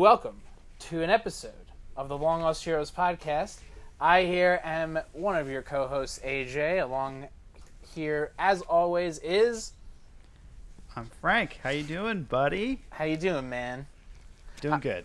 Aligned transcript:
welcome 0.00 0.40
to 0.78 1.02
an 1.02 1.10
episode 1.10 1.52
of 1.94 2.08
the 2.08 2.16
Long 2.16 2.40
Lost 2.40 2.64
Heroes 2.64 2.90
podcast. 2.90 3.58
I 4.00 4.22
here 4.22 4.58
am 4.64 4.98
one 5.12 5.36
of 5.36 5.50
your 5.50 5.60
co-hosts, 5.60 6.20
AJ. 6.24 6.82
Along 6.82 7.28
here, 7.94 8.32
as 8.38 8.62
always, 8.62 9.18
is 9.18 9.74
I'm 10.96 11.04
Frank. 11.20 11.60
How 11.62 11.68
you 11.68 11.82
doing, 11.82 12.22
buddy? 12.22 12.80
how 12.88 13.04
you 13.04 13.18
doing, 13.18 13.50
man? 13.50 13.86
Doing 14.62 14.80
good. 14.80 15.04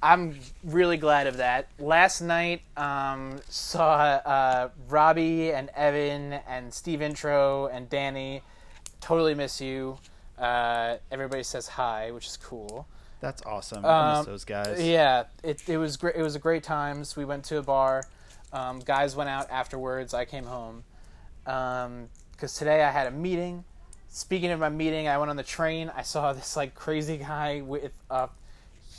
I'm 0.00 0.38
really 0.62 0.96
glad 0.96 1.26
of 1.26 1.38
that. 1.38 1.66
Last 1.80 2.20
night, 2.20 2.62
um, 2.76 3.40
saw 3.48 3.94
uh, 3.94 4.68
Robbie 4.88 5.50
and 5.50 5.70
Evan 5.70 6.34
and 6.46 6.72
Steve 6.72 7.02
Intro 7.02 7.66
and 7.66 7.90
Danny. 7.90 8.42
Totally 9.00 9.34
miss 9.34 9.60
you. 9.60 9.98
Uh, 10.38 10.98
everybody 11.10 11.42
says 11.42 11.66
hi, 11.66 12.12
which 12.12 12.28
is 12.28 12.36
cool. 12.36 12.86
That's 13.20 13.42
awesome. 13.46 13.84
I 13.84 14.12
Um, 14.12 14.18
miss 14.18 14.26
those 14.26 14.44
guys. 14.44 14.82
Yeah, 14.82 15.24
it, 15.42 15.68
it 15.68 15.78
was 15.78 15.96
great. 15.96 16.16
It 16.16 16.22
was 16.22 16.34
a 16.36 16.38
great 16.38 16.62
times. 16.62 17.16
We 17.16 17.24
went 17.24 17.44
to 17.46 17.58
a 17.58 17.62
bar. 17.62 18.04
Um, 18.52 18.80
guys 18.80 19.16
went 19.16 19.30
out 19.30 19.50
afterwards. 19.50 20.14
I 20.14 20.24
came 20.24 20.44
home 20.44 20.84
because 21.44 22.54
today 22.54 22.82
I 22.82 22.90
had 22.90 23.06
a 23.06 23.10
meeting. 23.10 23.64
Speaking 24.08 24.50
of 24.50 24.60
my 24.60 24.68
meeting, 24.68 25.08
I 25.08 25.18
went 25.18 25.30
on 25.30 25.36
the 25.36 25.42
train. 25.42 25.90
I 25.94 26.02
saw 26.02 26.32
this 26.32 26.56
like 26.56 26.74
crazy 26.74 27.18
guy 27.18 27.60
with 27.62 27.92
a 28.10 28.28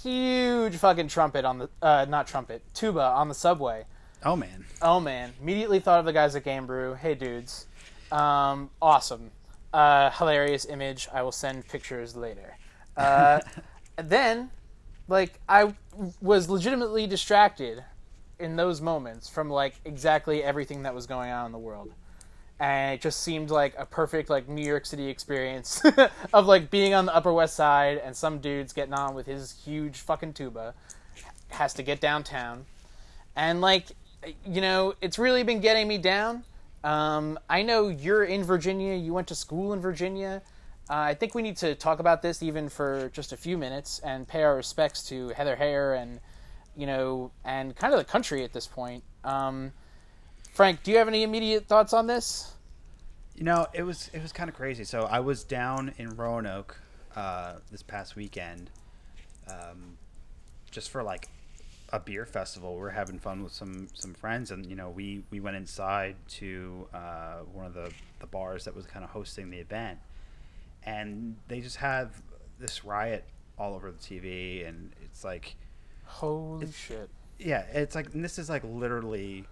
huge 0.04 0.76
fucking 0.76 1.08
trumpet 1.08 1.46
on 1.46 1.58
the 1.60 1.70
uh, 1.82 2.06
not 2.08 2.28
trumpet 2.28 2.62
tuba 2.74 3.02
on 3.02 3.28
the 3.28 3.34
subway. 3.34 3.86
Oh 4.26 4.36
man. 4.36 4.66
Oh 4.82 5.00
man! 5.00 5.34
Immediately 5.42 5.80
thought 5.80 6.00
of 6.00 6.06
the 6.06 6.14
guys 6.14 6.36
at 6.36 6.44
Game 6.44 6.66
Brew. 6.66 6.94
Hey 6.96 7.16
dudes, 7.16 7.68
um, 8.12 8.70
awesome, 8.82 9.32
uh, 9.74 10.10
hilarious 10.12 10.66
image. 10.66 11.08
I 11.14 11.22
will 11.22 11.32
send 11.32 11.68
pictures 11.68 12.16
later. 12.16 12.58
Uh, 12.96 13.40
then, 13.98 14.52
like, 15.08 15.40
I 15.48 15.74
was 16.22 16.50
legitimately 16.50 17.08
distracted 17.08 17.84
in 18.40 18.56
those 18.56 18.82
moments 18.82 19.28
from 19.28 19.50
like 19.50 19.76
exactly 19.86 20.44
everything 20.44 20.84
that 20.84 20.94
was 20.94 21.08
going 21.08 21.32
on 21.32 21.48
in 21.48 21.52
the 21.52 21.58
world, 21.58 21.92
and 22.60 22.94
it 22.94 23.02
just 23.02 23.22
seemed 23.22 23.50
like 23.50 23.74
a 23.78 23.86
perfect 23.86 24.30
like 24.30 24.48
New 24.48 24.66
York 24.66 24.86
City 24.86 25.08
experience 25.08 25.82
of 26.34 26.46
like 26.46 26.70
being 26.70 26.94
on 26.94 27.06
the 27.06 27.16
Upper 27.16 27.34
West 27.34 27.56
Side 27.56 27.98
and 28.04 28.16
some 28.16 28.40
dude's 28.40 28.74
getting 28.74 28.94
on 28.94 29.16
with 29.16 29.26
his 29.26 29.60
huge 29.64 29.98
fucking 29.98 30.34
tuba, 30.34 30.74
has 31.50 31.74
to 31.74 31.84
get 31.84 32.00
downtown. 32.00 32.66
And 33.36 33.62
like 33.62 33.88
you 34.46 34.62
know 34.62 34.94
it's 35.02 35.18
really 35.20 35.44
been 35.44 35.60
getting 35.62 35.88
me 35.88 35.98
down. 35.98 36.44
Um, 36.84 37.40
i 37.50 37.64
know 37.64 37.90
you're 37.90 38.24
in 38.24 38.44
virginia. 38.44 38.96
You 38.96 39.14
went 39.14 39.28
to 39.28 39.36
school 39.36 39.74
in 39.74 39.82
virginia 39.82 40.42
uh, 40.90 40.96
i 40.96 41.14
think 41.14 41.36
we 41.36 41.42
need 41.42 41.58
to 41.58 41.76
talk 41.76 42.00
about 42.00 42.22
this 42.22 42.42
even 42.44 42.70
for 42.70 43.10
just 43.14 43.34
a 43.34 43.38
few 43.38 43.58
minutes 43.58 44.00
and 44.04 44.28
pay 44.28 44.44
our 44.44 44.56
respects 44.56 45.04
to 45.04 45.30
heather 45.30 45.56
heyer 45.56 46.00
and 46.02 46.20
you 46.76 46.86
know 46.86 47.32
and 47.46 47.76
kind 47.76 47.94
of 47.94 48.00
the 48.00 48.06
country 48.06 48.44
at 48.44 48.54
this 48.54 48.68
point 48.68 49.04
um, 49.24 49.72
frank 50.54 50.84
do 50.84 50.92
you 50.92 50.98
have 50.98 51.08
any 51.08 51.24
immediate 51.24 51.68
thoughts 51.68 51.94
on 51.94 52.08
this 52.08 52.54
You 53.36 53.44
know, 53.44 53.68
it 53.72 53.84
was 53.84 54.10
it 54.14 54.22
was 54.24 54.32
kind 54.34 54.50
of 54.50 54.56
crazy. 54.56 54.84
So 54.84 55.04
I 55.04 55.20
was 55.20 55.44
down 55.44 55.94
in 55.98 56.16
Roanoke 56.18 56.80
uh, 57.16 57.58
this 57.72 57.84
past 57.84 58.16
weekend, 58.16 58.72
um, 59.48 59.98
just 60.72 60.90
for 60.90 61.04
like 61.04 61.30
a 61.94 62.00
beer 62.00 62.26
festival. 62.26 62.76
We 62.76 62.82
are 62.88 62.90
having 62.90 63.20
fun 63.20 63.44
with 63.44 63.54
some 63.54 63.90
some 63.94 64.16
friends, 64.16 64.50
and 64.50 64.66
you 64.66 64.76
know, 64.76 64.90
we 64.90 65.24
we 65.30 65.40
went 65.40 65.56
inside 65.56 66.16
to 66.40 66.88
uh, 66.96 67.38
one 67.54 67.68
of 67.68 67.76
the 67.76 67.92
the 68.20 68.26
bars 68.26 68.66
that 68.66 68.76
was 68.76 68.88
kind 68.88 69.06
of 69.06 69.12
hosting 69.12 69.52
the 69.52 69.60
event, 69.60 70.00
and 70.88 71.36
they 71.50 71.60
just 71.60 71.76
have 71.78 72.24
this 72.60 72.86
riot 72.86 73.26
all 73.60 73.76
over 73.76 73.92
the 73.92 73.98
TV, 73.98 74.68
and 74.68 74.94
it's 75.04 75.24
like. 75.24 75.56
holy 76.06 76.72
shit 76.72 77.10
Yeah, 77.38 77.64
it's 77.74 77.94
like 77.94 78.14
and 78.14 78.24
this 78.24 78.40
is 78.40 78.50
like 78.50 78.64
literally 78.64 79.46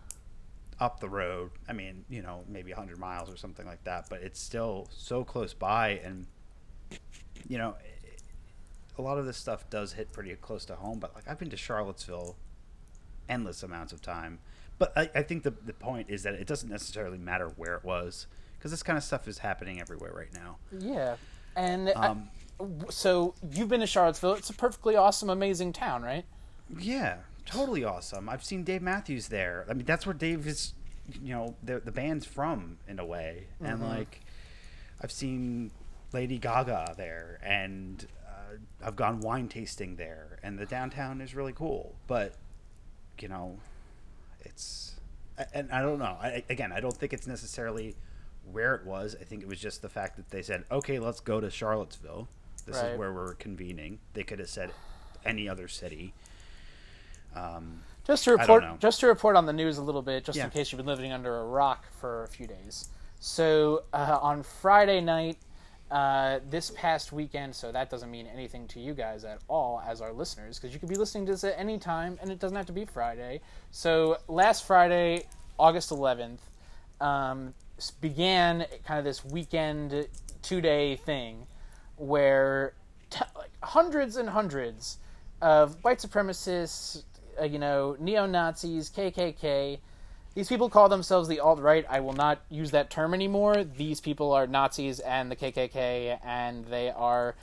up 0.80 1.00
the 1.00 1.09
road. 1.09 1.52
I 1.69 1.73
mean, 1.73 2.06
you 2.09 2.22
know, 2.22 2.44
maybe 2.47 2.72
100 2.72 2.97
miles 2.97 3.29
or 3.29 3.38
something 3.38 3.66
like 3.66 3.84
that, 3.84 4.07
but 4.09 4.22
it's 4.22 4.40
still 4.40 4.88
so 4.91 5.24
close 5.24 5.53
by 5.53 6.01
and 6.03 6.25
you 7.47 7.57
know, 7.57 7.75
a 8.97 9.01
lot 9.01 9.18
of 9.18 9.25
this 9.25 9.38
stuff 9.38 9.69
does 9.69 9.94
hit 9.94 10.12
pretty 10.13 10.34
close 10.35 10.66
to 10.66 10.75
home, 10.75 11.00
but 11.00 11.13
like 11.13 11.28
I've 11.28 11.38
been 11.40 11.50
to 11.50 11.57
Charlottesville 11.57 12.38
endless 13.28 13.62
amounts 13.63 13.91
of 13.91 14.01
time. 14.01 14.40
But 14.78 14.94
I, 14.97 15.09
I 15.16 15.22
think 15.22 15.44
the 15.44 15.51
the 15.51 15.74
point 15.74 16.09
is 16.09 16.24
that 16.24 16.34
it 16.35 16.47
doesn't 16.47 16.69
necessarily 16.69 17.18
matter 17.18 17.47
where 17.47 17.75
it 17.75 17.84
was 17.84 18.28
because 18.66 18.72
this 18.72 18.81
kind 18.81 18.98
of 18.98 19.03
stuff 19.03 19.28
is 19.28 19.38
happening 19.38 19.80
everywhere 19.80 20.12
right 20.12 20.34
now. 20.34 20.58
yeah 20.80 21.18
and 21.56 21.90
I- 21.90 22.08
Um, 22.08 22.30
so 22.90 23.36
you've 23.52 23.70
been 23.70 23.81
to 23.81 23.86
charlottesville 23.86 24.34
it's 24.34 24.50
a 24.50 24.53
perfectly 24.56 24.96
awesome 24.96 25.30
amazing 25.30 25.72
town 25.72 26.02
right 26.02 26.26
Yeah, 26.80 27.18
totally 27.46 27.84
awesome. 27.84 28.28
I've 28.28 28.44
seen 28.44 28.64
Dave 28.64 28.81
Matthews 28.81 29.28
there. 29.28 29.68
I 29.70 29.74
mean, 29.75 29.86
that's 29.86 30.08
where 30.08 30.16
Dave 30.16 30.48
is. 30.48 30.74
You 31.22 31.36
know, 31.36 31.56
the 31.62 31.80
the 31.80 31.92
band's 31.92 32.25
from 32.25 32.80
in 32.88 32.98
a 32.98 33.06
way, 33.06 33.46
and 33.62 33.84
like, 33.84 34.22
I've 35.00 35.12
seen 35.12 35.70
Lady 36.12 36.40
Gaga 36.40 36.96
there, 36.98 37.38
and 37.44 38.08
uh, 38.28 38.56
I've 38.84 38.96
gone 38.96 39.20
wine 39.22 39.48
tasting 39.48 39.96
there, 39.98 40.40
and 40.42 40.58
the 40.58 40.66
downtown 40.66 41.22
is 41.22 41.36
really 41.36 41.54
cool. 41.54 41.94
But, 42.08 42.34
you 43.20 43.28
know, 43.28 43.59
it's 44.40 44.96
and 45.54 45.72
I 45.72 45.84
don't 45.84 46.00
know. 46.00 46.18
I, 46.20 46.44
again, 46.50 46.72
I 46.72 46.80
don't 46.80 46.98
think 46.98 47.14
it's 47.14 47.28
necessarily 47.28 47.96
where 48.51 48.75
it 48.75 48.85
was. 48.85 49.16
I 49.19 49.23
think 49.23 49.41
it 49.41 49.47
was 49.47 49.59
just 49.59 49.81
the 49.81 49.89
fact 49.89 50.16
that 50.17 50.29
they 50.29 50.41
said, 50.41 50.66
"Okay, 50.72 51.00
let's 51.00 51.19
go 51.19 51.39
to 51.39 51.50
Charlottesville. 51.50 52.28
This 52.66 52.78
Right. 52.78 52.91
is 52.94 53.00
where 53.00 53.13
we're 53.13 53.33
convening." 53.35 54.00
They 54.13 54.23
could 54.23 54.39
have 54.39 54.50
said 54.50 54.72
any 55.25 55.47
other 55.50 55.67
city. 55.67 56.13
Um, 57.35 57.83
Just 58.06 58.23
to 58.25 58.31
report, 58.38 58.79
just 58.79 59.00
to 59.01 59.07
report 59.07 59.35
on 59.35 59.45
the 59.45 59.53
news 59.53 59.78
a 59.78 59.81
little 59.81 60.01
bit, 60.01 60.23
just 60.23 60.38
Yeah. 60.38 60.45
in 60.45 60.51
case 60.51 60.72
you've 60.72 60.78
been 60.78 60.85
living 60.85 61.11
under 61.11 61.38
a 61.39 61.44
rock 61.45 61.85
for 61.91 62.23
a 62.23 62.28
few 62.28 62.47
days. 62.47 62.89
So 63.19 63.83
uh, 63.94 64.19
on 64.22 64.44
Friday 64.44 65.01
night, 65.01 65.38
uh, 65.91 66.39
this 66.50 66.72
past 66.72 67.12
weekend, 67.12 67.56
so 67.56 67.72
that 67.72 67.89
doesn't 67.89 68.09
mean 68.09 68.27
anything 68.27 68.67
to 68.69 68.79
you 68.79 68.94
guys 68.94 69.23
at 69.23 69.39
all 69.47 69.81
as 69.85 70.01
our 70.01 70.13
listeners, 70.13 70.57
because 70.57 70.73
you 70.73 70.79
could 70.79 70.89
be 70.89 70.95
listening 70.95 71.25
to 71.25 71.31
this 71.33 71.44
at 71.44 71.57
any 71.57 71.77
time, 71.77 72.17
and 72.22 72.31
it 72.31 72.39
doesn't 72.39 72.56
have 72.57 72.66
to 72.67 72.73
be 72.73 72.85
Friday. 72.85 73.41
So 73.72 74.17
last 74.27 74.66
Friday, 74.66 75.27
August 75.59 75.91
11th, 75.91 76.39
um, 77.01 77.53
began 78.02 78.66
kind 78.86 79.00
of 79.00 79.06
this 79.06 79.24
weekend 79.24 80.08
two-day 80.41 80.96
thing 80.96 81.47
where 81.97 82.74
t- 83.09 83.25
hundreds 83.63 84.16
and 84.16 84.30
hundreds 84.30 84.97
of 85.41 85.84
white 85.84 86.00
supremacists, 86.00 87.03
uh, 87.40 87.46
you 87.46 87.59
know, 87.59 87.96
neo 88.00 88.25
Nazis, 88.25 88.90
KKK. 88.90 89.80
These 90.34 90.50
people 90.50 90.69
call 90.69 90.90
themselves 90.90 91.30
the 91.30 91.40
alt 91.40 91.59
right. 91.59 91.86
I 91.90 92.02
will 92.02 92.13
not 92.13 92.41
use 92.50 92.72
that 92.72 92.90
term 92.90 93.13
anymore. 93.13 93.63
These 93.63 94.02
people 94.02 94.34
are 94.34 94.47
Nazis 94.47 95.00
and 95.00 95.31
the 95.31 95.36
KKK, 95.36 96.19
and 96.24 96.66
they 96.66 96.90
are 96.90 97.36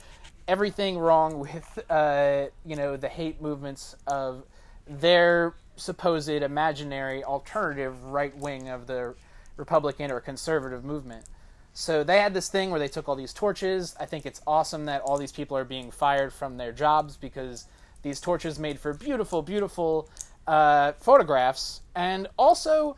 everything 0.47 0.97
wrong 0.97 1.39
with, 1.39 1.79
uh, 1.89 2.45
you 2.65 2.75
know, 2.75 2.97
the 2.97 3.07
hate 3.07 3.41
movements 3.41 3.95
of 4.07 4.43
their 4.87 5.55
supposed 5.75 6.29
imaginary 6.29 7.23
alternative 7.23 8.03
right 8.05 8.35
wing 8.37 8.69
of 8.69 8.85
the 8.85 9.15
Republican 9.57 10.11
or 10.11 10.19
conservative 10.19 10.83
movement. 10.83 11.25
So 11.73 12.03
they 12.03 12.19
had 12.19 12.33
this 12.33 12.49
thing 12.49 12.69
where 12.69 12.79
they 12.79 12.87
took 12.87 13.09
all 13.09 13.15
these 13.15 13.33
torches. 13.33 13.95
I 13.99 14.05
think 14.05 14.25
it's 14.25 14.41
awesome 14.45 14.85
that 14.85 15.01
all 15.01 15.17
these 15.17 15.31
people 15.31 15.57
are 15.57 15.65
being 15.65 15.89
fired 15.89 16.31
from 16.31 16.57
their 16.57 16.71
jobs 16.71 17.17
because 17.17 17.67
these 18.03 18.19
torches 18.19 18.59
made 18.59 18.79
for 18.79 18.93
beautiful, 18.93 19.41
beautiful 19.41 20.09
uh, 20.45 20.91
photographs, 20.93 21.81
and 21.95 22.27
also 22.37 22.95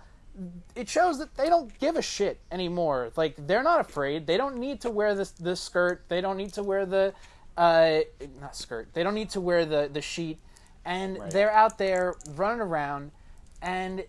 it 0.76 0.90
shows 0.90 1.18
that 1.20 1.36
they 1.36 1.48
don't 1.48 1.78
give 1.80 1.96
a 1.96 2.02
shit 2.02 2.40
anymore. 2.52 3.12
Like 3.16 3.36
they're 3.48 3.64
not 3.64 3.80
afraid. 3.80 4.28
They 4.28 4.36
don't 4.36 4.58
need 4.58 4.82
to 4.82 4.90
wear 4.90 5.16
this 5.16 5.32
this 5.32 5.62
skirt. 5.62 6.04
They 6.10 6.22
don't 6.22 6.38
need 6.38 6.54
to 6.54 6.64
wear 6.64 6.86
the 6.86 7.14
uh, 7.58 8.00
not 8.42 8.56
skirt. 8.56 8.90
They 8.94 9.04
don't 9.04 9.16
need 9.16 9.30
to 9.32 9.42
wear 9.42 9.66
the 9.66 9.90
the 9.92 10.02
sheet, 10.02 10.40
and 10.84 11.20
they're 11.30 11.52
out 11.52 11.78
there 11.78 12.16
running 12.36 12.62
around, 12.62 13.12
and 13.62 14.04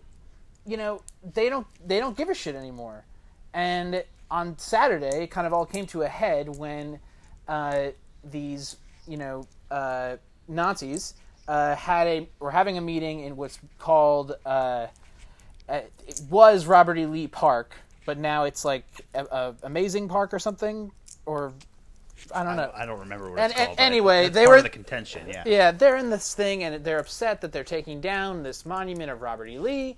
you 0.67 0.77
know 0.77 1.01
they 1.33 1.49
don't 1.49 1.65
they 1.87 1.99
don't 1.99 2.15
give 2.17 2.29
a 2.29 2.33
shit 2.35 2.55
anymore. 2.55 3.05
And 3.53 4.03
on 4.29 4.57
Saturday, 4.57 5.23
it 5.23 5.31
kind 5.31 5.47
of 5.47 5.53
all 5.53 5.65
came 5.65 5.87
to 5.87 6.01
a 6.03 6.07
head 6.07 6.57
when 6.57 6.99
uh, 7.47 7.87
these 8.23 8.75
you 9.07 9.17
know 9.17 9.47
uh, 9.71 10.17
Nazis 10.47 11.13
uh, 11.47 11.75
had 11.75 12.07
a 12.07 12.29
were 12.39 12.51
having 12.51 12.77
a 12.77 12.81
meeting 12.81 13.21
in 13.21 13.35
what's 13.37 13.57
called 13.79 14.33
uh, 14.45 14.87
uh, 15.69 15.81
it 16.07 16.21
was 16.29 16.65
Robert 16.65 16.97
E. 16.97 17.05
Lee 17.05 17.27
Park, 17.27 17.75
but 18.05 18.17
now 18.17 18.43
it's 18.43 18.63
like 18.65 18.85
a, 19.15 19.23
a 19.25 19.55
Amazing 19.63 20.07
Park 20.09 20.33
or 20.33 20.39
something, 20.39 20.91
or 21.25 21.53
I 22.33 22.43
don't 22.43 22.55
know. 22.55 22.63
don't, 22.67 22.75
I 22.75 22.85
don't 22.85 22.99
remember 22.99 23.29
what 23.29 23.39
And- 23.39 23.51
it's 23.51 23.61
called. 23.65 23.75
anyway, 23.79 24.29
they 24.29 24.47
were- 24.47 24.61
the 24.61 24.69
contention. 24.69 25.27
Yeah. 25.27 25.43
Yeah, 25.45 25.71
they're 25.71 25.97
in 25.97 26.09
this 26.09 26.33
thing 26.33 26.63
and 26.63 26.83
they're 26.83 26.99
upset 26.99 27.41
that 27.41 27.51
they're 27.51 27.63
taking 27.63 28.01
down 28.01 28.43
this 28.43 28.65
monument 28.65 29.11
of 29.11 29.21
Robert 29.21 29.47
E. 29.47 29.59
Lee. 29.59 29.97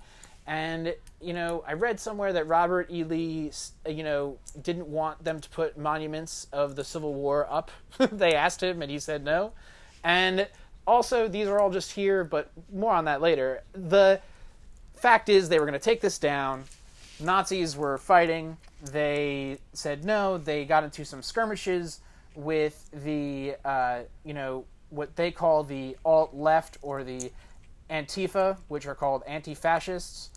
And, 0.50 0.96
you 1.20 1.32
know, 1.32 1.62
I 1.64 1.74
read 1.74 2.00
somewhere 2.00 2.32
that 2.32 2.48
Robert 2.48 2.90
E. 2.90 3.04
Lee, 3.04 3.52
you 3.88 4.02
know, 4.02 4.36
didn't 4.60 4.88
want 4.88 5.22
them 5.22 5.40
to 5.40 5.48
put 5.48 5.78
monuments 5.78 6.48
of 6.52 6.74
the 6.74 6.82
Civil 6.82 7.14
War 7.14 7.46
up. 7.48 7.70
they 8.10 8.34
asked 8.34 8.60
him 8.60 8.82
and 8.82 8.90
he 8.90 8.98
said 8.98 9.24
no. 9.24 9.52
And 10.02 10.48
also, 10.88 11.28
these 11.28 11.46
are 11.46 11.60
all 11.60 11.70
just 11.70 11.92
here, 11.92 12.24
but 12.24 12.50
more 12.72 12.92
on 12.92 13.04
that 13.04 13.20
later. 13.22 13.62
The 13.74 14.20
fact 14.96 15.28
is, 15.28 15.48
they 15.48 15.60
were 15.60 15.66
going 15.66 15.78
to 15.78 15.84
take 15.84 16.00
this 16.00 16.18
down. 16.18 16.64
Nazis 17.20 17.76
were 17.76 17.96
fighting. 17.96 18.56
They 18.82 19.58
said 19.72 20.04
no. 20.04 20.36
They 20.36 20.64
got 20.64 20.82
into 20.82 21.04
some 21.04 21.22
skirmishes 21.22 22.00
with 22.34 22.90
the, 22.92 23.54
uh, 23.64 24.00
you 24.24 24.34
know, 24.34 24.64
what 24.88 25.14
they 25.14 25.30
call 25.30 25.62
the 25.62 25.96
alt 26.04 26.34
left 26.34 26.78
or 26.82 27.04
the 27.04 27.30
Antifa, 27.88 28.56
which 28.66 28.86
are 28.86 28.96
called 28.96 29.22
anti 29.28 29.54
fascists, 29.54 30.30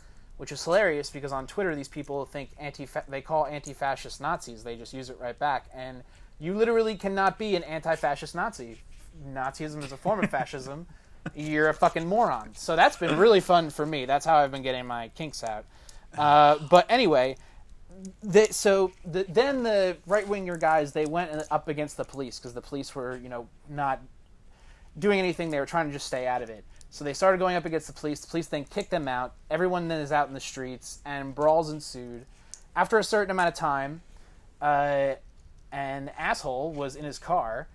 which 0.44 0.52
is 0.52 0.62
hilarious 0.62 1.10
because 1.10 1.32
on 1.32 1.48
Twitter 1.48 1.74
these 1.74 1.88
people 1.88 2.26
think 2.26 2.50
anti 2.60 2.86
they 3.08 3.22
call 3.22 3.46
anti 3.46 3.72
fascist 3.72 4.20
Nazis. 4.20 4.62
They 4.62 4.76
just 4.76 4.94
use 4.94 5.10
it 5.10 5.18
right 5.18 5.40
back. 5.40 5.68
And 5.74 6.04
you 6.38 6.54
literally 6.54 6.96
cannot 6.96 7.40
be 7.40 7.56
an 7.56 7.64
anti 7.64 7.96
fascist 7.96 8.36
Nazi. 8.36 8.82
Nazism 9.26 9.82
is 9.86 9.94
a 9.94 9.96
form 9.96 10.22
of 10.22 10.30
fascism. 10.30 10.86
You're 11.34 11.70
a 11.70 11.74
fucking 11.74 12.06
moron. 12.06 12.50
So 12.56 12.76
that's 12.76 12.98
been 12.98 13.16
really 13.18 13.40
fun 13.40 13.70
for 13.70 13.86
me. 13.86 14.04
That's 14.04 14.26
how 14.26 14.36
I've 14.36 14.52
been 14.52 14.64
getting 14.64 14.86
my 14.86 15.08
kinks 15.16 15.46
out. 15.46 15.64
Uh, 16.18 16.58
but 16.70 16.88
anyway, 16.90 17.38
the, 18.22 18.48
so 18.52 18.92
the, 19.06 19.26
then 19.30 19.64
the 19.64 19.96
right 20.06 20.28
winger 20.28 20.58
guys 20.58 20.92
they 20.92 21.06
went 21.06 21.32
up 21.52 21.70
against 21.70 21.96
the 21.96 22.04
police 22.04 22.38
because 22.38 22.54
the 22.54 22.60
police 22.60 22.94
were 22.94 23.16
you 23.16 23.30
know 23.30 23.48
not 23.70 24.02
doing 25.00 25.20
anything. 25.20 25.52
They 25.52 25.60
were 25.62 25.66
trying 25.66 25.88
to 25.88 25.94
just 25.94 26.08
stay 26.08 26.28
out 26.28 26.42
of 26.42 26.50
it. 26.50 26.66
So 26.94 27.04
they 27.04 27.14
started 27.16 27.40
going 27.40 27.56
up 27.56 27.66
against 27.66 27.88
the 27.88 27.94
police. 27.94 28.20
The 28.20 28.28
police 28.28 28.46
then 28.46 28.66
kicked 28.66 28.92
them 28.92 29.08
out. 29.08 29.34
Everyone 29.50 29.88
then 29.88 30.00
is 30.00 30.12
out 30.12 30.28
in 30.28 30.36
the 30.36 30.40
streets, 30.40 31.00
and 31.04 31.34
brawls 31.34 31.72
ensued. 31.72 32.28
After 32.76 33.00
a 33.00 33.04
certain 33.04 33.32
amount 33.32 33.48
of 33.48 33.56
time, 33.56 34.04
uh, 34.62 35.16
an 35.72 36.12
asshole 36.16 36.72
was 36.72 36.96
in 36.96 37.04
his 37.04 37.18
car 37.18 37.68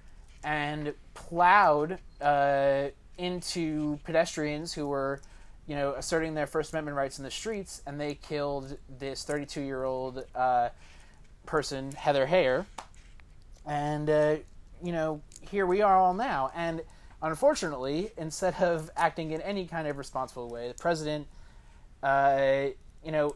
and 0.44 0.94
plowed 1.14 1.98
uh, 2.20 2.90
into 3.16 3.98
pedestrians 4.04 4.72
who 4.72 4.86
were, 4.86 5.20
you 5.66 5.74
know, 5.74 5.94
asserting 5.94 6.34
their 6.34 6.46
First 6.46 6.72
Amendment 6.72 6.96
rights 6.96 7.18
in 7.18 7.24
the 7.24 7.30
streets, 7.32 7.82
and 7.88 8.00
they 8.00 8.14
killed 8.14 8.78
this 9.00 9.24
32-year-old 9.24 10.26
uh, 10.36 10.68
person, 11.44 11.90
Heather 11.90 12.28
Heyer. 12.28 12.66
And 13.66 14.08
uh, 14.08 14.36
you 14.80 14.92
know, 14.92 15.22
here 15.40 15.66
we 15.66 15.82
are 15.82 15.96
all 15.96 16.14
now, 16.14 16.52
and 16.54 16.82
unfortunately, 17.22 18.12
instead 18.16 18.54
of 18.62 18.90
acting 18.96 19.32
in 19.32 19.40
any 19.42 19.66
kind 19.66 19.88
of 19.88 19.98
responsible 19.98 20.48
way, 20.48 20.68
the 20.68 20.74
president, 20.74 21.26
uh, 22.02 22.66
you 23.04 23.12
know, 23.12 23.34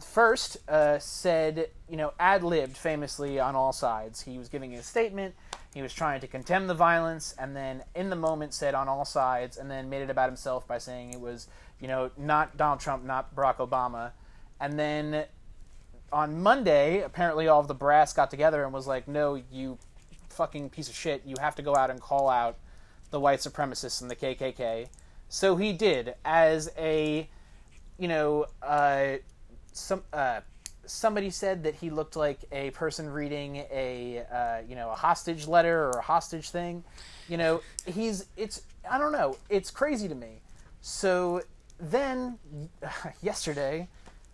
first 0.00 0.58
uh, 0.68 0.98
said, 0.98 1.70
you 1.88 1.96
know, 1.96 2.12
ad 2.18 2.42
libbed 2.42 2.76
famously 2.76 3.40
on 3.40 3.56
all 3.56 3.72
sides. 3.72 4.20
He 4.20 4.38
was 4.38 4.48
giving 4.48 4.74
a 4.74 4.82
statement, 4.82 5.34
he 5.74 5.82
was 5.82 5.92
trying 5.92 6.20
to 6.20 6.26
condemn 6.26 6.66
the 6.66 6.74
violence, 6.74 7.34
and 7.38 7.56
then 7.56 7.82
in 7.94 8.10
the 8.10 8.16
moment 8.16 8.54
said 8.54 8.74
on 8.74 8.88
all 8.88 9.04
sides, 9.04 9.56
and 9.56 9.70
then 9.70 9.88
made 9.88 10.02
it 10.02 10.10
about 10.10 10.28
himself 10.28 10.66
by 10.66 10.78
saying 10.78 11.12
it 11.12 11.20
was, 11.20 11.48
you 11.80 11.88
know, 11.88 12.10
not 12.16 12.56
Donald 12.56 12.80
Trump, 12.80 13.04
not 13.04 13.34
Barack 13.34 13.56
Obama. 13.56 14.12
And 14.60 14.78
then 14.78 15.24
on 16.12 16.40
Monday, 16.40 17.02
apparently 17.02 17.48
all 17.48 17.60
of 17.60 17.68
the 17.68 17.74
brass 17.74 18.12
got 18.12 18.30
together 18.30 18.64
and 18.64 18.72
was 18.72 18.86
like, 18.86 19.08
no, 19.08 19.40
you 19.50 19.78
fucking 20.30 20.70
piece 20.70 20.88
of 20.88 20.94
shit, 20.94 21.22
you 21.24 21.36
have 21.40 21.54
to 21.56 21.62
go 21.62 21.74
out 21.74 21.90
and 21.90 22.00
call 22.00 22.28
out 22.28 22.56
the 23.10 23.20
white 23.20 23.40
supremacists 23.40 24.02
and 24.02 24.10
the 24.10 24.16
KKK. 24.16 24.88
So 25.28 25.56
he 25.56 25.72
did 25.72 26.14
as 26.24 26.70
a, 26.76 27.28
you 27.98 28.08
know, 28.08 28.46
uh, 28.62 29.16
some 29.72 30.02
uh, 30.12 30.40
somebody 30.86 31.30
said 31.30 31.62
that 31.64 31.74
he 31.74 31.90
looked 31.90 32.16
like 32.16 32.40
a 32.50 32.70
person 32.70 33.08
reading 33.10 33.56
a 33.70 34.24
uh, 34.32 34.58
you 34.66 34.74
know 34.74 34.90
a 34.90 34.94
hostage 34.94 35.46
letter 35.46 35.84
or 35.84 35.90
a 35.90 36.02
hostage 36.02 36.50
thing. 36.50 36.82
You 37.28 37.36
know, 37.36 37.60
he's 37.86 38.26
it's 38.36 38.62
I 38.90 38.98
don't 38.98 39.12
know, 39.12 39.36
it's 39.48 39.70
crazy 39.70 40.08
to 40.08 40.14
me. 40.14 40.40
So 40.80 41.42
then 41.78 42.38
yesterday, 43.22 43.88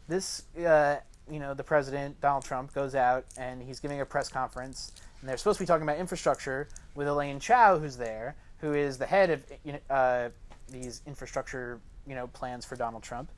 this 0.08 0.44
uh, 0.64 0.96
you 1.30 1.40
know 1.40 1.54
the 1.54 1.64
president 1.64 2.20
Donald 2.20 2.44
Trump 2.44 2.72
goes 2.72 2.94
out 2.94 3.24
and 3.36 3.62
he's 3.62 3.80
giving 3.80 4.00
a 4.00 4.06
press 4.06 4.28
conference 4.28 4.92
and 5.20 5.28
they're 5.28 5.36
supposed 5.36 5.58
to 5.58 5.62
be 5.62 5.66
talking 5.66 5.82
about 5.82 5.98
infrastructure 5.98 6.68
with 6.94 7.08
Elaine 7.08 7.40
Chao 7.40 7.78
who's 7.78 7.96
there 7.96 8.36
who 8.64 8.72
is 8.72 8.96
the 8.96 9.04
head 9.04 9.28
of 9.28 9.42
uh, 9.90 10.30
these 10.70 11.02
infrastructure 11.06 11.80
you 12.06 12.14
know 12.14 12.26
plans 12.28 12.64
for 12.64 12.76
Donald 12.76 13.02
Trump, 13.02 13.30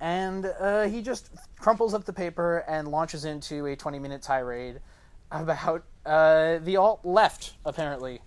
and 0.00 0.44
uh, 0.60 0.82
he 0.82 1.00
just 1.00 1.30
crumples 1.58 1.94
up 1.94 2.04
the 2.04 2.12
paper 2.12 2.62
and 2.68 2.88
launches 2.88 3.24
into 3.24 3.64
a 3.64 3.74
20 3.74 3.98
minute 3.98 4.20
tirade 4.20 4.80
about 5.30 5.84
uh, 6.04 6.58
the 6.58 6.76
alt 6.76 7.00
left 7.04 7.54
apparently, 7.64 8.20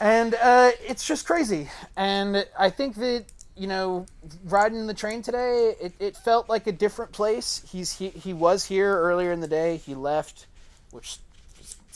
and 0.00 0.34
uh, 0.34 0.70
it's 0.88 1.06
just 1.06 1.26
crazy. 1.26 1.68
And 1.98 2.46
I 2.58 2.70
think 2.70 2.96
that 2.96 3.26
you 3.54 3.66
know 3.66 4.06
riding 4.44 4.86
the 4.86 4.94
train 4.94 5.20
today, 5.20 5.74
it, 5.78 5.92
it 5.98 6.16
felt 6.16 6.48
like 6.48 6.66
a 6.66 6.72
different 6.72 7.12
place. 7.12 7.62
He's 7.70 7.98
he, 7.98 8.08
he 8.08 8.32
was 8.32 8.64
here 8.64 8.98
earlier 8.98 9.32
in 9.32 9.40
the 9.40 9.48
day. 9.48 9.76
He 9.76 9.94
left, 9.94 10.46
which 10.92 11.18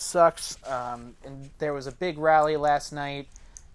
sucks. 0.05 0.59
Um, 0.67 1.17
and 1.25 1.51
there 1.59 1.73
was 1.73 1.87
a 1.87 1.93
big 1.93 2.19
rally 2.19 2.56
last 2.56 2.93
night 2.93 3.29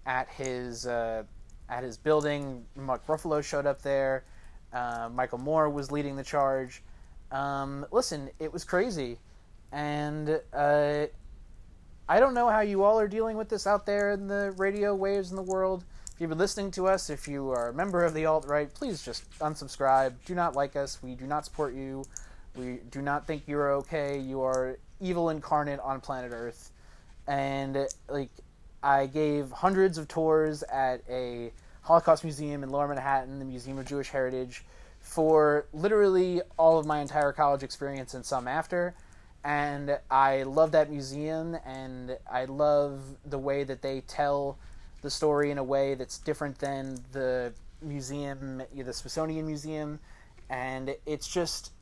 at 0.06 0.28
his 0.28 0.86
uh, 0.86 1.24
at 1.68 1.84
his 1.84 1.96
building. 1.96 2.64
Mark 2.76 3.06
Ruffalo 3.06 3.42
showed 3.42 3.66
up 3.66 3.82
there. 3.82 4.24
Uh, 4.72 5.08
Michael 5.12 5.38
Moore 5.38 5.68
was 5.68 5.90
leading 5.90 6.16
the 6.16 6.24
charge. 6.24 6.82
Um, 7.32 7.86
listen, 7.90 8.30
it 8.38 8.52
was 8.52 8.64
crazy, 8.64 9.18
and 9.72 10.40
uh, 10.52 11.06
I 12.08 12.18
don't 12.20 12.34
know 12.34 12.48
how 12.48 12.60
you 12.60 12.82
all 12.82 12.98
are 12.98 13.08
dealing 13.08 13.36
with 13.36 13.48
this 13.48 13.66
out 13.66 13.86
there 13.86 14.10
in 14.12 14.26
the 14.26 14.52
radio 14.56 14.94
waves 14.94 15.30
in 15.30 15.36
the 15.36 15.42
world. 15.42 15.84
If 16.12 16.20
you've 16.20 16.30
been 16.30 16.38
listening 16.38 16.70
to 16.72 16.88
us, 16.88 17.08
if 17.08 17.28
you 17.28 17.50
are 17.50 17.68
a 17.68 17.72
member 17.72 18.04
of 18.04 18.14
the 18.14 18.26
alt 18.26 18.46
right, 18.46 18.72
please 18.72 19.02
just 19.02 19.30
unsubscribe. 19.38 20.14
Do 20.24 20.34
not 20.34 20.56
like 20.56 20.76
us. 20.76 20.98
We 21.02 21.14
do 21.14 21.26
not 21.26 21.44
support 21.44 21.74
you. 21.74 22.04
We 22.56 22.80
do 22.90 23.00
not 23.00 23.26
think 23.26 23.46
you 23.46 23.58
are 23.58 23.72
okay. 23.74 24.18
You 24.18 24.42
are 24.42 24.76
evil 25.00 25.30
incarnate 25.30 25.80
on 25.80 26.00
planet 26.00 26.32
Earth, 26.34 26.70
and 27.26 27.86
like 28.08 28.30
I 28.82 29.06
gave 29.06 29.50
hundreds 29.50 29.98
of 29.98 30.08
tours 30.08 30.62
at 30.64 31.02
a 31.08 31.52
Holocaust 31.82 32.24
museum 32.24 32.62
in 32.62 32.70
Lower 32.70 32.88
Manhattan, 32.88 33.38
the 33.38 33.44
Museum 33.44 33.78
of 33.78 33.86
Jewish 33.86 34.10
Heritage, 34.10 34.64
for 35.00 35.66
literally 35.72 36.42
all 36.58 36.78
of 36.78 36.86
my 36.86 37.00
entire 37.00 37.32
college 37.32 37.62
experience 37.62 38.14
and 38.14 38.24
some 38.24 38.46
after. 38.46 38.94
And 39.42 39.98
I 40.10 40.42
love 40.42 40.72
that 40.72 40.90
museum, 40.90 41.56
and 41.64 42.18
I 42.30 42.44
love 42.44 43.00
the 43.24 43.38
way 43.38 43.64
that 43.64 43.80
they 43.80 44.02
tell 44.02 44.58
the 45.00 45.10
story 45.10 45.50
in 45.50 45.56
a 45.56 45.64
way 45.64 45.94
that's 45.94 46.18
different 46.18 46.58
than 46.58 46.98
the 47.12 47.54
museum, 47.80 48.62
the 48.74 48.92
Smithsonian 48.92 49.46
Museum, 49.46 49.98
and 50.50 50.94
it's 51.06 51.26
just 51.26 51.72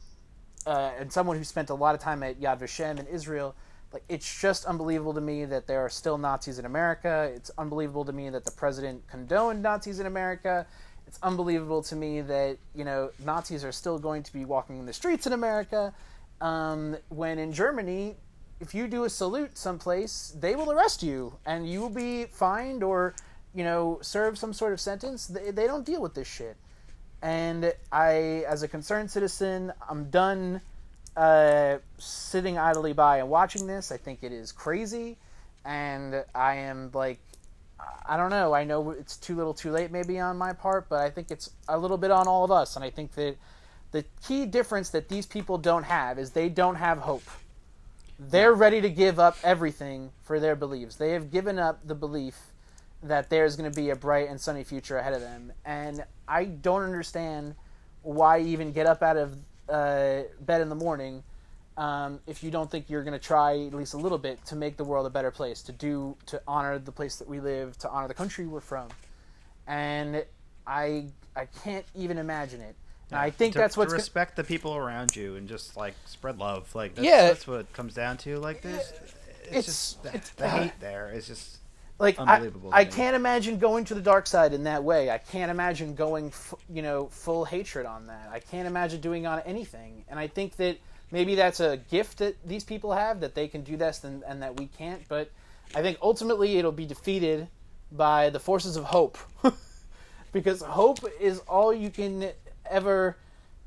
uh, 0.67 0.93
and 0.99 1.13
someone 1.13 1.37
who 1.37 1.45
spent 1.45 1.71
a 1.71 1.75
lot 1.75 1.95
of 1.95 2.01
time 2.01 2.23
at 2.23 2.41
Yad 2.41 2.61
Vashem 2.61 2.99
in 2.99 3.07
Israel, 3.07 3.55
like 3.93 4.05
it's 4.09 4.41
just 4.41 4.67
unbelievable 4.67 5.15
to 5.15 5.21
me 5.21 5.45
that 5.47 5.67
there 5.67 5.81
are 5.81 5.89
still 5.89 6.19
Nazis 6.19 6.59
in 6.59 6.67
America. 6.67 7.31
It's 7.35 7.51
unbelievable 7.57 8.05
to 8.05 8.13
me 8.13 8.29
that 8.31 8.45
the 8.45 8.51
president 8.51 9.07
condoned 9.09 9.63
Nazis 9.63 9.99
in 9.99 10.07
America. 10.07 10.67
It's 11.07 11.19
unbelievable 11.23 11.83
to 11.85 11.97
me 11.97 12.21
that 12.21 12.59
you 12.75 12.85
know 12.85 13.11
Nazis 13.25 13.65
are 13.65 13.73
still 13.73 13.99
going 13.99 14.23
to 14.23 14.33
be 14.33 14.45
walking 14.45 14.79
in 14.79 14.87
the 14.87 14.93
streets 14.93 15.27
in 15.27 15.33
America. 15.33 15.95
Um, 16.41 16.97
when 17.09 17.39
in 17.39 17.53
Germany, 17.53 18.17
if 18.61 18.75
you 18.75 18.89
do 18.89 19.05
a 19.05 19.11
salute 19.11 19.57
someplace, 19.57 20.37
they 20.39 20.55
will 20.55 20.71
arrest 20.71 21.03
you 21.03 21.35
and 21.47 21.69
you 21.69 21.81
will 21.81 21.89
be 21.89 22.27
fined 22.27 22.83
or 22.83 23.15
you 23.55 23.65
know 23.65 23.99
serve 24.03 24.37
some 24.37 24.53
sort 24.53 24.75
of 24.75 24.81
sentence. 24.81 25.27
They, 25.27 25.51
they 25.51 25.67
don't 25.67 25.87
deal 25.87 26.03
with 26.03 26.15
this 26.15 26.29
shit 26.29 26.59
and 27.23 27.73
I, 27.91 28.45
as 28.49 28.63
a 28.63 28.69
concerned 28.69 29.11
citizen, 29.11 29.73
I'm 29.89 30.11
done 30.11 30.61
uh, 31.17 31.79
sitting 31.99 32.59
idly 32.59 32.93
by 32.93 33.19
and 33.19 33.29
watching 33.29 33.67
this. 33.67 33.91
I 33.91 33.97
think 33.97 34.21
it 34.23 34.33
is 34.33 34.53
crazy, 34.53 35.17
and 35.65 36.25
I 36.35 36.55
am 36.55 36.91
like, 36.95 37.19
I 38.09 38.17
don't 38.17 38.31
know. 38.31 38.55
I 38.55 38.65
know 38.65 38.91
it's 38.91 39.17
too 39.17 39.37
little, 39.37 39.55
too 39.55 39.71
late, 39.71 39.91
maybe 39.91 40.19
on 40.19 40.37
my 40.37 40.53
part, 40.53 40.89
but 40.89 41.01
I 41.01 41.11
think 41.11 41.31
it's 41.31 41.51
a 41.69 41.79
little 41.79 41.99
bit 41.99 42.11
on 42.11 42.27
all 42.27 42.45
of 42.45 42.51
us. 42.51 42.77
And 42.77 42.85
I 42.85 42.91
think 42.91 43.13
that 43.15 43.37
the 43.93 44.05
key 44.27 44.47
difference 44.47 44.91
that 44.91 45.09
these 45.09 45.27
people 45.27 45.59
don't 45.59 45.85
have 45.85 46.19
is 46.19 46.31
they 46.31 46.49
don't 46.49 46.77
have 46.77 46.99
hope. 46.99 47.25
They're 48.19 48.53
ready 48.53 48.81
to 48.81 48.91
give 48.91 49.19
up 49.19 49.37
everything 49.45 50.11
for 50.25 50.41
their 50.41 50.57
beliefs. 50.57 50.97
They 50.97 51.13
have 51.13 51.31
given 51.31 51.59
up 51.59 51.87
the 51.87 51.95
belief 51.95 52.48
that 53.03 53.31
there's 53.31 53.57
going 53.57 53.71
to 53.71 53.75
be 53.77 53.91
a 53.91 53.97
bright 53.97 54.29
and 54.29 54.41
sunny 54.41 54.65
future 54.65 54.99
ahead 54.99 55.13
of 55.13 55.21
them. 55.21 55.53
And 55.65 56.05
I 56.27 56.47
don't 56.47 56.83
understand 56.83 57.55
why 58.03 58.41
even 58.41 58.73
get 58.73 58.87
up 58.87 59.03
out 59.03 59.17
of 59.17 59.37
uh, 59.69 60.23
bed 60.41 60.61
in 60.61 60.69
the 60.69 60.75
morning 60.75 61.23
um, 61.77 62.19
if 62.27 62.43
you 62.43 62.51
don't 62.51 62.69
think 62.69 62.91
you're 62.91 63.05
going 63.05 63.13
to 63.13 63.25
try 63.25 63.53
at 63.67 63.73
least 63.75 63.95
a 63.95 63.99
little 63.99 64.19
bit 64.19 64.45
to 64.47 64.57
make 64.57 64.77
the 64.77 64.83
world 64.83 65.07
a 65.07 65.11
better 65.11 65.31
place, 65.31 65.63
to 65.63 65.73
do, 65.73 66.17
to 66.27 66.43
honor 66.49 66.77
the 66.81 66.91
place 66.91 67.17
that 67.17 67.29
we 67.29 67.39
live, 67.39 67.79
to 67.79 67.89
honor 67.89 68.09
the 68.09 68.15
country 68.15 68.47
we're 68.47 68.61
from. 68.61 68.89
And 69.69 70.25
I, 70.67 71.07
I 71.37 71.45
can't 71.63 71.85
even 71.95 72.19
imagine 72.19 72.61
it. 72.63 72.75
And 73.11 73.21
I 73.21 73.31
think 73.31 73.53
to, 73.53 73.59
that's 73.61 73.77
what's 73.77 73.93
to 73.93 73.97
respect 73.97 74.35
the 74.37 74.43
people 74.45 74.75
around 74.77 75.15
you 75.15 75.37
and 75.37 75.49
just 75.49 75.77
like 75.77 75.95
spread 76.05 76.39
love. 76.39 76.75
Like 76.75 76.97
that's, 76.97 77.07
Yeah. 77.07 77.29
that's 77.29 77.47
what 77.47 77.61
it 77.61 77.73
comes 77.73 77.95
down 77.95 78.17
to. 78.19 78.39
Like 78.39 78.61
this, 78.61 78.93
it's, 79.45 79.47
It's- 79.47 79.65
just 79.67 80.03
the, 80.03 80.09
it's- 80.09 80.31
the 80.31 80.49
hate 80.49 80.81
there 80.81 81.13
is 81.13 81.29
just 81.29 81.59
like 81.99 82.19
I. 82.21 82.51
I 82.73 82.85
can't 82.85 83.17
imagine 83.17 83.59
going 83.59 83.85
to 83.87 83.95
the 83.95 84.01
dark 84.01 84.27
side 84.27 84.53
in 84.53 84.65
that 84.65 84.85
way. 84.85 85.11
I 85.11 85.19
can't 85.19 85.51
imagine 85.51 85.95
going, 85.95 86.29
f- 86.29 86.55
you 86.69 86.83
know, 86.83 87.07
full 87.07 87.45
hatred 87.45 87.87
on 87.87 88.07
that. 88.07 88.31
I 88.33 88.39
can't 88.39 88.69
imagine 88.69 89.01
doing 89.01 89.27
on 89.27 89.41
anything. 89.41 90.05
And 90.09 90.19
I 90.19 90.29
think 90.29 90.57
that 90.57 90.79
maybe 91.11 91.35
that's 91.35 91.61
a 91.61 91.79
gift 91.91 92.19
that 92.19 92.37
these 92.47 92.65
people 92.65 92.93
have 92.93 93.21
that 93.21 93.35
they 93.35 93.49
can 93.49 93.63
do 93.63 93.77
this 93.77 94.05
and, 94.05 94.23
and 94.25 94.43
that 94.43 94.59
we 94.59 94.67
can't. 94.67 95.03
But 95.09 95.31
I 95.75 95.83
think 95.83 95.99
ultimately 96.01 96.57
it'll 96.57 96.73
be 96.73 96.87
defeated 96.87 97.49
by 97.91 98.31
the 98.31 98.39
forces 98.39 98.77
of 98.77 98.85
hope, 98.85 99.19
because 100.33 100.63
hope 100.63 101.01
is 101.21 101.41
all 101.41 101.73
you 101.73 101.91
can 101.91 102.31
ever, 102.71 103.17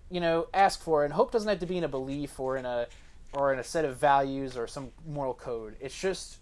you 0.10 0.22
know, 0.22 0.48
ask 0.54 0.82
for. 0.82 1.04
And 1.04 1.14
hope 1.14 1.32
doesn't 1.32 1.50
have 1.50 1.60
to 1.60 1.66
be 1.66 1.78
in 1.78 1.84
a 1.84 1.90
belief 1.90 2.40
or 2.40 2.56
in 2.58 2.66
a 2.66 2.88
or 3.34 3.54
in 3.54 3.60
a 3.60 3.64
set 3.64 3.86
of 3.86 3.98
values 3.98 4.58
or 4.58 4.68
some 4.68 4.92
moral 5.08 5.34
code. 5.34 5.76
It's 5.80 6.00
just 6.00 6.38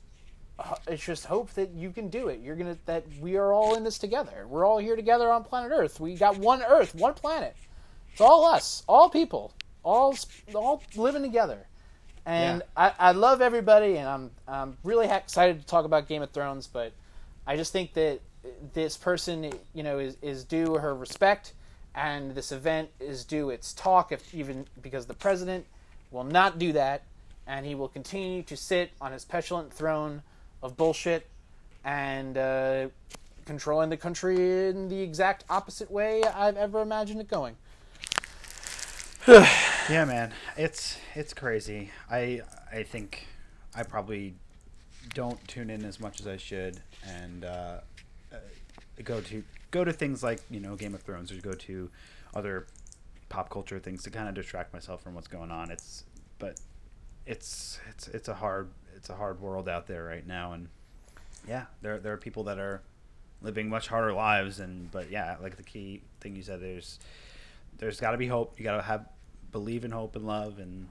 it's 0.87 1.03
just 1.03 1.25
hope 1.25 1.53
that 1.53 1.71
you 1.71 1.91
can 1.91 2.09
do 2.09 2.27
it. 2.27 2.39
You're 2.41 2.55
gonna 2.55 2.77
that 2.85 3.05
we 3.19 3.37
are 3.37 3.53
all 3.53 3.75
in 3.75 3.83
this 3.83 3.97
together. 3.97 4.45
We're 4.47 4.65
all 4.65 4.77
here 4.77 4.95
together 4.95 5.31
on 5.31 5.43
planet 5.43 5.71
Earth. 5.73 5.99
We 5.99 6.15
got 6.15 6.37
one 6.37 6.61
Earth, 6.61 6.95
one 6.95 7.13
planet. 7.13 7.55
It's 8.11 8.21
all 8.21 8.45
us, 8.45 8.83
all 8.87 9.09
people, 9.09 9.53
all 9.83 10.15
all 10.53 10.83
living 10.95 11.21
together. 11.21 11.65
And 12.25 12.63
I, 12.75 12.93
I 12.99 13.11
love 13.13 13.41
everybody, 13.41 13.97
and 13.97 14.07
I'm 14.07 14.31
I'm 14.47 14.77
really 14.83 15.07
ha- 15.07 15.15
excited 15.15 15.59
to 15.59 15.65
talk 15.65 15.85
about 15.85 16.07
Game 16.07 16.21
of 16.21 16.31
Thrones. 16.31 16.67
But 16.67 16.91
I 17.47 17.55
just 17.55 17.71
think 17.71 17.93
that 17.93 18.19
this 18.73 18.97
person, 18.97 19.51
you 19.73 19.83
know, 19.83 19.99
is 19.99 20.17
is 20.21 20.43
due 20.43 20.75
her 20.75 20.93
respect, 20.93 21.53
and 21.95 22.35
this 22.35 22.51
event 22.51 22.89
is 22.99 23.23
due 23.23 23.49
its 23.49 23.73
talk. 23.73 24.11
If 24.11 24.33
even 24.33 24.67
because 24.81 25.05
the 25.05 25.13
president 25.13 25.65
will 26.11 26.23
not 26.23 26.59
do 26.59 26.73
that, 26.73 27.03
and 27.47 27.65
he 27.65 27.73
will 27.73 27.87
continue 27.87 28.43
to 28.43 28.57
sit 28.57 28.91
on 28.99 29.11
his 29.11 29.25
petulant 29.25 29.73
throne 29.73 30.21
of 30.61 30.77
bullshit 30.77 31.27
and 31.83 32.37
uh, 32.37 32.87
controlling 33.45 33.89
the 33.89 33.97
country 33.97 34.67
in 34.69 34.89
the 34.89 35.01
exact 35.01 35.43
opposite 35.49 35.89
way 35.89 36.23
I've 36.23 36.57
ever 36.57 36.81
imagined 36.81 37.21
it 37.21 37.27
going. 37.27 37.55
Yeah, 39.89 40.05
man, 40.05 40.33
it's 40.55 40.99
it's 41.15 41.33
crazy. 41.33 41.89
I 42.11 42.41
I 42.71 42.83
think 42.83 43.25
I 43.75 43.81
probably 43.81 44.35
don't 45.15 45.45
tune 45.47 45.71
in 45.71 45.83
as 45.83 45.99
much 45.99 46.19
as 46.19 46.27
I 46.27 46.37
should, 46.37 46.79
and 47.03 47.43
uh, 47.43 47.79
uh, 48.31 48.37
go 49.03 49.19
to 49.21 49.43
go 49.71 49.83
to 49.83 49.91
things 49.91 50.21
like 50.21 50.41
you 50.51 50.59
know 50.59 50.75
Game 50.75 50.93
of 50.93 51.01
Thrones 51.01 51.31
or 51.31 51.41
go 51.41 51.53
to 51.53 51.89
other 52.35 52.67
pop 53.29 53.49
culture 53.49 53.79
things 53.79 54.03
to 54.03 54.11
kind 54.11 54.29
of 54.29 54.35
distract 54.35 54.73
myself 54.73 55.01
from 55.01 55.15
what's 55.15 55.27
going 55.27 55.49
on. 55.49 55.71
It's 55.71 56.03
but 56.37 56.59
it's 57.25 57.79
it's 57.89 58.07
it's 58.09 58.27
a 58.27 58.35
hard 58.35 58.69
it's 58.99 59.09
a 59.09 59.15
hard 59.15 59.39
world 59.39 59.69
out 59.69 59.87
there 59.87 60.03
right 60.03 60.27
now, 60.27 60.51
and 60.53 60.67
yeah, 61.47 61.65
there 61.81 61.99
there 61.99 62.13
are 62.13 62.17
people 62.17 62.43
that 62.43 62.59
are 62.59 62.81
living 63.41 63.69
much 63.69 63.87
harder 63.87 64.13
lives, 64.13 64.59
and 64.59 64.91
but 64.91 65.09
yeah, 65.09 65.37
like 65.41 65.55
the 65.55 65.63
key 65.63 66.01
thing 66.19 66.35
you 66.35 66.43
said, 66.43 66.61
there's 66.61 66.99
there's 67.77 67.99
got 67.99 68.11
to 68.11 68.17
be 68.17 68.27
hope. 68.27 68.59
You 68.59 68.63
got 68.65 68.75
to 68.75 68.81
have 68.83 69.05
believe 69.51 69.85
in 69.85 69.91
hope 69.91 70.15
and 70.17 70.27
love, 70.27 70.59
and 70.59 70.87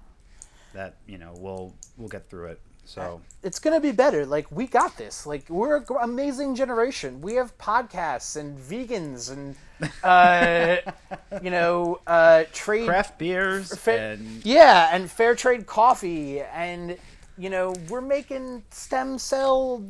that 0.73 0.97
you 1.07 1.19
know 1.19 1.35
we'll 1.37 1.75
we'll 1.99 2.09
get 2.09 2.29
through 2.31 2.47
it. 2.47 2.61
So 2.87 3.21
It's 3.43 3.59
gonna 3.59 3.81
be 3.81 3.93
better. 3.93 4.25
Like 4.25 4.51
we 4.51 4.67
got 4.67 4.97
this. 4.97 5.27
Like 5.27 5.51
we're 5.51 5.77
an 5.77 5.85
amazing 6.01 6.55
generation. 6.55 7.21
We 7.21 7.35
have 7.35 7.57
podcasts 7.59 8.37
and 8.39 8.59
vegans 8.59 9.31
and 9.31 9.55
uh, 10.03 10.79
you 11.43 11.51
know 11.51 12.01
uh, 12.07 12.45
trade 12.55 12.87
craft 12.87 13.19
beers 13.19 13.77
Fa- 13.77 14.01
and 14.01 14.43
yeah, 14.47 14.89
and 14.95 15.11
fair 15.11 15.35
trade 15.35 15.67
coffee, 15.67 16.41
and 16.41 16.97
you 17.39 17.51
know 17.51 17.75
we're 17.89 18.01
making 18.01 18.65
stem 18.71 19.19
cell 19.19 19.83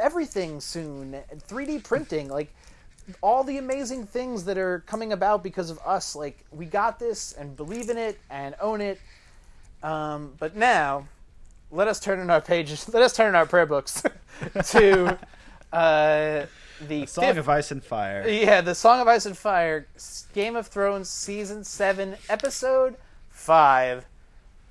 everything 0.00 0.60
soon, 0.60 1.16
3D 1.48 1.84
printing, 1.84 2.28
like 2.28 2.52
all 3.22 3.44
the 3.44 3.58
amazing 3.58 4.06
things 4.06 4.44
that 4.44 4.58
are 4.58 4.80
coming 4.86 5.12
about 5.12 5.42
because 5.42 5.70
of 5.70 5.78
us. 5.84 6.16
Like 6.16 6.44
we 6.50 6.66
got 6.66 6.98
this, 6.98 7.32
and 7.32 7.56
believe 7.56 7.90
in 7.90 7.98
it, 7.98 8.18
and 8.30 8.54
own 8.60 8.80
it. 8.80 9.00
Um, 9.82 10.34
but 10.38 10.56
now, 10.56 11.06
let 11.70 11.88
us 11.88 12.00
turn 12.00 12.20
in 12.20 12.30
our 12.30 12.40
pages. 12.40 12.88
Let 12.92 13.02
us 13.02 13.14
turn 13.14 13.28
in 13.28 13.34
our 13.34 13.46
prayer 13.46 13.66
books 13.66 14.02
to 14.66 15.18
uh, 15.72 16.46
the 16.86 17.06
Song 17.06 17.24
fifth 17.24 17.36
of 17.38 17.48
Ice 17.48 17.70
and 17.70 17.82
Fire. 17.82 18.28
yeah, 18.28 18.60
the 18.60 18.74
Song 18.74 19.00
of 19.00 19.08
Ice 19.08 19.26
and 19.26 19.36
Fire, 19.36 19.86
Game 20.34 20.56
of 20.56 20.66
Thrones, 20.66 21.08
season 21.08 21.64
seven, 21.64 22.16
episode 22.28 22.96
five, 23.30 24.04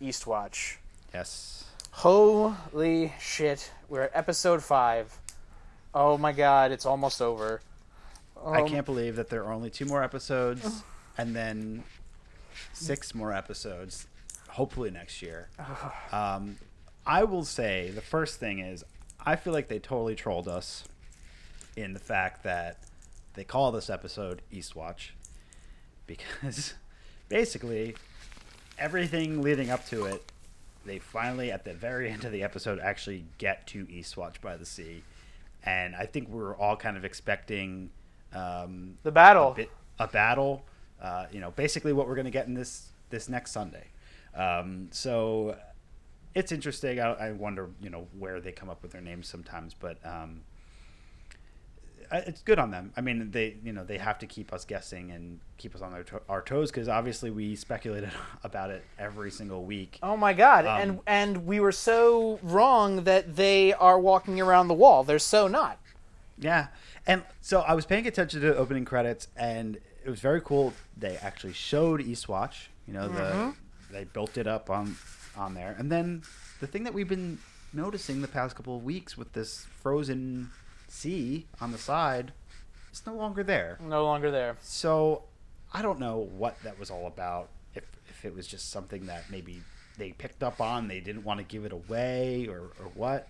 Eastwatch. 0.02 0.78
Yes. 1.14 1.59
Holy 2.00 3.14
shit, 3.20 3.74
we're 3.90 4.04
at 4.04 4.12
episode 4.14 4.64
five. 4.64 5.20
Oh 5.94 6.18
my 6.18 6.32
god, 6.32 6.72
it's 6.72 6.86
almost 6.86 7.22
over. 7.22 7.60
I 8.42 8.62
Um, 8.62 8.70
can't 8.70 8.86
believe 8.86 9.18
that 9.18 9.28
there 9.28 9.44
are 9.44 9.52
only 9.52 9.70
two 9.70 9.84
more 9.84 10.02
episodes 10.02 10.82
and 11.18 11.36
then 11.36 11.84
six 12.72 13.14
more 13.14 13.34
episodes, 13.34 14.08
hopefully 14.48 14.92
next 14.92 15.22
year. 15.22 15.50
Um, 16.14 16.56
I 17.06 17.26
will 17.26 17.44
say 17.44 17.92
the 17.94 18.00
first 18.00 18.40
thing 18.40 18.60
is 18.60 18.86
I 19.26 19.36
feel 19.36 19.52
like 19.52 19.68
they 19.68 19.80
totally 19.80 20.16
trolled 20.16 20.48
us 20.48 20.86
in 21.76 21.92
the 21.92 22.00
fact 22.00 22.44
that 22.44 22.78
they 23.34 23.44
call 23.44 23.74
this 23.74 23.90
episode 23.90 24.42
Eastwatch 24.54 25.10
because 26.08 26.76
basically 27.28 27.98
everything 28.78 29.42
leading 29.42 29.70
up 29.70 29.86
to 29.88 30.06
it, 30.06 30.32
they 30.90 31.00
finally 31.00 31.52
at 31.52 31.64
the 31.64 31.74
very 31.74 32.10
end 32.14 32.26
of 32.26 32.32
the 32.32 32.44
episode 32.44 32.80
actually 32.80 33.26
get 33.38 33.68
to 33.68 33.86
Eastwatch 33.86 34.42
by 34.42 34.58
the 34.58 34.66
Sea, 34.66 35.04
and 35.64 35.96
I 35.96 36.06
think 36.06 36.30
we 36.30 36.36
were 36.40 36.56
all 36.56 36.76
kind 36.76 36.98
of 36.98 37.06
expecting 37.06 37.92
um, 38.34 38.98
The 39.04 39.12
battle. 39.12 39.52
a, 39.52 39.56
bit, 39.56 39.72
a 40.00 40.08
battle. 40.08 40.64
Uh, 41.02 41.28
you 41.32 41.40
know, 41.40 41.52
basically 41.52 41.94
what 41.94 42.08
we're 42.08 42.16
going 42.16 42.26
to 42.26 42.32
get 42.32 42.48
in 42.48 42.54
this 42.54 42.90
this 43.10 43.30
next 43.30 43.52
Sunday. 43.52 43.88
Um, 44.36 44.90
so 44.92 45.56
it's 46.36 46.52
interesting. 46.52 47.00
I, 47.00 47.14
I 47.14 47.32
wonder, 47.32 47.70
you 47.82 47.90
know, 47.90 48.08
where 48.18 48.40
they 48.40 48.52
come 48.52 48.70
up 48.70 48.82
with 48.82 48.92
their 48.92 49.02
names 49.02 49.28
sometimes, 49.28 49.74
but 49.74 49.98
um, 50.06 50.42
it's 52.12 52.42
good 52.42 52.60
on 52.60 52.72
them. 52.72 52.92
I 52.98 53.02
mean, 53.02 53.32
they 53.32 53.56
you 53.64 53.72
know 53.74 53.84
they 53.84 53.98
have 53.98 54.18
to 54.20 54.26
keep 54.26 54.52
us 54.54 54.66
guessing 54.66 55.12
and 55.12 55.40
keep 55.58 55.76
us 55.76 55.82
on 55.82 55.92
their 55.94 56.04
to- 56.04 56.22
our 56.30 56.42
toes 56.42 56.72
because 56.72 56.88
obviously 56.90 57.30
we 57.32 57.56
speculated 57.56 58.12
about 58.44 58.70
it 58.72 58.84
every 58.98 59.32
single 59.32 59.64
week. 59.64 60.00
Oh 60.02 60.18
my 60.18 60.34
god, 60.34 60.66
Um, 60.66 60.82
and 60.82 61.00
and 61.06 61.46
we 61.46 61.60
were 61.60 61.72
so 61.72 62.40
wrong 62.42 63.04
that 63.04 63.36
they 63.36 63.74
are 63.74 64.00
walking 64.00 64.40
around 64.42 64.68
the 64.68 64.74
wall. 64.74 65.04
They're 65.04 65.20
so 65.20 65.48
not. 65.48 65.78
Yeah, 66.38 66.68
and 67.06 67.24
so 67.42 67.62
I 67.62 67.74
was 67.74 67.86
paying 67.86 68.08
attention 68.08 68.40
to 68.42 68.48
the 68.48 68.56
opening 68.58 68.86
credits, 68.86 69.28
and 69.36 69.76
it 70.06 70.10
was 70.10 70.20
very 70.22 70.42
cool. 70.42 70.74
They 70.98 71.18
actually 71.18 71.54
showed 71.54 72.00
Eastwatch. 72.02 72.68
You 72.88 72.94
know, 72.94 73.08
the 73.10 73.54
they 73.92 74.06
built 74.06 74.38
it 74.38 74.48
up 74.48 74.70
on 74.70 74.96
on 75.38 75.54
there, 75.54 75.76
and 75.78 75.92
then 75.92 76.24
the 76.60 76.68
thing 76.68 76.84
that 76.86 76.94
we've 76.94 77.10
been 77.10 77.38
noticing 77.74 78.22
the 78.22 78.28
past 78.28 78.56
couple 78.56 78.76
of 78.76 78.84
weeks 78.84 79.16
with 79.18 79.34
this 79.34 79.68
frozen 79.82 80.50
sea 80.92 81.46
on 81.62 81.72
the 81.72 81.78
side, 81.78 82.32
it's 82.90 83.06
no 83.06 83.14
longer 83.14 83.44
there. 83.44 83.78
No 83.82 84.04
longer 84.04 84.32
there. 84.32 84.58
So 84.62 85.24
I 85.74 85.82
don't 85.82 86.00
know 86.00 86.30
what 86.38 86.62
that 86.64 86.80
was 86.80 86.90
all 86.90 87.08
about. 87.08 87.50
If 87.76 87.84
if 88.10 88.26
it 88.26 88.36
was 88.36 88.48
just 88.48 88.72
something 88.72 89.06
that 89.06 89.26
maybe 89.30 89.62
they 89.98 90.12
picked 90.12 90.44
up 90.44 90.60
on, 90.62 90.88
they 90.88 91.00
didn't 91.00 91.24
want 91.24 91.40
to 91.40 91.44
give 91.44 91.66
it 91.66 91.72
away, 91.72 92.48
or 92.48 92.72
or 92.80 92.90
what. 92.96 93.28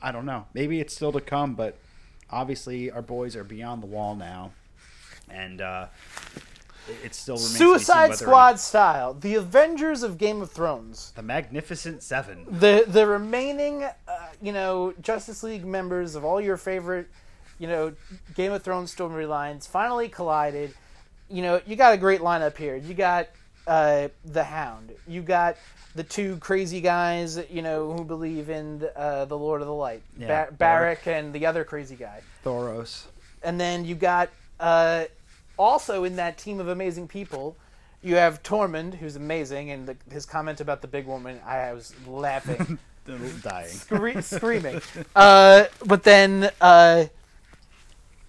I 0.00 0.10
don't 0.10 0.26
know. 0.26 0.46
Maybe 0.54 0.80
it's 0.80 0.94
still 0.94 1.12
to 1.12 1.20
come, 1.20 1.54
but 1.54 1.76
obviously 2.30 2.90
our 2.90 3.02
boys 3.02 3.36
are 3.36 3.44
beyond 3.44 3.82
the 3.82 3.86
wall 3.86 4.16
now, 4.16 4.52
and 5.28 5.60
uh, 5.60 5.86
it, 7.04 7.14
still 7.14 7.36
remains 7.36 7.52
to 7.52 7.52
be 7.52 7.58
seen 7.58 7.68
Suicide 7.68 8.14
Squad 8.16 8.58
style, 8.60 9.14
the 9.14 9.34
Avengers 9.34 10.02
of 10.02 10.18
Game 10.18 10.42
of 10.42 10.50
Thrones. 10.50 11.12
the 11.16 11.22
Magnificent 11.22 12.02
Seven. 12.02 12.46
the 12.50 12.84
the 12.86 13.06
remaining 13.06 13.84
uh, 13.84 13.92
you 14.40 14.52
know 14.52 14.94
Justice 15.00 15.42
League 15.42 15.64
members 15.64 16.14
of 16.14 16.24
all 16.24 16.40
your 16.40 16.56
favorite 16.56 17.08
you 17.58 17.68
know 17.68 17.92
Game 18.34 18.52
of 18.52 18.62
Thrones 18.62 18.94
storylines 18.94 19.68
finally 19.68 20.08
collided. 20.08 20.74
You 21.28 21.42
know 21.42 21.60
you 21.66 21.76
got 21.76 21.94
a 21.94 21.98
great 21.98 22.20
lineup 22.20 22.56
here. 22.56 22.76
You 22.76 22.94
got 22.94 23.28
uh, 23.66 24.08
the 24.24 24.44
Hound. 24.44 24.92
You 25.06 25.22
got 25.22 25.56
the 25.94 26.02
two 26.02 26.36
crazy 26.38 26.80
guys 26.80 27.38
you 27.50 27.62
know 27.62 27.92
who 27.92 28.04
believe 28.04 28.50
in 28.50 28.80
the, 28.80 28.98
uh, 28.98 29.24
the 29.26 29.36
Lord 29.38 29.60
of 29.60 29.66
the 29.66 29.74
Light, 29.74 30.02
Yeah, 30.18 30.46
ba- 30.50 30.96
and 31.06 31.32
the 31.32 31.46
other 31.46 31.64
crazy 31.64 31.96
guy. 31.96 32.20
Thoros. 32.44 33.04
And 33.42 33.60
then 33.60 33.84
you 33.84 33.94
got 33.94 34.30
uh, 34.58 35.04
also 35.58 36.04
in 36.04 36.16
that 36.16 36.38
team 36.38 36.60
of 36.60 36.68
amazing 36.68 37.08
people. 37.08 37.56
You 38.02 38.16
have 38.16 38.42
Tormund, 38.42 38.94
who's 38.94 39.14
amazing, 39.16 39.70
and 39.70 39.86
the, 39.86 39.96
his 40.10 40.26
comment 40.26 40.60
about 40.60 40.82
the 40.82 40.88
big 40.88 41.06
woman, 41.06 41.38
I 41.46 41.72
was 41.72 41.94
laughing 42.06 42.78
Dying. 43.42 43.68
scree- 43.68 44.20
screaming. 44.22 44.80
Uh, 45.14 45.64
but 45.84 46.02
then, 46.02 46.50
uh, 46.60 47.04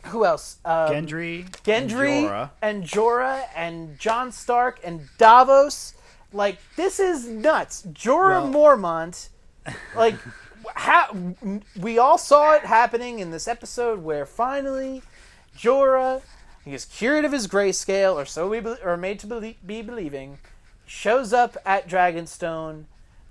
who 0.06 0.26
else? 0.26 0.58
Um, 0.66 0.90
Gendry. 0.92 1.50
Gendry 1.64 2.24
Jorah. 2.30 2.50
and 2.62 2.84
Jorah 2.84 3.44
and 3.56 3.98
Jon 3.98 4.32
Stark 4.32 4.80
and 4.84 5.08
Davos. 5.18 5.94
Like 6.34 6.58
this 6.76 7.00
is 7.00 7.28
nuts. 7.28 7.84
Jorah 7.94 8.50
Well- 8.52 8.78
Mormont, 8.78 9.30
like 9.96 10.16
ha- 10.76 11.12
we 11.80 11.98
all 12.00 12.18
saw 12.18 12.54
it 12.56 12.64
happening 12.66 13.20
in 13.20 13.32
this 13.32 13.48
episode 13.48 14.04
where 14.04 14.26
finally 14.26 15.04
Jorah, 15.58 16.22
he 16.64 16.74
is 16.74 16.86
cured 16.86 17.26
of 17.26 17.32
his 17.32 17.48
grayscale, 17.48 18.16
or 18.16 18.26
so 18.26 18.48
we 18.48 18.60
be- 18.60 18.82
are 18.84 18.98
made 18.98 19.20
to 19.20 19.28
belie- 19.28 19.58
be 19.66 19.82
believing, 19.82 20.38
shows 20.86 21.34
up 21.34 21.58
at 21.66 21.88
Dragonstone 21.88 22.86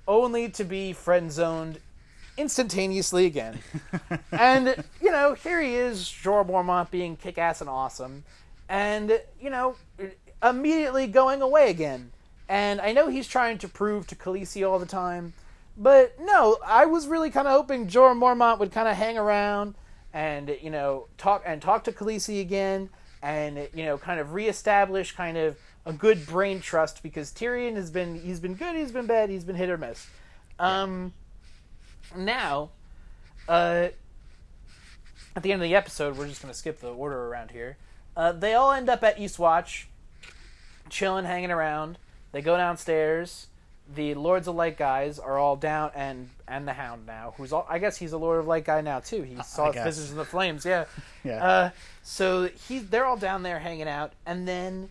only 0.07 0.49
to 0.51 0.65
be 0.65 0.93
friend 0.93 1.33
zoned 1.33 1.79
instantaneously 2.37 3.27
again. 3.27 3.61
and, 4.33 4.85
you 5.01 5.11
know, 5.11 5.35
here 5.35 5.61
he 5.61 5.75
is, 5.75 6.01
Jorah 6.01 6.47
Mormont 6.47 6.91
being 6.91 7.17
kick 7.17 7.39
ass 7.39 7.61
and 7.61 7.71
awesome, 7.71 8.25
and, 8.69 9.21
you 9.41 9.51
know, 9.51 9.77
immediately 10.43 11.07
going 11.07 11.41
away 11.41 11.71
again. 11.71 12.11
And 12.49 12.81
I 12.81 12.93
know 12.93 13.09
he's 13.09 13.29
trying 13.29 13.59
to 13.59 13.69
prove 13.69 14.07
to 14.09 14.17
Khaleesi 14.17 14.69
all 14.69 14.79
the 14.79 14.87
time, 14.87 15.33
but 15.79 16.19
no, 16.21 16.59
I 16.67 16.85
was 16.85 17.07
really 17.07 17.31
kind 17.31 17.47
of 17.47 17.55
hoping 17.55 17.87
Jorah 17.87 18.19
Mormont 18.19 18.59
would 18.59 18.73
kind 18.73 18.89
of 18.89 18.97
hang 18.97 19.17
around 19.17 19.75
and, 20.13 20.55
you 20.61 20.69
know, 20.69 21.07
talk 21.17 21.43
and 21.47 21.63
talk 21.63 21.85
to 21.85 21.93
Khaleesi 21.93 22.43
again 22.43 22.91
and, 23.23 23.69
you 23.73 23.85
know, 23.85 23.97
kind 23.97 24.21
of 24.21 24.33
reestablish 24.35 25.13
kind 25.13 25.37
of 25.37 25.57
a 25.87 25.93
good 25.93 26.27
brain 26.27 26.61
trust 26.61 27.03
because 27.03 27.33
Tyrion 27.33 27.75
has 27.77 27.91
been 27.91 28.21
he's 28.21 28.41
been 28.41 28.55
good, 28.55 28.77
he's 28.77 28.93
been 28.93 29.07
bad, 29.07 29.31
he's 29.31 29.45
been 29.45 29.57
hit 29.57 29.71
or 29.71 29.79
miss. 29.79 30.07
Um 30.59 31.13
now 32.17 32.71
uh 33.49 33.89
at 35.35 35.43
the 35.43 35.53
end 35.53 35.63
of 35.63 35.69
the 35.69 35.75
episode, 35.75 36.17
we're 36.17 36.29
just 36.29 36.43
going 36.43 36.53
to 36.53 36.59
skip 36.59 36.81
the 36.81 36.93
order 36.93 37.29
around 37.29 37.53
here. 37.53 37.79
Uh, 38.17 38.33
they 38.33 38.53
all 38.55 38.73
end 38.73 38.91
up 38.91 39.03
at 39.03 39.17
Eastwatch, 39.17 39.85
chilling, 40.91 41.25
hanging 41.25 41.51
around. 41.51 41.99
They 42.33 42.43
go 42.43 42.57
downstairs. 42.57 43.47
The 43.95 44.15
Lords 44.15 44.49
of 44.49 44.55
Light 44.55 44.77
guys 44.79 45.19
are 45.19 45.39
all 45.39 45.57
down, 45.57 45.91
and 45.95 46.31
and 46.49 46.67
the 46.67 46.73
Hound 46.73 47.07
now, 47.07 47.35
who's 47.37 47.53
all. 47.53 47.67
I 47.69 47.79
guess 47.79 47.97
he's 47.97 48.13
a 48.13 48.19
Lord 48.19 48.39
of 48.41 48.47
Light 48.47 48.65
guy 48.65 48.81
now 48.81 49.01
too. 49.01 49.23
He 49.23 49.37
saw 49.43 49.71
his. 49.73 49.83
Visitors 49.83 50.11
in 50.13 50.17
the 50.17 50.25
Flames, 50.25 50.65
yeah. 50.65 50.85
Yeah. 51.25 51.45
Uh, 51.45 51.71
so 52.03 52.49
he's 52.69 52.89
they're 52.89 53.05
all 53.07 53.17
down 53.17 53.43
there 53.43 53.59
hanging 53.59 53.89
out, 53.89 54.13
and 54.27 54.49
then 54.49 54.89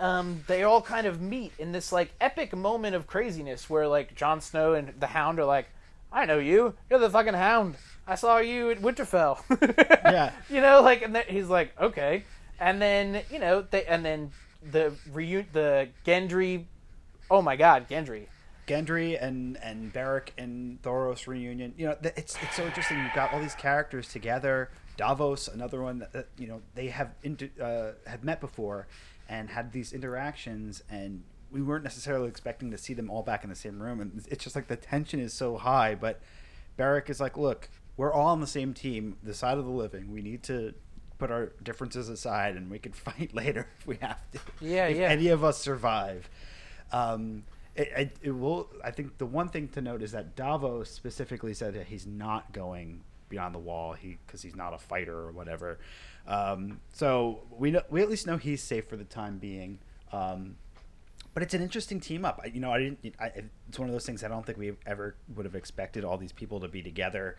um, 0.00 0.44
they 0.48 0.62
all 0.64 0.82
kind 0.82 1.06
of 1.06 1.20
meet 1.20 1.52
in 1.58 1.72
this 1.72 1.92
like 1.92 2.12
epic 2.20 2.54
moment 2.54 2.94
of 2.94 3.06
craziness 3.06 3.70
where 3.70 3.88
like 3.88 4.14
Jon 4.14 4.40
Snow 4.40 4.74
and 4.74 4.92
the 5.00 5.06
Hound 5.08 5.38
are 5.38 5.44
like, 5.44 5.66
"I 6.12 6.26
know 6.26 6.38
you. 6.38 6.74
You're 6.90 6.98
the 6.98 7.10
fucking 7.10 7.34
Hound. 7.34 7.76
I 8.06 8.16
saw 8.16 8.38
you 8.38 8.70
at 8.70 8.80
Winterfell." 8.82 9.38
Yeah. 10.04 10.32
you 10.50 10.60
know, 10.60 10.82
like, 10.82 11.00
and 11.02 11.14
then 11.14 11.24
he's 11.28 11.48
like, 11.48 11.72
"Okay," 11.80 12.24
and 12.60 12.82
then 12.82 13.22
you 13.30 13.38
know 13.38 13.62
they 13.62 13.84
and 13.86 14.04
then 14.04 14.30
the 14.70 14.92
reu- 15.12 15.46
the 15.52 15.88
Gendry. 16.04 16.64
Oh 17.30 17.40
my 17.40 17.56
God, 17.56 17.88
Gendry. 17.88 18.26
Gendry 18.66 19.22
and 19.22 19.56
and 19.62 19.92
Beric 19.92 20.32
and 20.38 20.80
Thoros 20.82 21.26
reunion. 21.26 21.74
You 21.76 21.86
know, 21.86 21.96
it's 22.02 22.36
it's 22.42 22.56
so 22.56 22.64
interesting. 22.64 22.98
You've 22.98 23.14
got 23.14 23.32
all 23.32 23.40
these 23.40 23.54
characters 23.54 24.08
together. 24.08 24.70
Davos, 24.96 25.48
another 25.48 25.82
one 25.82 25.98
that, 26.00 26.12
that 26.12 26.28
you 26.38 26.46
know 26.46 26.62
they 26.74 26.88
have 26.88 27.14
inter- 27.22 27.50
uh, 27.60 28.08
have 28.08 28.22
met 28.24 28.40
before 28.40 28.86
and 29.28 29.50
had 29.50 29.72
these 29.72 29.92
interactions, 29.92 30.82
and 30.90 31.22
we 31.50 31.62
weren't 31.62 31.84
necessarily 31.84 32.28
expecting 32.28 32.70
to 32.70 32.78
see 32.78 32.94
them 32.94 33.10
all 33.10 33.22
back 33.22 33.44
in 33.44 33.50
the 33.50 33.56
same 33.56 33.82
room. 33.82 34.00
And 34.00 34.24
it's 34.28 34.44
just 34.44 34.54
like 34.56 34.68
the 34.68 34.76
tension 34.76 35.20
is 35.20 35.32
so 35.34 35.56
high. 35.56 35.94
But 35.94 36.20
Beric 36.76 37.10
is 37.10 37.20
like, 37.20 37.36
look, 37.36 37.68
we're 37.96 38.12
all 38.12 38.28
on 38.28 38.40
the 38.40 38.46
same 38.46 38.74
team, 38.74 39.16
the 39.22 39.34
side 39.34 39.58
of 39.58 39.64
the 39.64 39.70
living. 39.70 40.12
We 40.12 40.22
need 40.22 40.42
to 40.44 40.74
put 41.18 41.30
our 41.30 41.52
differences 41.62 42.08
aside, 42.08 42.56
and 42.56 42.70
we 42.70 42.78
can 42.78 42.92
fight 42.92 43.34
later 43.34 43.68
if 43.78 43.86
we 43.86 43.96
have 44.00 44.30
to. 44.32 44.38
Yeah, 44.60 44.86
if 44.86 44.96
yeah. 44.96 45.08
Any 45.08 45.28
of 45.28 45.44
us 45.44 45.58
survive. 45.58 46.28
Um, 46.90 47.44
it, 47.74 47.88
it, 47.96 48.16
it 48.22 48.30
will. 48.30 48.68
I 48.84 48.90
think 48.90 49.18
the 49.18 49.26
one 49.26 49.48
thing 49.48 49.68
to 49.68 49.80
note 49.80 50.02
is 50.02 50.12
that 50.12 50.36
Davos 50.36 50.90
specifically 50.90 51.54
said 51.54 51.74
that 51.74 51.86
he's 51.86 52.06
not 52.06 52.52
going 52.52 53.02
beyond 53.28 53.54
the 53.54 53.58
wall. 53.58 53.94
He 53.94 54.18
because 54.26 54.42
he's 54.42 54.56
not 54.56 54.74
a 54.74 54.78
fighter 54.78 55.16
or 55.16 55.32
whatever. 55.32 55.78
Um, 56.26 56.80
so 56.92 57.40
we 57.50 57.70
know, 57.70 57.82
we 57.90 58.02
at 58.02 58.10
least 58.10 58.26
know 58.26 58.36
he's 58.36 58.62
safe 58.62 58.88
for 58.88 58.96
the 58.96 59.04
time 59.04 59.38
being. 59.38 59.78
Um, 60.12 60.56
but 61.34 61.42
it's 61.42 61.54
an 61.54 61.62
interesting 61.62 61.98
team 61.98 62.24
up. 62.24 62.40
I, 62.44 62.48
you 62.48 62.60
know, 62.60 62.70
I 62.70 62.78
didn't. 62.78 63.14
I, 63.18 63.32
it's 63.68 63.78
one 63.78 63.88
of 63.88 63.92
those 63.92 64.04
things 64.04 64.22
I 64.22 64.28
don't 64.28 64.44
think 64.44 64.58
we 64.58 64.72
ever 64.86 65.14
would 65.34 65.46
have 65.46 65.54
expected 65.54 66.04
all 66.04 66.18
these 66.18 66.32
people 66.32 66.60
to 66.60 66.68
be 66.68 66.82
together, 66.82 67.36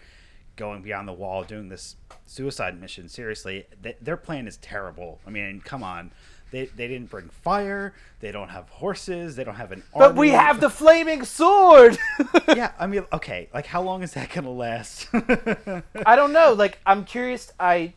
going 0.55 0.81
beyond 0.81 1.07
the 1.07 1.13
wall, 1.13 1.43
doing 1.43 1.69
this 1.69 1.95
suicide 2.25 2.79
mission. 2.81 3.07
Seriously, 3.07 3.67
th- 3.83 3.97
their 4.01 4.17
plan 4.17 4.47
is 4.47 4.57
terrible. 4.57 5.19
I 5.27 5.29
mean, 5.29 5.61
come 5.63 5.83
on. 5.83 6.11
They, 6.53 6.65
they 6.65 6.87
didn't 6.87 7.09
bring 7.09 7.29
fire. 7.29 7.95
They 8.19 8.31
don't 8.31 8.49
have 8.49 8.69
horses. 8.69 9.35
They 9.35 9.43
don't 9.43 9.55
have 9.55 9.71
an 9.71 9.81
army. 9.91 10.07
But 10.07 10.15
we 10.15 10.29
have 10.29 10.61
the 10.61 10.69
flaming 10.69 11.25
sword. 11.25 11.97
yeah, 12.47 12.73
I 12.79 12.85
mean, 12.85 13.05
okay. 13.11 13.49
Like, 13.51 13.65
how 13.65 13.81
long 13.81 14.03
is 14.03 14.13
that 14.13 14.29
gonna 14.29 14.51
last? 14.51 15.07
I 15.13 16.15
don't 16.15 16.31
know. 16.31 16.53
Like, 16.53 16.77
I'm 16.85 17.05
curious. 17.05 17.51
I, 17.59 17.93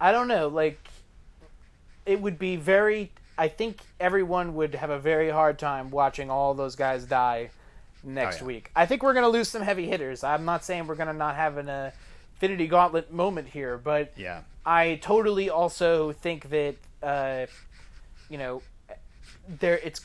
I 0.00 0.12
don't 0.12 0.28
know. 0.28 0.46
Like, 0.46 0.78
it 2.06 2.20
would 2.20 2.38
be 2.38 2.54
very. 2.54 3.10
I 3.36 3.48
think 3.48 3.80
everyone 3.98 4.54
would 4.54 4.76
have 4.76 4.90
a 4.90 5.00
very 5.00 5.28
hard 5.28 5.58
time 5.58 5.90
watching 5.90 6.30
all 6.30 6.54
those 6.54 6.76
guys 6.76 7.06
die 7.06 7.50
next 8.04 8.36
Oh, 8.36 8.38
yeah. 8.42 8.46
week. 8.46 8.70
I 8.76 8.86
think 8.86 9.02
we're 9.02 9.14
gonna 9.14 9.28
lose 9.28 9.48
some 9.48 9.62
heavy 9.62 9.88
hitters. 9.88 10.22
I'm 10.22 10.44
not 10.44 10.64
saying 10.64 10.86
we're 10.86 10.94
gonna 10.94 11.12
not 11.12 11.34
have 11.34 11.56
an 11.56 11.68
uh, 11.68 11.90
Infinity 12.34 12.68
Gauntlet 12.68 13.12
moment 13.12 13.48
here, 13.48 13.76
but 13.76 14.12
yeah. 14.16 14.42
I 14.64 15.00
totally 15.02 15.50
also 15.50 16.12
think 16.12 16.50
that 16.50 16.76
uh, 17.02 17.46
you 18.28 18.38
know 18.38 18.62
there 19.48 19.78
it's 19.78 20.00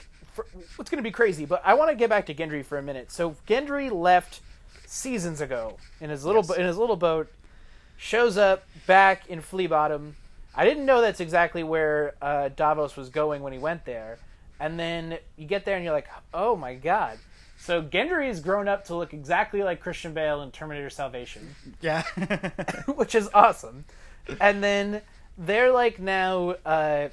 it's 0.80 0.90
going 0.90 0.98
to 0.98 1.02
be 1.04 1.12
crazy. 1.12 1.46
But 1.46 1.62
I 1.66 1.74
want 1.74 1.90
to 1.92 1.96
get 1.96 2.10
back 2.10 2.26
to 2.28 2.34
Gendry 2.34 2.64
for 2.66 2.78
a 2.78 2.82
minute. 2.82 3.12
So 3.12 3.36
Gendry 3.48 3.92
left 3.92 4.42
seasons 4.86 5.42
ago 5.42 5.78
in 6.00 6.10
his 6.10 6.26
little 6.26 6.44
Yes. 6.48 6.58
in 6.58 6.66
his 6.66 6.78
little 6.78 6.96
boat, 6.96 7.32
shows 7.98 8.38
up 8.38 8.64
back 8.88 9.28
in 9.28 9.42
Flea 9.42 9.68
Bottom. 9.68 10.16
I 10.56 10.66
didn't 10.66 10.86
know 10.86 11.02
that's 11.02 11.20
exactly 11.22 11.64
where 11.64 12.16
uh, 12.22 12.50
Davos 12.50 12.98
was 12.98 13.10
going 13.10 13.42
when 13.42 13.54
he 13.54 13.60
went 13.60 13.86
there. 13.86 14.20
And 14.60 14.80
then 14.80 15.18
you 15.38 15.48
get 15.48 15.66
there 15.66 15.76
and 15.76 15.84
you're 15.84 15.94
like, 15.94 16.10
oh 16.34 16.56
my 16.56 16.76
god. 16.76 17.18
So 17.58 17.82
Gendry 17.82 18.28
has 18.28 18.40
grown 18.40 18.68
up 18.68 18.86
to 18.86 18.96
look 18.96 19.14
exactly 19.14 19.64
like 19.64 19.82
Christian 19.82 20.14
Bale 20.14 20.42
in 20.42 20.52
Terminator 20.52 20.90
Salvation 20.90 21.56
Yeah. 21.80 22.04
which 22.96 23.16
is 23.16 23.30
awesome. 23.34 23.86
And 24.40 24.64
then 24.64 25.02
they're 25.38 25.72
like 25.72 26.00
now 26.00 26.56
uh, 26.66 27.10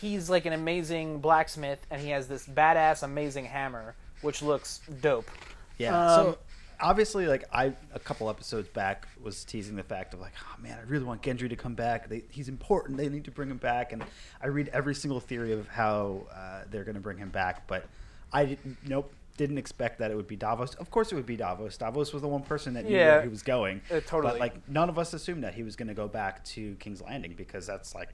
he's 0.00 0.30
like 0.30 0.46
an 0.46 0.52
amazing 0.52 1.18
blacksmith 1.20 1.78
and 1.90 2.00
he 2.00 2.10
has 2.10 2.28
this 2.28 2.46
badass 2.46 3.02
amazing 3.02 3.44
hammer 3.44 3.94
which 4.22 4.42
looks 4.42 4.80
dope. 5.00 5.30
Yeah. 5.78 5.98
Um, 5.98 6.24
so 6.32 6.38
obviously, 6.80 7.26
like 7.26 7.44
I 7.52 7.72
a 7.94 7.98
couple 7.98 8.28
episodes 8.28 8.68
back 8.68 9.08
was 9.22 9.44
teasing 9.44 9.76
the 9.76 9.82
fact 9.82 10.14
of 10.14 10.20
like, 10.20 10.32
oh 10.42 10.62
man, 10.62 10.78
I 10.78 10.88
really 10.88 11.04
want 11.04 11.22
Gendry 11.22 11.48
to 11.48 11.56
come 11.56 11.74
back. 11.74 12.08
They, 12.08 12.24
he's 12.30 12.48
important. 12.48 12.98
They 12.98 13.08
need 13.08 13.24
to 13.24 13.30
bring 13.30 13.50
him 13.50 13.56
back. 13.58 13.92
And 13.92 14.04
I 14.42 14.48
read 14.48 14.68
every 14.72 14.94
single 14.94 15.20
theory 15.20 15.52
of 15.52 15.68
how 15.68 16.26
uh, 16.34 16.62
they're 16.70 16.84
going 16.84 16.96
to 16.96 17.00
bring 17.00 17.18
him 17.18 17.30
back, 17.30 17.66
but 17.66 17.86
I 18.32 18.44
didn't. 18.44 18.76
Nope. 18.86 19.12
Didn't 19.36 19.56
expect 19.56 20.00
that 20.00 20.10
it 20.10 20.16
would 20.16 20.26
be 20.26 20.36
Davos. 20.36 20.74
Of 20.74 20.90
course, 20.90 21.12
it 21.12 21.14
would 21.14 21.24
be 21.24 21.36
Davos. 21.36 21.78
Davos 21.78 22.12
was 22.12 22.20
the 22.20 22.28
one 22.28 22.42
person 22.42 22.74
that 22.74 22.84
knew 22.84 22.94
Yeah. 22.94 23.12
where 23.12 23.22
he 23.22 23.28
was 23.28 23.42
going. 23.42 23.80
Uh, 23.90 24.00
totally. 24.00 24.32
But 24.32 24.38
like, 24.38 24.68
none 24.68 24.90
of 24.90 24.98
us 24.98 25.14
assumed 25.14 25.44
that 25.44 25.54
he 25.54 25.62
was 25.62 25.76
going 25.76 25.88
to 25.88 25.94
go 25.94 26.08
back 26.08 26.44
to 26.46 26.74
King's 26.74 27.00
Landing 27.00 27.32
because 27.34 27.66
that's 27.66 27.94
like 27.94 28.10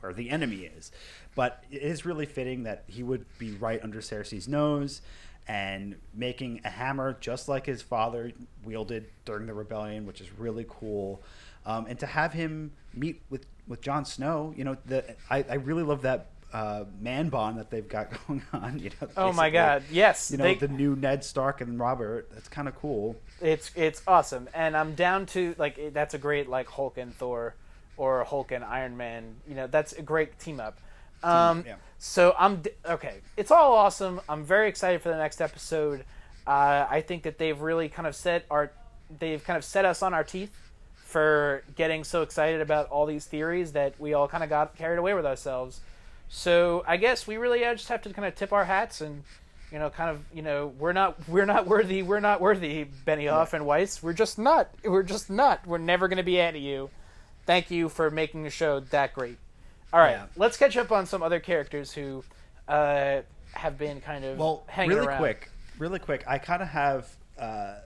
where 0.00 0.12
the 0.12 0.30
enemy 0.30 0.70
is. 0.76 0.90
But 1.34 1.62
it 1.70 1.82
is 1.82 2.04
really 2.04 2.26
fitting 2.26 2.64
that 2.64 2.84
he 2.86 3.02
would 3.02 3.24
be 3.38 3.52
right 3.52 3.80
under 3.82 4.00
Cersei's 4.00 4.48
nose 4.48 5.00
and 5.48 5.96
making 6.14 6.60
a 6.64 6.70
hammer 6.70 7.16
just 7.20 7.48
like 7.48 7.66
his 7.66 7.82
father 7.82 8.32
wielded 8.64 9.06
during 9.24 9.46
the 9.46 9.54
rebellion, 9.54 10.06
which 10.06 10.20
is 10.20 10.28
really 10.38 10.66
cool. 10.68 11.22
Um, 11.66 11.86
and 11.86 11.98
to 12.00 12.06
have 12.06 12.32
him 12.32 12.72
meet 12.94 13.22
with, 13.30 13.46
with 13.66 13.80
Jon 13.80 14.04
Snow, 14.04 14.52
you 14.56 14.64
know, 14.64 14.76
the 14.86 15.04
I, 15.28 15.44
I 15.48 15.54
really 15.54 15.82
love 15.82 16.02
that 16.02 16.26
uh, 16.52 16.84
man 17.00 17.28
bond 17.28 17.58
that 17.58 17.70
they've 17.70 17.86
got 17.88 18.08
going 18.26 18.42
on. 18.52 18.78
You 18.78 18.90
know, 19.00 19.08
Oh 19.16 19.32
my 19.32 19.50
god, 19.50 19.84
yes. 19.90 20.30
You 20.30 20.38
know, 20.38 20.44
they- 20.44 20.54
the 20.54 20.68
new 20.68 20.96
Ned 20.96 21.22
Stark 21.24 21.60
and 21.60 21.78
Robert. 21.78 22.28
That's 22.32 22.48
kind 22.48 22.66
of 22.68 22.74
cool. 22.76 23.16
it's 23.40 23.70
it's 23.76 24.02
awesome. 24.06 24.48
And 24.54 24.76
I'm 24.76 24.94
down 24.94 25.26
to 25.26 25.54
like 25.58 25.92
that's 25.92 26.14
a 26.14 26.18
great 26.18 26.48
like 26.48 26.68
Hulk 26.68 26.98
and 26.98 27.14
Thor 27.14 27.54
or 28.00 28.24
Hulk 28.24 28.50
and 28.50 28.64
Iron 28.64 28.96
Man. 28.96 29.36
You 29.46 29.54
know, 29.54 29.66
that's 29.66 29.92
a 29.92 30.00
great 30.00 30.38
team 30.38 30.58
up. 30.58 30.78
Um, 31.22 31.64
yeah. 31.66 31.74
So 31.98 32.34
I'm 32.38 32.62
okay. 32.86 33.16
It's 33.36 33.50
all 33.50 33.74
awesome. 33.74 34.22
I'm 34.26 34.42
very 34.42 34.68
excited 34.68 35.02
for 35.02 35.10
the 35.10 35.18
next 35.18 35.42
episode. 35.42 36.04
Uh, 36.46 36.86
I 36.88 37.02
think 37.02 37.24
that 37.24 37.36
they've 37.36 37.60
really 37.60 37.90
kind 37.90 38.08
of 38.08 38.16
set 38.16 38.46
our, 38.50 38.72
they've 39.18 39.44
kind 39.44 39.58
of 39.58 39.64
set 39.64 39.84
us 39.84 40.02
on 40.02 40.14
our 40.14 40.24
teeth 40.24 40.50
for 41.04 41.62
getting 41.76 42.02
so 42.04 42.22
excited 42.22 42.62
about 42.62 42.88
all 42.88 43.04
these 43.04 43.26
theories 43.26 43.72
that 43.72 44.00
we 44.00 44.14
all 44.14 44.28
kind 44.28 44.42
of 44.42 44.48
got 44.48 44.74
carried 44.76 44.98
away 44.98 45.12
with 45.12 45.26
ourselves. 45.26 45.80
So 46.30 46.82
I 46.86 46.96
guess 46.96 47.26
we 47.26 47.36
really 47.36 47.62
uh, 47.66 47.74
just 47.74 47.88
have 47.88 48.00
to 48.02 48.12
kind 48.14 48.26
of 48.26 48.34
tip 48.34 48.52
our 48.54 48.64
hats 48.64 49.02
and, 49.02 49.24
you 49.70 49.78
know, 49.78 49.90
kind 49.90 50.08
of, 50.08 50.22
you 50.32 50.40
know, 50.40 50.72
we're 50.78 50.94
not, 50.94 51.28
we're 51.28 51.44
not 51.44 51.66
worthy, 51.66 52.02
we're 52.02 52.20
not 52.20 52.40
worthy, 52.40 52.86
Benioff 53.06 53.52
and 53.52 53.66
Weiss. 53.66 54.02
We're 54.02 54.14
just 54.14 54.38
not. 54.38 54.70
We're 54.82 55.02
just 55.02 55.28
not. 55.28 55.66
We're 55.66 55.78
never 55.78 56.08
going 56.08 56.16
to 56.16 56.22
be 56.22 56.40
at 56.40 56.58
you. 56.58 56.88
Thank 57.46 57.70
you 57.70 57.88
for 57.88 58.10
making 58.10 58.42
the 58.44 58.50
show 58.50 58.80
that 58.80 59.14
great. 59.14 59.38
All 59.92 60.00
right, 60.00 60.12
Yeah. 60.12 60.26
let's 60.36 60.56
catch 60.56 60.76
up 60.76 60.92
on 60.92 61.06
some 61.06 61.22
other 61.22 61.40
characters 61.40 61.92
who 61.92 62.22
uh, 62.68 63.22
have 63.52 63.76
been 63.78 64.00
kind 64.00 64.24
of 64.24 64.38
Well, 64.38 64.62
hanging 64.68 64.94
really 64.96 65.06
around. 65.08 65.18
quick, 65.18 65.50
really 65.78 65.98
quick. 65.98 66.22
I 66.28 66.38
kind 66.38 66.62
of 66.62 66.68
have 66.68 67.08
uh, 67.38 67.76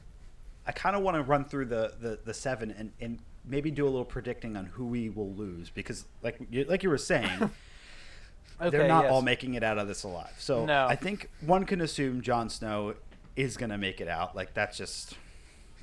I 0.67 0.73
kind 0.73 0.97
of 0.97 1.03
want 1.03 1.17
to 1.17 1.23
run 1.23 1.45
through 1.45 1.67
the, 1.67 1.93
the, 2.01 2.19
the 2.25 2.35
seven 2.35 2.71
and, 2.77 2.93
and 3.01 3.19
maybe 3.45 3.71
do 3.71 3.85
a 3.85 3.89
little 3.91 4.05
predicting 4.05 4.57
on 4.57 4.65
who 4.67 4.87
we 4.87 5.11
will 5.11 5.31
lose 5.33 5.71
because, 5.71 6.05
like 6.23 6.39
you, 6.51 6.65
like 6.65 6.83
you 6.83 6.89
were 6.89 6.99
saying, 6.99 7.51
Okay, 8.61 8.71
they're 8.71 8.89
not 8.89 9.05
yes. 9.05 9.13
all 9.13 9.21
making 9.23 9.55
it 9.55 9.63
out 9.63 9.79
of 9.79 9.89
this 9.89 10.03
alive. 10.05 10.33
So 10.39 10.65
No. 10.65 10.87
I 10.87 10.97
think 10.97 11.29
one 11.41 11.65
can 11.67 11.81
assume 11.81 12.21
Jon 12.23 12.49
Snow 12.49 12.95
is 13.37 13.57
going 13.57 13.71
to 13.71 13.79
make 13.79 14.01
it 14.01 14.09
out. 14.09 14.35
Like 14.37 14.55
that's 14.55 14.77
just 14.79 15.15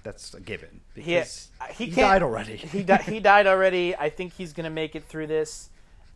that's 0.03 0.33
a 0.33 0.39
given 0.39 0.81
He, 0.95 1.01
because 1.01 1.49
he, 1.73 1.85
he, 1.85 1.91
can't- 1.91 2.07
died 2.07 2.23
already. 2.23 2.57
he, 2.57 2.83
di- 2.83 3.03
he 3.03 3.19
died 3.19 3.47
already. 3.47 3.95
I 3.95 4.09
think 4.09 4.33
he's 4.33 4.53
gonna 4.53 4.69
make 4.69 4.95
it 4.95 5.03
through 5.05 5.27
this. 5.27 5.69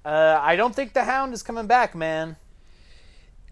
Uh, 0.04 0.40
I 0.42 0.56
don't 0.56 0.76
think 0.76 0.94
the 0.94 1.04
Hound 1.04 1.34
is 1.34 1.42
coming 1.44 1.66
back, 1.68 1.96
man. 1.96 2.36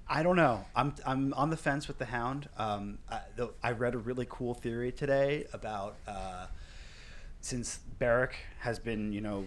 I 0.08 0.22
don't 0.22 0.36
know. 0.36 0.65
I'm 0.76 0.93
I'm 1.06 1.34
on 1.34 1.50
the 1.50 1.58
fence 1.58 1.88
with 1.88 1.98
the 1.98 2.06
Hound. 2.06 2.50
Um, 2.58 3.00
I, 3.10 3.22
I 3.63 3.72
read 3.72 3.96
a 3.96 3.98
really 3.98 4.28
cool 4.30 4.54
theory 4.54 4.91
today 4.91 5.46
about 5.54 5.96
uh, 6.08 6.48
since 7.41 7.80
Beric 8.00 8.36
has 8.60 8.80
been, 8.80 9.13
you 9.13 9.22
know, 9.22 9.46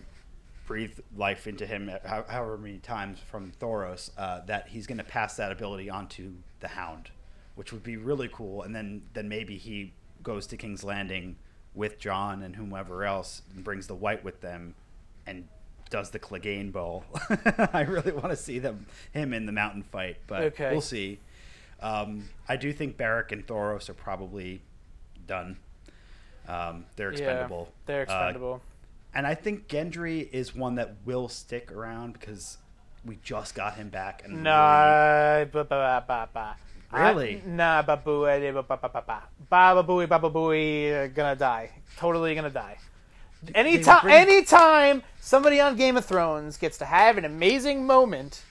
breathed 0.66 1.00
life 1.16 1.46
into 1.46 1.64
him 1.66 1.90
however 2.04 2.58
many 2.58 2.78
times 2.78 3.18
from 3.20 3.52
Thoros, 3.60 4.10
uh, 4.18 4.40
that 4.46 4.68
he's 4.68 4.86
going 4.86 4.98
to 4.98 5.04
pass 5.04 5.36
that 5.36 5.52
ability 5.52 5.88
onto 5.88 6.32
the 6.60 6.68
Hound, 6.68 7.10
which 7.54 7.72
would 7.72 7.84
be 7.84 7.96
really 7.96 8.28
cool. 8.32 8.62
And 8.62 8.74
then 8.74 9.02
then 9.12 9.28
maybe 9.28 9.58
he 9.58 9.92
goes 10.26 10.48
to 10.48 10.56
King's 10.56 10.82
Landing 10.82 11.36
with 11.72 12.00
Jon 12.00 12.42
and 12.42 12.56
whomever 12.56 13.04
else 13.04 13.42
and 13.54 13.62
brings 13.62 13.86
the 13.86 13.94
White 13.94 14.24
with 14.24 14.40
them 14.40 14.74
and 15.24 15.46
does 15.88 16.10
the 16.10 16.18
Clegane 16.18 16.72
Bowl. 16.72 17.04
I 17.72 17.82
really 17.82 18.10
want 18.10 18.30
to 18.30 18.36
see 18.36 18.58
them 18.58 18.86
him 19.12 19.32
in 19.32 19.46
the 19.46 19.52
mountain 19.52 19.84
fight, 19.84 20.16
but 20.26 20.42
Okay. 20.42 20.72
we'll 20.72 20.80
see. 20.80 21.20
Um, 21.80 22.28
I 22.48 22.56
do 22.56 22.72
think 22.72 22.96
Beric 22.96 23.30
and 23.30 23.46
Thoros 23.46 23.88
are 23.88 23.94
probably 23.94 24.62
done. 25.28 25.58
Um, 26.48 26.86
they're 26.96 27.10
expendable. 27.12 27.68
Yeah, 27.70 27.74
they're 27.86 28.00
Uh, 28.00 28.02
expendable. 28.02 28.62
and 29.14 29.28
I 29.28 29.34
think 29.36 29.68
Gendry 29.68 30.28
is 30.32 30.56
one 30.56 30.74
that 30.74 30.96
will 31.04 31.28
stick 31.28 31.70
around 31.70 32.14
because 32.14 32.58
we 33.04 33.16
just 33.22 33.54
got 33.54 33.74
him 33.76 33.90
back. 33.90 34.22
And 34.24 34.32
really- 34.32 34.42
Nah, 34.44 35.44
ba 35.44 35.62
ba 35.64 36.04
ba 36.06 36.28
ba. 36.34 36.56
Really? 36.92 37.42
I, 37.44 37.48
nah, 37.48 37.82
babu, 37.82 38.22
ba 38.26 38.62
ba 38.62 38.76
ba 38.76 38.88
ba 38.88 39.02
ba. 39.06 39.22
Baba 39.50 39.82
booey, 39.82 40.08
baba 40.08 40.30
booey, 40.30 40.92
uh, 40.92 41.06
gonna 41.08 41.36
die. 41.36 41.70
Totally 41.96 42.34
gonna 42.34 42.50
die. 42.50 42.78
Anytime, 43.54 44.00
bring- 44.02 44.14
anytime 44.14 45.02
somebody 45.20 45.60
on 45.60 45.76
Game 45.76 45.96
of 45.96 46.04
Thrones 46.04 46.56
gets 46.56 46.78
to 46.78 46.84
have 46.84 47.18
an 47.18 47.24
amazing 47.24 47.86
moment, 47.86 48.42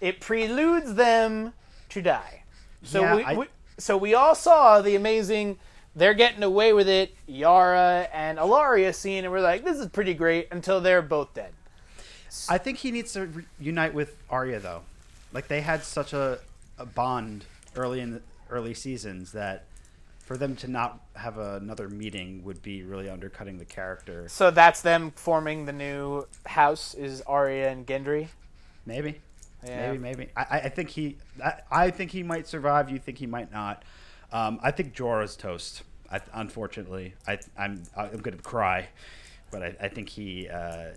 it 0.00 0.20
preludes 0.20 0.94
them 0.94 1.52
to 1.90 2.02
die. 2.02 2.42
So 2.82 3.00
Yeah, 3.02 3.16
we, 3.16 3.24
I- 3.24 3.34
we, 3.34 3.46
so 3.78 3.96
we 3.96 4.14
all 4.14 4.34
saw 4.34 4.80
the 4.82 4.96
amazing. 4.96 5.58
They're 5.94 6.14
getting 6.14 6.42
away 6.42 6.72
with 6.72 6.88
it. 6.88 7.14
Yara 7.26 8.08
and 8.12 8.38
Ellaria 8.38 8.94
scene, 8.94 9.24
and 9.24 9.32
we're 9.32 9.40
like, 9.40 9.64
this 9.64 9.78
is 9.78 9.88
pretty 9.88 10.14
great 10.14 10.48
until 10.50 10.80
they're 10.80 11.02
both 11.02 11.34
dead. 11.34 11.52
I 12.48 12.56
think 12.58 12.78
he 12.78 12.90
needs 12.90 13.12
to 13.12 13.26
re- 13.26 13.44
unite 13.60 13.92
with 13.92 14.16
Arya 14.30 14.58
though. 14.60 14.82
Like 15.32 15.48
they 15.48 15.60
had 15.60 15.82
such 15.84 16.12
a, 16.14 16.38
a 16.78 16.86
bond 16.86 17.44
early 17.76 18.00
in 18.00 18.12
the 18.12 18.22
early 18.50 18.74
seasons 18.74 19.32
that 19.32 19.64
for 20.18 20.36
them 20.36 20.54
to 20.56 20.68
not 20.68 21.00
have 21.16 21.38
another 21.38 21.88
meeting 21.88 22.44
would 22.44 22.62
be 22.62 22.82
really 22.82 23.08
undercutting 23.08 23.58
the 23.58 23.64
character. 23.64 24.28
So 24.28 24.50
that's 24.50 24.80
them 24.80 25.10
forming 25.16 25.64
the 25.64 25.72
new 25.72 26.26
house. 26.46 26.94
Is 26.94 27.22
Arya 27.22 27.70
and 27.70 27.86
Gendry? 27.86 28.28
Maybe. 28.86 29.20
Yeah. 29.64 29.88
Maybe, 29.92 29.98
maybe. 29.98 30.28
I, 30.36 30.60
I- 30.64 30.68
think 30.68 30.90
he. 30.90 31.18
I, 31.42 31.54
I 31.70 31.90
think 31.90 32.10
he 32.10 32.22
might 32.22 32.46
survive. 32.46 32.90
You 32.90 32.98
think 32.98 33.18
he 33.18 33.26
might 33.26 33.52
not. 33.52 33.84
Um, 34.32 34.58
I 34.62 34.70
think 34.70 34.94
Jorah's 34.94 35.36
toast. 35.36 35.82
I, 36.10 36.20
unfortunately, 36.34 37.14
I, 37.26 37.38
I'm 37.56 37.82
I'm 37.96 38.18
going 38.18 38.36
to 38.36 38.42
cry, 38.42 38.88
but 39.50 39.62
I, 39.62 39.76
I 39.82 39.88
think 39.88 40.08
he 40.08 40.48
uh, 40.48 40.90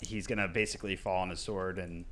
he's 0.00 0.26
going 0.26 0.38
to 0.38 0.48
basically 0.48 0.96
fall 0.96 1.22
on 1.22 1.30
his 1.30 1.40
sword 1.40 1.78
and 1.78 2.04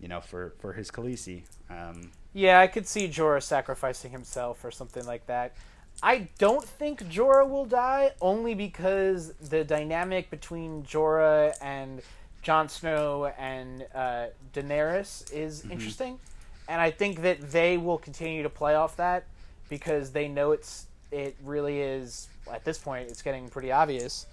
you 0.00 0.08
know 0.08 0.20
for 0.20 0.54
for 0.58 0.72
his 0.72 0.90
Khaleesi. 0.90 1.42
Um, 1.70 2.10
Yeah, 2.32 2.60
I 2.60 2.66
could 2.66 2.86
see 2.86 3.08
Jorah 3.08 3.42
sacrificing 3.42 4.12
himself 4.12 4.64
or 4.64 4.70
something 4.70 5.04
like 5.06 5.26
that. 5.26 5.54
I 6.02 6.28
don't 6.38 6.64
think 6.64 7.02
Jorah 7.10 7.48
will 7.48 7.64
die, 7.64 8.12
only 8.20 8.54
because 8.54 9.32
the 9.34 9.64
dynamic 9.64 10.30
between 10.30 10.84
Jorah 10.84 11.54
and 11.60 12.02
Jon 12.42 12.68
Snow 12.68 13.32
and 13.36 13.84
uh, 13.94 14.26
Daenerys 14.54 15.32
is 15.32 15.64
interesting, 15.68 16.20
and 16.68 16.80
I 16.80 16.92
think 16.92 17.22
that 17.22 17.50
they 17.50 17.78
will 17.78 17.98
continue 17.98 18.44
to 18.44 18.48
play 18.50 18.76
off 18.76 18.96
that 18.96 19.24
because 19.68 20.10
they 20.12 20.28
know 20.28 20.52
it's 20.52 20.86
it 21.10 21.36
really 21.44 21.80
is 21.80 22.28
at 22.52 22.64
this 22.64 22.78
point 22.78 23.08
it's 23.10 23.22
getting 23.22 23.48
pretty 23.48 23.72
obvious. 23.72 24.26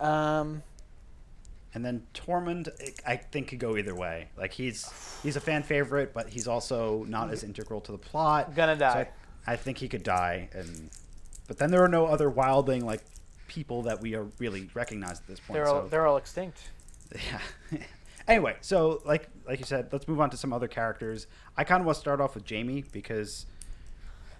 Um, 0.00 0.62
and 1.74 1.84
then 1.84 2.06
Tormund, 2.14 2.68
I 3.06 3.16
think 3.16 3.48
could 3.48 3.58
go 3.58 3.76
either 3.76 3.94
way. 3.94 4.28
Like 4.36 4.52
he's 4.52 4.90
he's 5.22 5.36
a 5.36 5.40
fan 5.40 5.62
favorite, 5.62 6.14
but 6.14 6.28
he's 6.28 6.48
also 6.48 7.04
not 7.08 7.30
as 7.30 7.44
integral 7.44 7.80
to 7.82 7.92
the 7.92 7.98
plot. 7.98 8.54
Gonna 8.54 8.74
So 8.74 8.80
die. 8.80 9.08
I, 9.46 9.52
I 9.52 9.56
think 9.56 9.78
he 9.78 9.88
could 9.88 10.02
die, 10.02 10.48
and 10.52 10.90
but 11.46 11.58
then 11.58 11.70
there 11.70 11.82
are 11.82 11.88
no 11.88 12.06
other 12.06 12.30
wildling 12.30 12.82
like 12.82 13.02
people 13.48 13.82
that 13.82 14.00
we 14.00 14.14
are 14.14 14.26
really 14.38 14.68
recognized 14.74 15.22
at 15.22 15.26
this 15.26 15.40
point. 15.40 15.54
they're 15.54 15.66
so, 15.66 15.74
all 15.74 15.82
they're 15.88 16.06
all 16.06 16.16
extinct. 16.16 16.70
yeah. 17.14 17.78
anyway, 18.28 18.56
so 18.60 19.02
like 19.04 19.28
like 19.46 19.58
you 19.58 19.66
said, 19.66 19.88
let's 19.92 20.08
move 20.08 20.20
on 20.20 20.30
to 20.30 20.36
some 20.36 20.52
other 20.52 20.68
characters. 20.68 21.26
I 21.56 21.64
kind 21.64 21.80
of 21.80 21.86
want 21.86 21.96
to 21.96 22.00
start 22.00 22.20
off 22.20 22.34
with 22.34 22.48
Jaime 22.48 22.84
because 22.92 23.46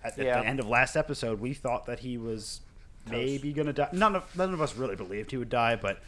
at, 0.03 0.19
at 0.19 0.43
the 0.43 0.47
end 0.47 0.61
of 0.61 0.69
last 0.69 0.97
episode, 0.97 1.41
we 1.41 1.55
thought 1.55 1.87
that 1.87 2.01
he 2.01 2.17
was 2.17 2.61
maybe 3.11 3.53
gonna 3.53 3.73
die. 3.73 3.89
None 3.93 4.17
of 4.17 4.37
none 4.37 4.55
of 4.55 4.61
us 4.61 4.77
really 4.77 4.97
believed 4.97 5.31
he 5.31 5.37
would 5.37 5.51
die, 5.51 5.77
but 5.77 6.01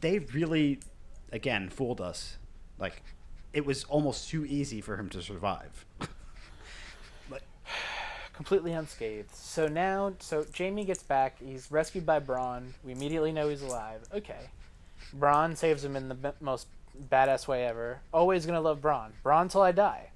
they 0.00 0.18
really, 0.18 0.80
again, 1.32 1.68
fooled 1.68 2.00
us. 2.00 2.36
Like 2.78 3.02
it 3.52 3.64
was 3.66 3.84
almost 3.84 4.28
too 4.28 4.44
easy 4.44 4.80
for 4.80 4.96
him 4.96 5.08
to 5.10 5.22
survive. 5.22 5.84
completely 8.38 8.70
unscathed. 8.72 9.34
So 9.34 9.66
now, 9.66 10.12
so 10.20 10.46
Jaime 10.56 10.84
gets 10.84 11.02
back. 11.02 11.40
He's 11.40 11.72
rescued 11.72 12.06
by 12.06 12.20
Bronn. 12.20 12.68
We 12.84 12.92
immediately 12.92 13.32
know 13.32 13.48
he's 13.48 13.62
alive. 13.62 14.02
Okay. 14.14 14.50
Bronn 15.18 15.56
saves 15.56 15.84
him 15.84 15.96
in 15.96 16.08
the 16.08 16.14
be- 16.14 16.30
most 16.40 16.68
badass 17.10 17.48
way 17.48 17.64
ever. 17.66 17.98
Always 18.12 18.46
gonna 18.46 18.60
love 18.60 18.80
Bronn. 18.80 19.10
Bronn 19.24 19.50
till 19.50 19.62
I 19.62 19.72
die. 19.72 20.10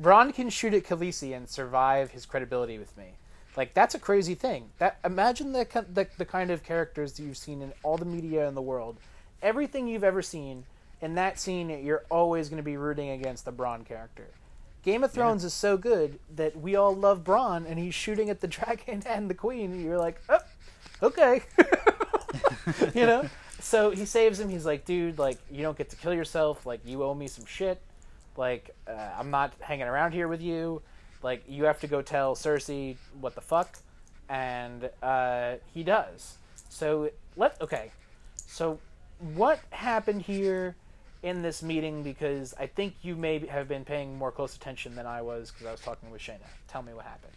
Bronn 0.00 0.32
can 0.34 0.48
shoot 0.48 0.72
at 0.72 0.84
Khaleesi 0.84 1.36
and 1.36 1.50
survive 1.50 2.12
his 2.12 2.24
credibility 2.24 2.78
with 2.78 2.96
me. 2.96 3.12
Like 3.58 3.74
that's 3.74 3.94
a 3.94 3.98
crazy 3.98 4.34
thing. 4.34 4.70
That 4.78 4.98
imagine 5.04 5.52
the 5.52 5.66
the, 5.92 6.08
the 6.16 6.24
kind 6.24 6.50
of 6.50 6.62
characters 6.62 7.12
that 7.12 7.24
you've 7.24 7.36
seen 7.36 7.60
in 7.60 7.74
all 7.82 7.98
the 7.98 8.06
media 8.06 8.48
in 8.48 8.54
the 8.54 8.62
world. 8.62 8.96
Everything 9.42 9.86
you've 9.86 10.04
ever 10.04 10.22
seen 10.22 10.64
in 11.00 11.14
that 11.14 11.38
scene, 11.38 11.68
you're 11.84 12.04
always 12.10 12.48
going 12.48 12.58
to 12.58 12.64
be 12.64 12.76
rooting 12.76 13.10
against 13.10 13.44
the 13.44 13.52
Bronn 13.52 13.84
character. 13.84 14.28
Game 14.82 15.02
of 15.02 15.10
Thrones 15.10 15.42
is 15.42 15.52
so 15.52 15.76
good 15.76 16.18
that 16.36 16.56
we 16.56 16.76
all 16.76 16.94
love 16.94 17.24
Bronn, 17.24 17.68
and 17.68 17.78
he's 17.78 17.94
shooting 17.94 18.30
at 18.30 18.40
the 18.40 18.46
dragon 18.48 19.02
and 19.04 19.28
the 19.28 19.34
queen. 19.34 19.72
And 19.72 19.82
you're 19.82 19.98
like, 19.98 20.20
oh, 20.28 20.38
okay, 21.02 21.42
you 22.94 23.06
know. 23.06 23.28
So 23.58 23.90
he 23.90 24.04
saves 24.04 24.38
him. 24.38 24.48
He's 24.48 24.64
like, 24.64 24.84
dude, 24.84 25.18
like 25.18 25.38
you 25.50 25.62
don't 25.62 25.76
get 25.76 25.90
to 25.90 25.96
kill 25.96 26.14
yourself. 26.14 26.66
Like 26.66 26.80
you 26.84 27.02
owe 27.02 27.14
me 27.14 27.26
some 27.26 27.44
shit. 27.46 27.80
Like 28.36 28.76
uh, 28.86 29.10
I'm 29.18 29.30
not 29.30 29.52
hanging 29.60 29.86
around 29.86 30.12
here 30.12 30.28
with 30.28 30.40
you. 30.40 30.82
Like 31.22 31.42
you 31.48 31.64
have 31.64 31.80
to 31.80 31.88
go 31.88 32.00
tell 32.00 32.36
Cersei 32.36 32.96
what 33.20 33.34
the 33.34 33.40
fuck, 33.40 33.78
and 34.28 34.88
uh, 35.02 35.54
he 35.74 35.82
does. 35.82 36.36
So 36.68 37.10
let 37.36 37.60
okay. 37.60 37.90
So 38.46 38.78
what 39.18 39.60
happened 39.70 40.22
here 40.22 40.76
in 41.22 41.42
this 41.42 41.62
meeting? 41.62 42.02
Because 42.02 42.54
I 42.58 42.66
think 42.66 42.94
you 43.02 43.16
may 43.16 43.38
have 43.46 43.68
been 43.68 43.84
paying 43.84 44.16
more 44.16 44.30
close 44.32 44.54
attention 44.56 44.94
than 44.94 45.06
I 45.06 45.22
was 45.22 45.50
because 45.50 45.66
I 45.66 45.72
was 45.72 45.80
talking 45.80 46.10
with 46.10 46.20
Shayna. 46.20 46.46
Tell 46.68 46.82
me 46.82 46.92
what 46.94 47.04
happened. 47.04 47.32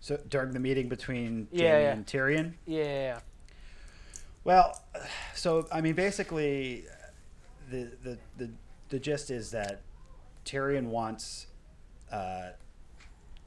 so 0.00 0.18
during 0.28 0.52
the 0.52 0.60
meeting 0.60 0.88
between 0.88 1.48
Jaime 1.52 1.62
Yeah, 1.64 1.78
yeah. 1.80 1.92
and 1.92 2.06
Tyrion. 2.06 2.52
Yeah. 2.66 3.20
Well, 4.44 4.82
so 5.34 5.66
I 5.72 5.80
mean, 5.80 5.94
basically, 5.94 6.84
the 7.70 7.90
the 8.02 8.18
the, 8.36 8.50
the 8.90 8.98
gist 8.98 9.30
is 9.30 9.50
that 9.52 9.80
Tyrion 10.44 10.86
wants 10.88 11.46
uh, 12.12 12.50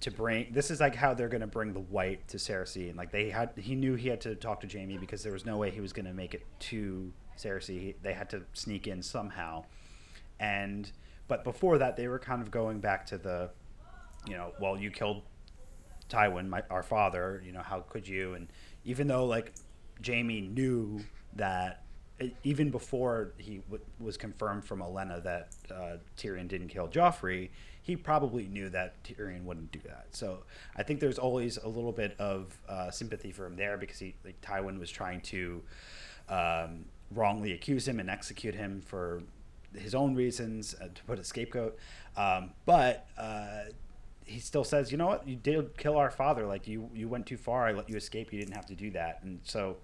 to 0.01 0.11
bring. 0.11 0.51
This 0.51 0.69
is 0.71 0.79
like 0.79 0.95
how 0.95 1.13
they're 1.13 1.29
going 1.29 1.41
to 1.41 1.47
bring 1.47 1.73
the 1.73 1.79
White 1.79 2.27
to 2.29 2.37
Cersei, 2.37 2.89
and 2.89 2.97
like 2.97 3.11
they 3.11 3.29
had, 3.29 3.51
he 3.57 3.75
knew 3.75 3.95
he 3.95 4.09
had 4.09 4.21
to 4.21 4.35
talk 4.35 4.61
to 4.61 4.67
Jaime 4.67 4.97
because 4.97 5.23
there 5.23 5.33
was 5.33 5.45
no 5.45 5.57
way 5.57 5.71
he 5.71 5.81
was 5.81 5.93
going 5.93 6.05
to 6.05 6.13
make 6.13 6.33
it 6.33 6.45
to 6.59 7.11
Cersei. 7.37 7.79
He, 7.79 7.95
they 8.01 8.13
had 8.13 8.29
to 8.31 8.43
sneak 8.53 8.87
in 8.87 9.01
somehow, 9.01 9.65
and 10.39 10.91
but 11.27 11.43
before 11.43 11.77
that, 11.79 11.97
they 11.97 12.07
were 12.07 12.19
kind 12.19 12.41
of 12.41 12.51
going 12.51 12.79
back 12.79 13.05
to 13.07 13.17
the, 13.17 13.49
you 14.25 14.33
know, 14.33 14.53
well, 14.59 14.77
you 14.77 14.91
killed 14.91 15.23
Tywin, 16.09 16.47
my, 16.47 16.63
our 16.69 16.83
father, 16.83 17.41
you 17.45 17.51
know, 17.51 17.61
how 17.61 17.81
could 17.81 18.07
you? 18.07 18.33
And 18.33 18.47
even 18.85 19.07
though 19.07 19.25
like 19.25 19.53
Jaime 20.05 20.41
knew 20.41 21.01
that 21.35 21.83
even 22.43 22.71
before 22.71 23.33
he 23.37 23.57
w- 23.69 23.83
was 23.99 24.17
confirmed 24.17 24.65
from 24.65 24.79
Olenna 24.79 25.23
that 25.23 25.49
uh, 25.69 25.97
Tyrion 26.17 26.47
didn't 26.47 26.69
kill 26.69 26.87
Joffrey, 26.87 27.49
he 27.87 27.95
probably 27.95 28.47
knew 28.47 28.67
that 28.67 29.01
Tyrion 29.05 29.45
wouldn't 29.45 29.71
do 29.71 29.79
that. 29.85 30.07
So 30.11 30.43
I 30.75 30.83
think 30.83 30.99
there's 30.99 31.17
always 31.17 31.55
a 31.55 31.69
little 31.69 31.93
bit 31.93 32.19
of 32.19 32.59
uh, 32.67 32.91
sympathy 32.91 33.31
for 33.31 33.45
him 33.45 33.55
there 33.55 33.77
because 33.77 33.97
he 33.97 34.13
like 34.25 34.41
Tywin 34.41 34.77
was 34.77 34.91
trying 34.91 35.21
to 35.21 35.61
um, 36.27 36.83
wrongly 37.11 37.53
accuse 37.53 37.87
him 37.87 38.01
and 38.01 38.09
execute 38.09 38.53
him 38.53 38.81
for 38.81 39.23
his 39.73 39.95
own 39.95 40.15
reasons 40.15 40.75
uh, 40.81 40.89
to 40.93 41.03
put 41.05 41.17
a 41.17 41.23
scapegoat. 41.23 41.77
Um, 42.17 42.51
but 42.65 43.07
uh, 43.17 43.71
he 44.25 44.41
still 44.41 44.65
says, 44.65 44.91
you 44.91 44.97
know 44.97 45.07
what, 45.07 45.25
you 45.25 45.37
did 45.37 45.77
kill 45.77 45.95
our 45.95 46.11
father. 46.11 46.45
Like 46.45 46.67
you, 46.67 46.89
you 46.93 47.07
went 47.07 47.25
too 47.25 47.37
far. 47.37 47.67
I 47.67 47.71
let 47.71 47.89
you 47.89 47.95
escape. 47.95 48.33
You 48.33 48.39
didn't 48.39 48.55
have 48.55 48.65
to 48.65 48.75
do 48.75 48.91
that. 48.91 49.23
And 49.23 49.39
so 49.43 49.77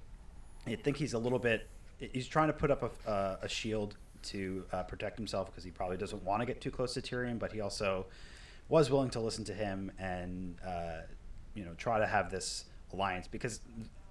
I 0.67 0.75
think 0.75 0.97
he's 0.97 1.13
a 1.13 1.19
little 1.19 1.39
bit. 1.39 1.69
He's 1.99 2.27
trying 2.27 2.47
to 2.47 2.53
put 2.53 2.69
up 2.69 2.83
a, 2.83 3.09
uh, 3.09 3.37
a 3.43 3.47
shield 3.47 3.95
to 4.23 4.65
uh, 4.71 4.83
protect 4.83 5.17
himself 5.17 5.51
because 5.51 5.63
he 5.63 5.71
probably 5.71 5.97
doesn't 5.97 6.23
want 6.23 6.41
to 6.41 6.45
get 6.45 6.61
too 6.61 6.71
close 6.71 6.93
to 6.93 7.01
Tyrion, 7.01 7.39
but 7.39 7.51
he 7.51 7.61
also 7.61 8.05
was 8.69 8.89
willing 8.89 9.09
to 9.11 9.19
listen 9.19 9.43
to 9.45 9.53
him 9.53 9.91
and 9.99 10.55
uh, 10.65 11.01
you 11.53 11.63
know 11.65 11.73
try 11.77 11.99
to 11.99 12.07
have 12.07 12.31
this 12.31 12.65
alliance 12.93 13.27
because 13.27 13.59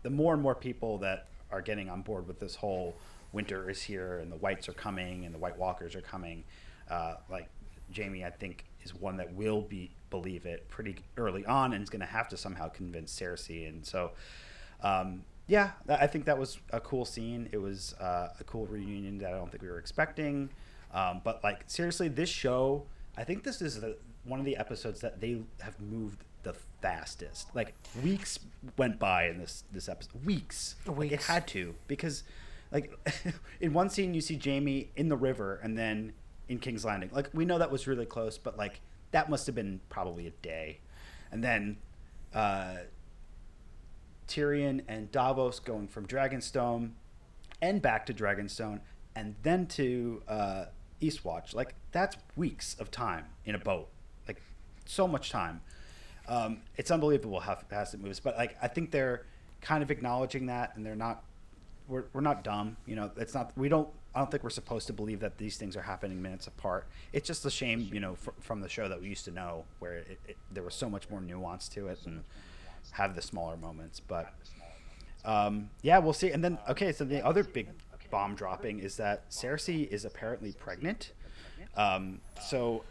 the 0.03 0.11
more 0.11 0.35
and 0.35 0.43
more 0.43 0.55
people 0.55 0.99
that 0.99 1.29
are 1.51 1.63
getting 1.63 1.89
on 1.89 2.03
board 2.03 2.27
with 2.27 2.39
this 2.39 2.55
whole 2.55 2.97
winter 3.33 3.71
is 3.71 3.81
here 3.81 4.19
and 4.19 4.31
the 4.31 4.37
whites 4.37 4.69
are 4.69 4.75
coming 4.75 5.25
and 5.25 5.35
the 5.35 5.39
white 5.39 5.57
walkers 5.57 5.95
are 5.95 6.03
coming 6.03 6.45
uh, 6.91 7.15
like 7.31 7.49
jaime 7.97 8.25
i 8.25 8.31
think 8.31 8.67
is 8.85 8.95
one 8.95 9.17
that 9.17 9.33
will 9.35 9.63
be 9.63 9.91
believe 10.13 10.45
it 10.45 10.69
pretty 10.69 10.95
early 11.17 11.45
on 11.47 11.73
and 11.73 11.83
is 11.83 11.91
going 11.91 12.01
to 12.01 12.07
have 12.07 12.29
to 12.29 12.37
somehow 12.37 12.69
convince 12.69 13.19
cersei. 13.19 13.69
And 13.69 13.85
so 13.85 14.13
um, 14.83 15.25
yeah 15.47 15.73
i 15.89 16.07
think 16.07 16.25
that 16.25 16.39
was 16.39 16.59
a 16.73 16.81
cool 16.81 17.05
scene. 17.05 17.49
It 17.53 17.59
was 17.59 17.95
uh, 18.01 18.29
a 18.39 18.45
cool 18.45 18.67
reunion 18.67 19.19
that 19.19 19.33
i 19.33 19.37
don't 19.37 19.51
think 19.51 19.63
we 19.63 19.69
were 19.69 19.79
expecting. 19.79 20.51
Um, 20.95 21.23
but 21.25 21.43
like 21.43 21.65
seriously 21.67 22.09
this 22.09 22.29
show 22.29 22.85
i 23.17 23.25
think 23.25 23.45
this 23.45 23.63
is 23.63 23.81
the, 23.81 23.97
one 24.25 24.39
of 24.39 24.45
the 24.47 24.57
episodes 24.57 25.01
that 25.01 25.21
they 25.21 25.43
have 25.61 25.81
moved 25.81 26.25
the 26.43 26.55
fastest. 26.81 27.55
Like 27.55 27.75
weeks 28.03 28.39
went 28.77 28.99
by 28.99 29.29
in 29.29 29.39
this 29.39 29.65
this 29.73 29.89
episode 29.89 30.25
weeks, 30.25 30.77
Like, 30.87 31.13
it 31.13 31.23
had 31.23 31.47
to 31.49 31.75
because 31.87 32.25
like 32.71 32.93
in 33.61 33.73
one 33.73 33.91
scene 33.91 34.15
you 34.15 34.21
see 34.21 34.39
jaime 34.43 34.91
in 34.97 35.09
the 35.09 35.17
river 35.17 35.61
and 35.63 35.77
then 35.77 36.13
in 36.49 36.59
king's 36.59 36.85
landing. 36.85 37.11
Like 37.13 37.31
we 37.33 37.45
know 37.45 37.59
that 37.59 37.71
was 37.71 37.87
really 37.87 38.07
close 38.07 38.39
but 38.39 38.57
like 38.57 38.81
that 39.13 39.29
must 39.31 39.47
have 39.47 39.55
been 39.55 39.81
probably 39.89 40.27
a 40.27 40.31
day. 40.31 40.79
And 41.31 41.43
then 41.43 41.77
uh 42.35 42.77
Tyrion 44.29 44.83
and 44.89 45.11
Davos 45.13 45.59
going 45.59 45.89
from 45.89 46.07
Dragonstone 46.07 46.91
and 47.61 47.81
back 47.81 48.07
to 48.07 48.15
Dragonstone 48.15 48.81
and 49.15 49.35
then 49.43 49.67
to 49.67 50.23
uh, 50.29 50.65
Eastwatch. 51.01 51.55
Like 51.55 51.75
that's 51.93 52.17
weeks 52.37 52.77
of 52.79 52.91
time 52.91 53.27
in 53.45 53.55
a 53.55 53.59
boat. 53.59 53.89
Like 54.27 54.41
so 54.87 55.07
much 55.07 55.31
time. 55.31 55.61
Um, 56.29 56.59
it's 56.77 56.91
unbelievable 56.91 57.41
how 57.41 57.57
fast 57.69 57.95
it 57.95 58.01
moves. 58.01 58.21
But 58.21 58.37
like 58.37 58.57
I 58.63 58.69
think 58.69 58.91
they're 58.91 59.27
kind 59.61 59.83
of 59.83 59.91
acknowledging 59.91 60.47
that, 60.47 60.77
and 60.77 60.85
they're 60.85 60.97
not. 60.97 61.25
We're, 61.89 62.05
we're 62.13 62.21
not 62.21 62.45
dumb, 62.45 62.77
you 62.87 62.95
know. 62.95 63.11
It's 63.17 63.35
not. 63.35 63.53
We 63.57 63.69
don't. 63.69 63.89
I 64.15 64.19
don't 64.19 64.31
think 64.31 64.43
we're 64.45 64.51
supposed 64.51 64.87
to 64.89 64.93
believe 64.93 65.21
that 65.21 65.39
these 65.39 65.57
things 65.57 65.77
are 65.77 65.83
happening 65.83 66.21
minutes 66.21 66.47
apart. 66.47 66.87
It's 67.13 67.27
just 67.27 67.47
a 67.47 67.51
shame, 67.51 67.89
you 67.93 67.99
know, 67.99 68.15
fr- 68.15 68.31
from 68.41 68.61
the 68.61 68.69
show 68.69 68.87
that 68.89 69.01
we 69.01 69.09
used 69.09 69.25
to 69.25 69.31
know, 69.31 69.65
where 69.79 69.95
it, 69.95 70.21
it, 70.29 70.37
there 70.51 70.63
was 70.63 70.75
so 70.75 70.91
much 70.91 71.09
more 71.09 71.21
nuance 71.21 71.69
to 71.71 71.89
it, 71.89 71.99
and 72.05 72.23
have 72.91 73.15
the 73.15 73.23
smaller 73.23 73.57
moments. 73.57 74.01
But 74.01 74.33
um, 75.25 75.71
yeah, 75.83 75.99
we'll 75.99 76.13
see. 76.13 76.31
And 76.31 76.43
then, 76.43 76.59
okay, 76.69 76.93
so 76.93 77.05
the 77.05 77.25
other 77.25 77.45
big 77.45 77.69
bomb 78.11 78.35
dropping 78.35 78.79
is 78.81 78.97
that 78.99 79.31
Cersei 79.31 79.89
is 79.89 80.05
apparently 80.05 80.53
pregnant. 80.53 81.13
Um, 81.77 82.21
so 82.41 82.85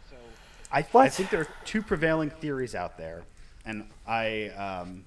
I, 0.72 0.84
I 0.94 1.08
think 1.08 1.30
there 1.30 1.40
are 1.40 1.48
two 1.64 1.82
prevailing 1.82 2.30
theories 2.30 2.74
out 2.74 2.98
there, 2.98 3.22
and 3.64 3.84
I 4.06 4.48
um, 4.48 5.04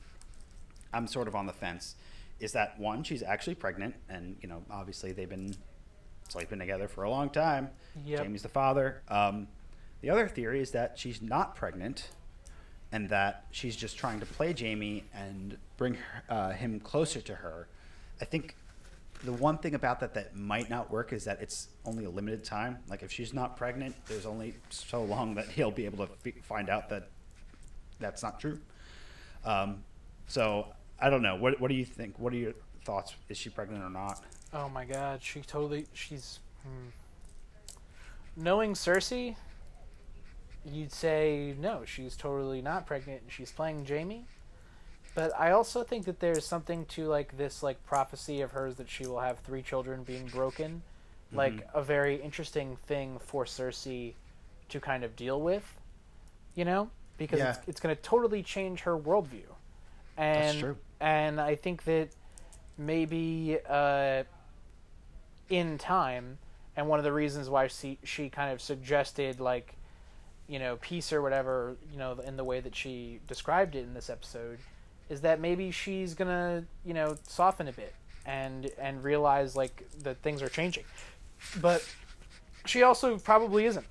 I'm 0.93 1.08
sort 1.08 1.28
of 1.28 1.36
on 1.36 1.45
the 1.45 1.54
fence. 1.54 1.95
Is 2.39 2.54
that 2.54 2.80
one? 2.80 3.04
She's 3.04 3.24
actually 3.24 3.56
pregnant, 3.56 3.95
and 4.10 4.38
you 4.41 4.48
know, 4.48 4.63
obviously 4.71 5.12
they've 5.12 5.30
been 5.30 5.56
sleeping 6.30 6.60
together 6.60 6.88
for 6.88 7.04
a 7.04 7.10
long 7.10 7.30
time. 7.30 7.69
Yep. 8.06 8.19
Jaime's 8.21 8.41
the 8.43 8.50
father. 8.50 9.02
Um, 9.10 9.48
the 10.02 10.10
other 10.10 10.28
theory 10.28 10.62
is 10.62 10.71
that 10.71 10.98
she's 10.98 11.21
not 11.21 11.56
pregnant, 11.56 12.10
and 12.91 13.10
that 13.10 13.45
she's 13.52 13.76
just 13.76 13.98
trying 13.98 14.19
to 14.19 14.26
play 14.26 14.54
Jaime 14.54 15.04
and 15.13 15.58
bring 15.78 15.95
her, 15.95 16.24
uh, 16.30 16.52
him 16.52 16.80
closer 16.80 17.21
to 17.21 17.36
her. 17.36 17.67
I 18.21 18.26
think 18.26 18.56
the 19.24 19.34
one 19.34 19.58
thing 19.58 19.76
about 19.76 20.00
that 20.02 20.13
that 20.13 20.36
might 20.36 20.69
not 20.69 20.91
work 20.91 21.12
is 21.12 21.26
that 21.26 21.41
it's 21.41 21.69
only 21.86 22.06
a 22.06 22.10
limited 22.10 22.43
time. 22.43 22.78
Like 22.88 23.04
if 23.04 23.12
she's 23.12 23.34
not 23.34 23.58
pregnant, 23.58 23.95
there's 24.08 24.26
only 24.26 24.56
so 24.69 25.04
long 25.04 25.36
that 25.36 25.48
he'll 25.48 25.71
be 25.71 25.86
able 25.86 26.06
to 26.06 26.12
f- 26.26 26.43
find 26.43 26.69
out 26.69 26.89
that 26.89 27.10
that's 28.00 28.24
not 28.24 28.39
true. 28.39 28.60
Um, 29.43 29.84
so 30.28 30.67
I 31.00 31.10
don't 31.10 31.21
know. 31.21 31.36
What 31.36 31.60
What 31.60 31.69
do 31.69 31.76
you 31.76 31.86
think? 31.86 32.19
What 32.19 32.34
are 32.34 32.38
your 32.38 32.54
thoughts? 32.84 33.15
Is 33.30 33.38
she 33.38 33.50
pregnant 33.50 33.84
or 33.84 33.89
not? 33.89 34.24
Oh 34.54 34.69
my 34.69 34.86
god, 34.86 35.21
she 35.21 35.41
totally 35.41 35.88
she's 35.93 36.39
hmm. 36.63 36.89
knowing 38.36 38.74
Cersei, 38.74 39.36
you'd 40.65 40.91
say 40.91 41.56
no, 41.60 41.84
she's 41.86 42.15
totally 42.15 42.62
not 42.62 42.86
pregnant 42.86 43.21
and 43.23 43.32
she's 43.32 43.51
playing 43.51 43.86
Jaime. 43.86 44.25
But 45.13 45.32
I 45.39 45.51
also 45.51 45.84
think 45.84 46.06
that 46.06 46.19
there's 46.19 46.45
something 46.45 46.86
to 46.88 47.06
like 47.08 47.38
this 47.38 47.63
like 47.63 47.84
prophecy 47.86 48.41
of 48.41 48.51
hers 48.51 48.75
that 48.75 48.89
she 48.89 49.08
will 49.08 49.19
have 49.21 49.39
three 49.39 49.62
children 49.62 50.04
being 50.04 50.28
broken, 50.28 50.82
like 51.32 51.65
a 51.73 51.82
very 51.82 52.21
interesting 52.21 52.78
thing 52.88 53.19
for 53.19 53.45
Cersei 53.45 54.13
to 54.69 54.80
kind 54.80 55.04
of 55.04 55.15
deal 55.15 55.39
with, 55.39 55.63
you 56.56 56.65
know, 56.65 56.89
because 57.17 57.39
it's, 57.39 57.58
Yeah. 57.60 57.63
it's 57.67 57.80
going 57.80 57.95
to 57.95 58.01
totally 58.01 58.43
change 58.43 58.82
her 58.82 58.97
worldview, 58.97 59.47
and 60.17 60.60
true. 60.60 60.78
and 60.99 61.39
I 61.39 61.56
think 61.56 61.86
that 61.86 62.10
maybe 62.78 63.58
uh, 63.69 64.23
in 65.49 65.78
time, 65.78 66.39
and 66.75 66.89
one 66.89 66.99
of 66.99 67.06
the 67.06 67.13
reasons 67.13 67.49
why 67.49 67.67
she 67.67 67.99
she 68.04 68.30
kind 68.30 68.51
of 68.51 68.62
suggested 68.62 69.39
like, 69.39 69.75
you 70.47 70.60
know, 70.60 70.77
peace 70.77 71.12
or 71.12 71.21
whatever, 71.21 71.75
you 71.91 71.97
know, 71.97 72.13
in 72.25 72.38
the 72.38 72.43
way 72.43 72.60
that 72.60 72.75
she 72.75 73.19
described 73.27 73.75
it 73.75 73.79
in 73.79 73.93
this 73.93 74.10
episode, 74.10 74.60
is 75.10 75.21
that 75.21 75.39
maybe 75.39 75.71
she's 75.71 76.13
gonna 76.13 76.63
you 76.86 76.93
know 76.93 77.15
soften 77.27 77.67
a 77.67 77.71
bit 77.71 77.93
and 78.25 78.69
and 78.79 79.03
realize 79.03 79.55
like 79.55 79.84
that 80.03 80.17
things 80.21 80.41
are 80.41 80.49
changing, 80.49 80.84
but 81.62 81.88
she 82.65 82.81
also 82.84 83.17
probably 83.19 83.65
isn't 83.65 83.86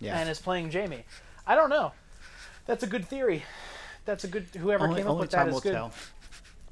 Yeah. 0.00 0.18
and 0.18 0.28
is 0.28 0.40
playing 0.40 0.70
Jaime. 0.72 1.04
I 1.46 1.54
don't 1.54 1.70
know. 1.70 1.92
That's 2.66 2.82
a 2.82 2.86
good 2.86 3.06
theory. 3.06 3.44
That's 4.04 4.24
a 4.24 4.28
good. 4.28 4.46
Whoever 4.56 4.84
only 4.84 5.02
came 5.02 5.10
up 5.10 5.18
with 5.18 5.30
that 5.30 5.48
is 5.48 5.54
will 5.54 5.60
good. 5.60 5.72
tell. 5.72 5.92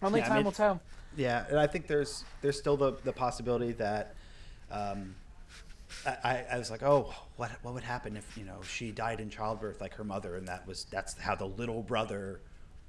Only 0.02 0.20
Yeah, 0.20 0.26
I 0.26 0.28
time 0.28 0.36
mean- 0.38 0.44
will 0.44 0.52
tell. 0.52 0.80
Yeah, 1.16 1.44
and 1.48 1.58
I 1.58 1.66
think 1.66 1.86
there's 1.88 2.24
there's 2.40 2.56
still 2.58 2.76
the, 2.76 2.92
the 3.04 3.12
possibility 3.12 3.72
that 3.72 4.14
um, 4.70 5.16
I, 6.06 6.44
I- 6.52 6.58
was 6.58 6.70
like, 6.70 6.82
oh, 6.82 7.12
what 7.36 7.50
what 7.62 7.74
would 7.74 7.82
happen 7.82 8.16
if 8.16 8.36
you 8.36 8.44
know 8.44 8.60
she 8.62 8.90
died 8.90 9.20
in 9.20 9.30
childbirth 9.30 9.80
like 9.80 9.94
her 9.94 10.04
mother, 10.04 10.36
and 10.36 10.46
that 10.48 10.66
was 10.66 10.84
that's 10.90 11.18
how 11.18 11.34
the 11.34 11.46
little 11.46 11.82
brother, 11.82 12.40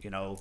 you 0.02 0.10
know, 0.10 0.40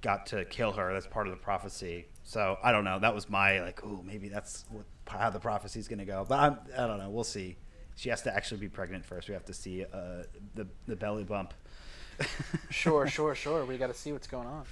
got 0.00 0.26
to 0.26 0.44
kill 0.44 0.72
her. 0.72 0.92
That's 0.92 1.06
part 1.06 1.26
of 1.26 1.32
the 1.32 1.38
prophecy. 1.38 2.06
So 2.22 2.56
I 2.62 2.72
don't 2.72 2.84
know. 2.84 2.98
That 2.98 3.14
was 3.14 3.28
my 3.28 3.60
like, 3.60 3.80
oh, 3.84 4.00
maybe 4.04 4.28
that's 4.28 4.64
what, 4.70 4.84
how 5.06 5.30
the 5.30 5.40
prophecy's 5.40 5.88
going 5.88 5.98
to 5.98 6.04
go. 6.04 6.24
But 6.28 6.38
I'm, 6.40 6.58
I 6.76 6.86
don't 6.86 6.98
know. 6.98 7.10
We'll 7.10 7.24
see. 7.24 7.56
She 7.96 8.08
has 8.08 8.22
to 8.22 8.34
actually 8.34 8.60
be 8.60 8.68
pregnant 8.68 9.04
first. 9.04 9.28
We 9.28 9.34
have 9.34 9.44
to 9.46 9.54
see 9.54 9.84
uh, 9.84 10.24
the 10.54 10.66
the 10.86 10.96
belly 10.96 11.24
bump. 11.24 11.54
Sure, 12.70 13.06
sure, 13.06 13.34
sure. 13.34 13.64
We 13.64 13.76
got 13.78 13.86
to 13.88 13.94
see 13.94 14.12
what's 14.12 14.26
going 14.26 14.46
on. 14.46 14.64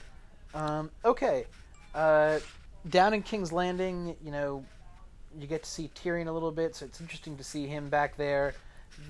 Um, 0.55 0.91
okay, 1.05 1.47
uh, 1.95 2.39
down 2.89 3.15
in 3.15 3.23
King's 3.23 3.53
Landing, 3.53 4.17
you 4.23 4.31
know, 4.31 4.65
you 5.39 5.47
get 5.47 5.63
to 5.65 5.71
see 5.71 5.91
Tyrion 5.95 6.27
a 6.29 6.33
little 6.33 6.53
bit, 6.53 6.75
so 6.77 6.85
it's 6.87 7.01
interesting 7.01 7.37
to 7.37 7.45
see 7.45 7.67
him 7.67 7.89
back 7.89 8.17
there. 8.17 8.55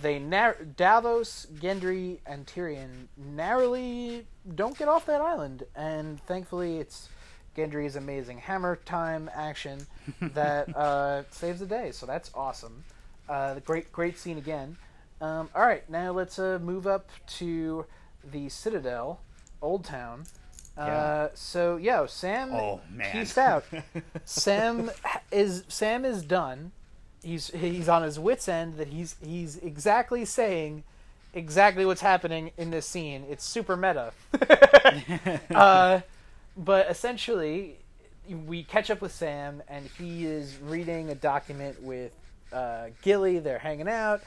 They 0.00 0.18
nar- 0.18 0.58
Davos, 0.76 1.46
Gendry, 1.61 2.18
and 2.26 2.46
Tyrion 2.46 3.06
narrowly 3.16 4.26
don't 4.54 4.76
get 4.78 4.88
off 4.88 5.06
that 5.06 5.20
island, 5.20 5.64
and 5.74 6.20
thankfully 6.24 6.78
it's 6.78 7.08
Gendry's 7.56 7.96
amazing 7.96 8.38
hammer 8.38 8.76
time 8.85 9.28
action 9.35 9.87
that 10.20 10.74
uh, 10.76 11.24
saves 11.30 11.61
the 11.61 11.66
day. 11.66 11.90
So 11.92 12.06
that's 12.06 12.30
awesome. 12.35 12.85
Uh, 13.28 13.56
great, 13.61 13.92
great 13.92 14.18
scene 14.18 14.38
again. 14.38 14.76
Um, 15.20 15.48
all 15.54 15.62
right, 15.62 15.88
now 15.90 16.12
let's 16.12 16.38
uh, 16.38 16.58
move 16.62 16.87
up 16.87 17.08
to 17.38 17.85
the 18.32 18.48
Citadel, 18.48 19.20
Old 19.61 19.85
Town. 19.85 20.24
Uh, 20.76 20.85
Yeah. 20.87 21.28
so 21.35 21.76
yo, 21.76 22.06
Sam 22.06 22.54
Oh, 22.54 22.80
man. 22.90 23.12
peaced 23.12 23.37
out. 23.38 23.64
Sam 24.24 24.90
is 25.32 25.64
Sam 25.68 26.04
is 26.04 26.22
done. 26.22 26.72
He's 27.22 27.48
he's 27.48 27.88
on 27.88 28.02
his 28.02 28.18
wits 28.18 28.48
end 28.48 28.76
that 28.76 28.88
he's 28.88 29.16
he's 29.24 29.56
exactly 29.56 30.24
saying 30.24 30.84
exactly 31.34 31.86
what's 31.86 32.00
happening 32.00 32.50
in 32.56 32.70
this 32.70 32.86
scene. 32.86 33.24
It's 33.28 33.44
super 33.44 33.76
meta. 33.76 34.12
uh, 35.54 36.00
but 36.56 36.90
essentially, 36.90 37.76
we 38.46 38.62
catch 38.64 38.90
up 38.90 39.00
with 39.00 39.12
Sam, 39.12 39.62
and 39.68 39.88
he 39.98 40.26
is 40.26 40.58
reading 40.58 41.10
a 41.10 41.14
document 41.14 41.82
with 41.82 42.12
uh, 42.52 42.86
Gilly. 43.02 43.38
They're 43.38 43.58
hanging 43.58 43.88
out, 43.88 44.22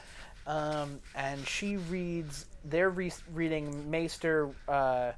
um, 0.46 1.00
and 1.14 1.46
she 1.46 1.76
reads. 1.76 2.46
They're 2.64 2.90
re- 2.90 3.12
reading 3.32 3.90
Maester 3.90 4.50
uh, 4.68 5.12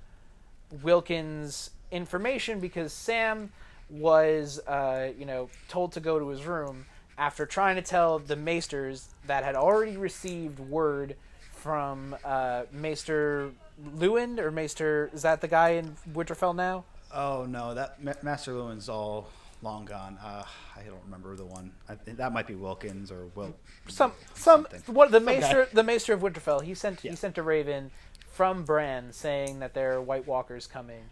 Wilkins' 0.83 1.71
information 1.91 2.61
because 2.61 2.93
Sam 2.93 3.51
was, 3.91 4.59
uh, 4.67 5.11
you 5.19 5.25
know, 5.25 5.49
told 5.69 5.93
to 5.93 6.01
go 6.01 6.19
to 6.19 6.29
his 6.29 6.45
room 6.45 6.87
after 7.17 7.47
trying 7.47 7.77
to 7.77 7.83
tell 7.83 8.19
the 8.19 8.37
Maesters 8.37 9.09
that 9.27 9.45
had 9.45 9.55
already 9.55 9.97
received 9.97 10.59
word 10.59 11.17
from 11.53 12.15
uh, 12.25 12.63
Maester 12.73 13.51
Luwin 13.97 14.39
or 14.39 14.51
Maester. 14.51 15.11
Is 15.13 15.23
that 15.23 15.41
the 15.41 15.49
guy 15.49 15.71
in 15.71 15.97
Winterfell 16.13 16.55
now? 16.55 16.85
Oh 17.13 17.47
no, 17.49 17.75
that 17.75 18.03
Ma- 18.03 18.13
Master 18.23 18.53
Luwin's 18.53 18.89
all 18.89 19.29
long 19.63 19.85
gone. 19.87 20.19
Uh, 20.23 20.45
I 20.77 20.83
don't 20.83 21.03
remember 21.05 21.35
the 21.35 21.47
one. 21.47 21.73
I, 21.89 21.97
that 22.13 22.33
might 22.33 22.47
be 22.47 22.55
Wilkins 22.55 23.11
or 23.11 23.27
Will. 23.35 23.55
Some 23.89 24.13
some 24.35 24.67
Something. 24.71 24.95
what 24.95 25.11
the 25.11 25.19
Maester 25.21 25.65
guy. 25.65 25.71
the 25.73 25.83
Maester 25.83 26.13
of 26.13 26.21
Winterfell. 26.21 26.63
He 26.63 26.75
sent 26.75 27.03
Yeah. 27.03 27.11
he 27.13 27.17
sent 27.17 27.39
a 27.39 27.43
raven 27.43 27.91
from 28.31 28.65
Bran 28.65 29.13
saying 29.13 29.59
that 29.61 29.75
there 29.75 29.95
are 29.95 30.01
White 30.03 30.27
Walkers 30.29 30.67
coming, 30.69 31.05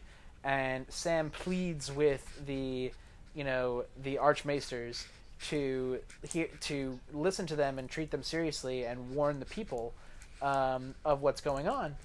and 0.46 0.87
Sam 0.88 1.28
pleads 1.28 1.92
with 1.92 2.46
the 2.46 2.92
you 3.35 3.44
know 3.44 3.85
the 4.02 4.16
Archmaesters 4.16 5.04
to 5.48 5.98
hear 6.26 6.46
to 6.61 6.98
listen 7.12 7.46
to 7.48 7.56
them 7.56 7.78
and 7.78 7.90
treat 7.90 8.11
them 8.11 8.22
seriously 8.22 8.85
and 8.85 9.11
warn 9.11 9.40
the 9.40 9.46
people 9.46 9.92
um, 10.40 10.94
of 11.04 11.20
what's 11.20 11.40
going 11.40 11.68
on. 11.68 11.96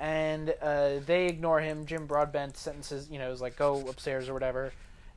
And 0.00 0.54
uh, 0.62 1.00
they 1.04 1.26
ignore 1.26 1.60
him. 1.60 1.84
Jim 1.84 2.06
Broadbent 2.06 2.56
sentences, 2.56 3.08
you 3.10 3.18
know, 3.18 3.32
is 3.32 3.40
like, 3.40 3.56
go 3.56 3.86
upstairs 3.88 4.28
or 4.28 4.32
whatever. 4.32 4.72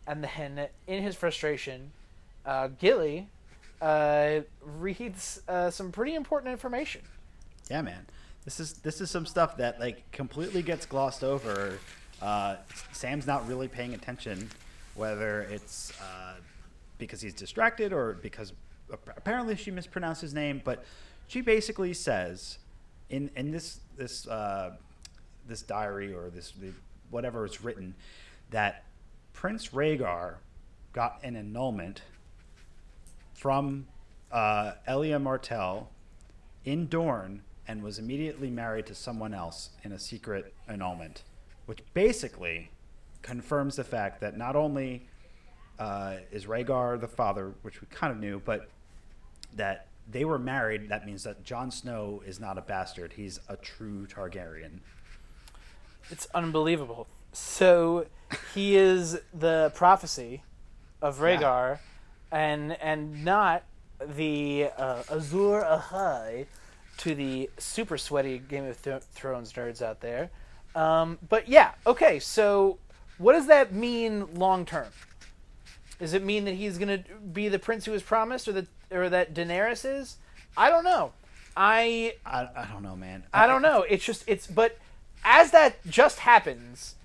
And 0.08 0.24
then, 0.24 0.68
in 0.88 1.04
his 1.04 1.16
frustration, 1.16 1.92
uh, 2.48 2.70
Gilly 2.80 3.28
uh, 3.80 4.40
reads 4.66 5.44
uh, 5.48 5.70
some 5.70 5.92
pretty 5.92 6.16
important 6.16 6.52
information. 6.52 7.02
Yeah, 7.70 7.84
man. 7.84 8.08
This 8.44 8.60
is 8.60 8.74
this 8.74 9.02
is 9.02 9.12
some 9.12 9.28
stuff 9.28 9.58
that 9.58 9.80
like 9.80 10.12
completely 10.12 10.64
gets 10.64 10.88
glossed 10.88 11.24
over. 11.24 11.78
Uh, 12.22 12.58
Sam's 12.92 13.26
not 13.28 13.48
really 13.48 13.68
paying 13.68 13.94
attention, 13.94 14.50
whether 14.96 15.42
it's 15.42 15.94
uh, 16.02 16.36
because 16.98 17.22
he's 17.22 17.34
distracted 17.34 17.94
or 17.94 18.14
because 18.22 18.54
apparently 18.92 19.56
she 19.56 19.72
mispronounced 19.72 20.22
his 20.22 20.34
name. 20.34 20.62
But 20.64 20.84
she 21.28 21.42
basically 21.42 21.94
says 21.94 22.60
in 23.10 23.30
in 23.36 23.52
this 23.52 23.80
this 23.98 24.28
uh, 24.28 24.72
this 25.48 25.62
diary 25.62 26.14
or 26.14 26.30
this 26.30 26.54
whatever 27.10 27.46
is 27.46 27.64
written 27.64 27.96
that 28.52 28.86
Prince 29.34 29.70
Rhaegar 29.70 30.36
got 30.94 31.20
an 31.24 31.36
annulment 31.36 32.02
from 33.34 33.88
uh, 34.32 34.74
Elia 34.88 35.20
Martell 35.20 35.90
in 36.66 36.88
Dorne 36.88 37.42
and 37.68 37.82
was 37.84 38.00
immediately 38.00 38.50
married 38.50 38.86
to 38.88 38.96
someone 38.96 39.34
else 39.34 39.70
in 39.84 39.92
a 39.92 40.00
secret 40.00 40.54
annulment, 40.68 41.24
which 41.72 41.80
basically 41.94 42.70
confirms 43.22 43.78
the 43.78 43.84
fact 43.86 44.20
that 44.20 44.38
not 44.38 44.58
only 44.58 45.08
uh, 45.80 46.18
is 46.30 46.46
Rhaegar 46.46 47.00
the 47.00 47.08
father, 47.08 47.54
which 47.62 47.80
we 47.80 47.88
kind 47.90 48.12
of 48.12 48.20
knew, 48.20 48.42
but 48.44 48.70
that 49.56 49.88
they 50.06 50.26
were 50.26 50.38
married. 50.38 50.90
That 50.90 51.06
means 51.06 51.24
that 51.24 51.46
Jon 51.46 51.72
Snow 51.72 52.22
is 52.26 52.42
not 52.42 52.58
a 52.58 52.62
bastard; 52.62 53.14
he's 53.14 53.40
a 53.48 53.56
true 53.56 54.06
Targaryen. 54.06 54.80
It's 56.10 56.28
unbelievable. 56.34 57.08
So 57.32 58.08
he 58.54 58.76
is 58.76 59.22
the 59.34 59.72
prophecy 59.74 60.44
of 61.02 61.20
Rhaegar, 61.20 61.80
and 62.34 62.74
and 62.82 63.24
not 63.24 63.64
the 64.06 64.72
uh, 64.78 65.04
Azor 65.10 65.62
Ahai 65.62 66.48
to 66.98 67.16
the 67.16 67.50
super 67.58 67.98
sweaty 67.98 68.40
Game 68.40 68.66
of 68.66 68.82
Th- 68.82 69.04
Thrones 69.14 69.54
nerds 69.54 69.82
out 69.82 70.02
there. 70.02 70.32
Um, 70.76 71.20
but 71.28 71.48
yeah, 71.48 71.72
okay. 71.86 72.20
So 72.20 72.78
what 73.18 73.34
does 73.34 73.48
that 73.48 73.74
mean 73.74 74.34
long 74.36 74.66
term? 74.66 74.88
Does 76.00 76.14
it 76.14 76.24
mean 76.24 76.46
that 76.46 76.56
he's 76.56 76.78
going 76.78 77.04
to 77.04 77.14
be 77.34 77.48
the 77.48 77.60
prince 77.60 77.86
who 77.86 77.92
was 77.92 78.02
promised, 78.02 78.48
or 78.48 78.54
that 78.54 78.68
or 78.92 79.10
that 79.10 79.34
Daenerys 79.34 79.86
is? 79.86 80.18
I 80.58 80.70
don't 80.70 80.84
know. 80.84 81.12
I 81.56 82.16
I, 82.26 82.48
I 82.56 82.66
don't 82.72 82.84
know, 82.84 82.96
man. 82.96 83.24
I 83.34 83.48
don't 83.48 83.62
know. 83.62 83.86
It's 83.88 84.04
just 84.04 84.24
it's 84.28 84.48
but 84.48 84.78
as 85.24 85.52
that 85.52 85.86
just 85.88 86.20
happens, 86.20 86.96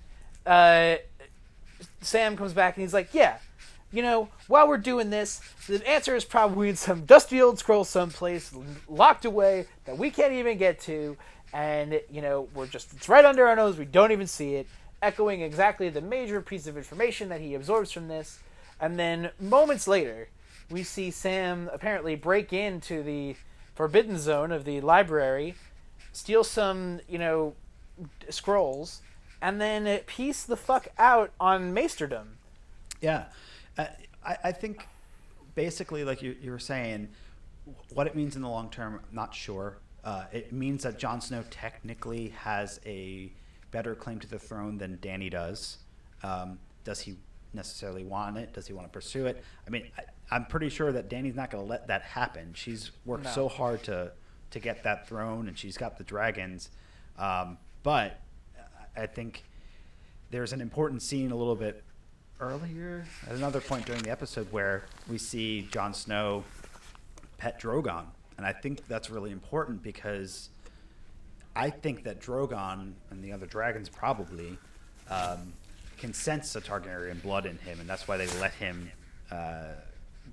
uh, 0.45 0.95
Sam 2.01 2.35
comes 2.35 2.53
back 2.53 2.75
and 2.75 2.81
he's 2.81 2.93
like, 2.93 3.13
"Yeah, 3.13 3.37
you 3.91 4.01
know, 4.01 4.29
while 4.47 4.67
we're 4.67 4.77
doing 4.77 5.09
this, 5.09 5.41
the 5.67 5.87
answer 5.87 6.15
is 6.15 6.25
probably 6.25 6.69
in 6.69 6.75
some 6.75 7.05
dusty 7.05 7.41
old 7.41 7.59
scroll 7.59 7.83
someplace 7.83 8.53
locked 8.87 9.25
away 9.25 9.65
that 9.85 9.97
we 9.97 10.09
can't 10.09 10.33
even 10.33 10.57
get 10.57 10.79
to, 10.81 11.17
and 11.53 12.01
you 12.11 12.21
know, 12.21 12.47
we're 12.53 12.67
just 12.67 12.93
it's 12.93 13.09
right 13.09 13.25
under 13.25 13.45
our 13.47 13.55
nose. 13.55 13.77
We 13.77 13.85
don't 13.85 14.11
even 14.11 14.27
see 14.27 14.55
it." 14.55 14.67
Echoing 15.01 15.41
exactly 15.41 15.89
the 15.89 16.01
major 16.01 16.41
piece 16.41 16.65
of 16.65 16.75
information 16.75 17.29
that 17.29 17.39
he 17.39 17.53
absorbs 17.53 17.91
from 17.91 18.07
this, 18.07 18.39
and 18.79 18.97
then 18.97 19.29
moments 19.39 19.87
later, 19.87 20.29
we 20.71 20.81
see 20.83 21.11
Sam 21.11 21.69
apparently 21.71 22.15
break 22.15 22.51
into 22.51 23.03
the 23.03 23.35
forbidden 23.75 24.17
zone 24.17 24.51
of 24.51 24.65
the 24.65 24.81
library, 24.81 25.53
steal 26.11 26.43
some, 26.43 26.99
you 27.07 27.19
know, 27.19 27.53
scrolls, 28.29 29.01
and 29.41 29.61
then 29.61 29.99
piece 30.07 30.43
the 30.43 30.57
fuck 30.57 30.87
out 30.97 31.31
on 31.39 31.73
Maesterdom. 31.73 32.37
Yeah, 33.01 33.25
uh, 33.77 33.85
I, 34.25 34.37
I 34.45 34.51
think 34.51 34.87
basically, 35.53 36.03
like 36.03 36.21
you, 36.21 36.35
you 36.41 36.51
were 36.51 36.59
saying, 36.59 37.09
what 37.93 38.07
it 38.07 38.15
means 38.15 38.35
in 38.35 38.41
the 38.41 38.49
long 38.49 38.69
term, 38.69 39.01
not 39.11 39.35
sure. 39.35 39.77
Uh, 40.07 40.23
it 40.31 40.53
means 40.53 40.83
that 40.83 40.97
Jon 40.97 41.19
Snow 41.19 41.43
technically 41.49 42.29
has 42.29 42.79
a 42.85 43.29
better 43.71 43.93
claim 43.93 44.19
to 44.21 44.27
the 44.27 44.39
throne 44.39 44.77
than 44.77 44.97
Danny 45.01 45.29
does. 45.29 45.79
Um, 46.23 46.59
does 46.85 47.01
he 47.01 47.17
necessarily 47.53 48.05
want 48.05 48.37
it? 48.37 48.53
Does 48.53 48.67
he 48.67 48.73
want 48.73 48.87
to 48.87 48.91
pursue 48.91 49.25
it? 49.25 49.43
I 49.65 49.69
mean, 49.69 49.87
I, 49.97 50.03
I'm 50.31 50.45
pretty 50.45 50.69
sure 50.69 50.93
that 50.93 51.09
Danny's 51.09 51.35
not 51.35 51.51
going 51.51 51.61
to 51.61 51.69
let 51.69 51.87
that 51.87 52.03
happen. 52.03 52.53
She's 52.53 52.91
worked 53.05 53.25
No. 53.25 53.31
so 53.31 53.47
hard 53.49 53.83
to 53.83 54.13
to 54.51 54.59
get 54.61 54.83
that 54.83 55.09
throne, 55.09 55.49
and 55.49 55.59
she's 55.59 55.75
got 55.77 55.97
the 55.97 56.05
dragons. 56.05 56.69
Um, 57.17 57.57
but 57.83 58.21
I 58.95 59.01
I 59.03 59.05
think 59.07 59.43
there's 60.31 60.53
an 60.53 60.61
important 60.61 61.01
scene 61.01 61.31
a 61.31 61.35
little 61.35 61.55
bit 61.55 61.83
earlier 62.39 63.05
at 63.27 63.35
another 63.35 63.59
point 63.59 63.85
during 63.85 64.03
the 64.03 64.11
episode 64.11 64.49
where 64.53 64.85
we 65.09 65.17
see 65.17 65.67
Jon 65.69 65.93
Snow 65.93 66.45
pet 67.37 67.59
Drogon, 67.61 68.05
and 68.37 68.45
I 68.45 68.53
think 68.53 68.87
that's 68.87 69.09
really 69.09 69.31
important 69.31 69.81
because 69.83 70.49
I 71.55 71.69
think 71.69 72.03
that 72.03 72.21
Drogon 72.21 72.93
and 73.09 73.23
the 73.23 73.31
other 73.31 73.47
dragons 73.47 73.89
probably 73.89 74.57
um, 75.09 75.53
can 75.97 76.13
sense 76.13 76.53
the 76.53 76.61
Targaryen 76.61 77.21
blood 77.21 77.45
in 77.45 77.57
him, 77.57 77.79
and 77.79 77.89
that's 77.89 78.07
why 78.07 78.17
they 78.17 78.27
let 78.39 78.53
him 78.53 78.91
uh, 79.31 79.73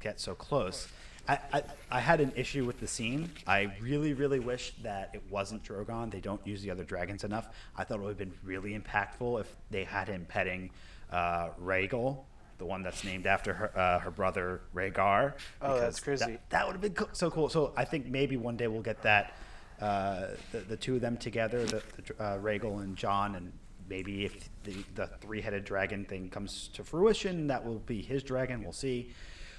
get 0.01 0.21
so 0.21 0.35
close. 0.35 0.89
I, 1.27 1.39
I, 1.53 1.63
I 1.91 2.01
had 2.01 2.21
an 2.21 2.33
issue 2.37 2.67
with 2.67 2.79
the 2.81 2.87
scene. 2.87 3.31
I 3.47 3.73
really, 3.81 4.13
really 4.13 4.41
wish 4.41 4.75
that 4.83 5.11
it 5.15 5.23
wasn't 5.31 5.65
Drogon. 5.65 6.11
They 6.11 6.21
don't 6.21 6.47
use 6.47 6.61
the 6.61 6.71
other 6.71 6.85
dragons 6.85 7.25
enough. 7.25 7.49
I 7.77 7.85
thought 7.85 7.99
it 7.99 8.03
would 8.03 8.09
have 8.09 8.19
been 8.19 8.35
really 8.45 8.79
impactful 8.79 9.41
if 9.41 9.57
they 9.71 9.85
had 9.85 10.09
him 10.09 10.27
petting 10.29 10.71
uh, 11.11 11.49
Rhaegal, 11.63 12.19
the 12.65 12.69
one 12.71 12.83
that's 12.83 13.05
named 13.05 13.27
after 13.27 13.53
her, 13.53 13.79
uh, 13.79 13.99
her 13.99 14.11
brother 14.11 14.63
Rhaegar. 14.75 15.35
Oh, 15.61 15.79
that's 15.79 16.01
crazy. 16.01 16.25
That, 16.25 16.51
that 16.51 16.67
would 16.67 16.73
have 16.73 16.81
been 16.81 16.95
co- 16.95 17.11
so 17.13 17.31
cool. 17.31 17.51
So 17.51 17.75
I 17.77 17.85
think 17.85 18.07
maybe 18.07 18.39
one 18.39 18.57
day 18.57 18.69
we'll 18.69 18.81
get 18.81 19.03
that 19.03 19.37
uh, 19.83 20.29
the, 20.51 20.61
the 20.61 20.77
two 20.77 20.95
of 20.95 21.03
them 21.03 21.19
together, 21.19 21.67
the, 21.67 21.83
the 21.97 22.23
uh, 22.25 22.39
Rhaegal 22.39 22.83
and 22.83 22.97
Jon, 22.97 23.35
and 23.35 23.53
maybe 23.87 24.25
if 24.25 24.49
the, 24.63 24.77
the 24.95 25.09
three-headed 25.21 25.67
dragon 25.67 26.07
thing 26.07 26.31
comes 26.31 26.71
to 26.73 26.83
fruition, 26.83 27.49
that 27.49 27.63
will 27.63 27.81
be 27.81 28.01
his 28.01 28.23
dragon. 28.23 28.63
We'll 28.63 28.73
see. 28.73 29.13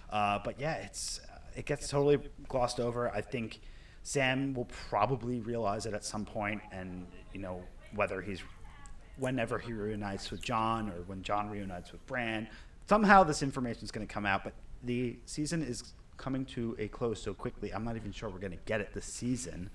Uh, 0.10 0.40
but 0.44 0.60
yeah, 0.60 0.74
it's 0.78 1.22
it 1.56 1.68
gets 1.68 1.88
totally 1.88 2.18
glossed 2.48 2.80
over. 2.80 3.12
I 3.12 3.22
think 3.22 3.62
Sam 4.02 4.56
will 4.56 4.68
probably 4.90 5.42
realize 5.42 5.86
it 5.86 5.94
at 5.94 6.04
some 6.04 6.26
point, 6.26 6.62
and 6.72 7.06
you 7.34 7.40
know 7.40 7.62
whether 7.94 8.20
he's 8.20 8.42
whenever 9.18 9.58
he 9.58 9.74
reunites 9.74 10.32
with 10.32 10.42
Jon 10.42 10.90
or 10.90 11.02
when 11.06 11.22
Jon 11.22 11.50
reunites 11.50 11.92
with 11.92 12.06
Bran. 12.06 12.48
Somehow 12.88 13.24
this 13.24 13.42
information 13.42 13.84
is 13.84 13.92
going 13.92 14.06
to 14.06 14.14
come 14.14 14.26
out, 14.26 14.44
but 14.44 14.54
the 14.84 15.18
season 15.26 15.64
is 15.64 15.94
coming 16.18 16.46
to 16.46 16.76
a 16.80 16.88
close 16.88 17.22
so 17.22 17.34
quickly. 17.34 17.74
I'm 17.74 17.84
not 17.84 17.96
even 17.96 18.12
sure 18.12 18.30
we're 18.30 18.40
going 18.40 18.52
to 18.52 18.64
get 18.66 18.82
it 18.82 18.94
this 18.94 19.06
season. 19.06 19.70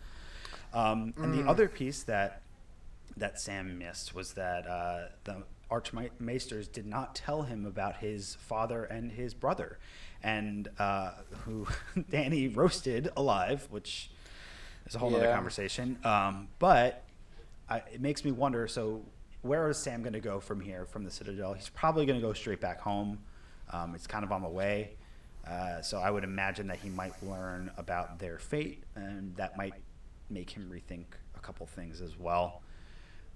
Um, 0.73 1.15
and 1.17 1.35
the 1.35 1.49
other 1.49 1.69
piece 1.69 2.05
that 2.05 2.43
that 3.17 3.41
Sam 3.41 3.79
missed 3.79 4.15
was 4.15 4.35
that 4.35 4.67
uh, 4.67 5.09
the 5.25 5.43
Archmaesters 5.71 6.71
did 6.71 6.87
not 6.87 7.15
tell 7.15 7.43
him 7.43 7.67
about 7.67 7.97
his 7.97 8.37
father 8.37 8.85
and 8.85 9.13
his 9.13 9.35
brother, 9.35 9.79
and 10.23 10.69
uh, 10.79 11.13
who 11.45 11.67
Danny 12.11 12.49
roasted 12.49 13.09
alive, 13.17 13.67
which 13.71 14.11
is 14.87 14.95
a 14.95 14.99
whole 14.99 15.15
other 15.15 15.33
conversation. 15.33 15.99
Um, 16.05 16.49
but 16.59 17.05
I, 17.69 17.79
it 17.93 18.01
makes 18.01 18.25
me 18.25 18.33
wonder. 18.33 18.67
So 18.69 19.03
where 19.43 19.68
is 19.68 19.78
Sam 19.78 20.03
going 20.03 20.12
to 20.12 20.20
go 20.20 20.41
from 20.41 20.61
here, 20.61 20.84
from 20.84 21.05
the 21.05 21.11
Citadel? 21.11 21.55
He's 21.55 21.68
probably 21.68 22.07
going 22.07 22.20
to 22.20 22.26
go 22.26 22.32
straight 22.32 22.61
back 22.61 22.80
home. 22.80 23.18
Um, 23.72 23.95
it's 23.95 24.07
kind 24.07 24.24
of 24.24 24.32
on 24.32 24.43
the 24.43 24.49
way. 24.49 24.93
Uh, 25.49 25.80
so 25.80 25.99
I 25.99 26.11
would 26.11 26.24
imagine 26.24 26.66
that 26.66 26.78
he 26.78 26.91
might 26.91 27.12
learn 27.22 27.70
about 27.76 28.18
their 28.18 28.38
fate, 28.38 28.84
and 28.95 29.34
that 29.36 29.57
might 29.57 29.74
make 30.28 30.51
him 30.51 30.70
rethink 30.70 31.05
a 31.36 31.41
couple 31.41 31.66
things 31.66 32.01
as 32.01 32.18
well. 32.18 32.62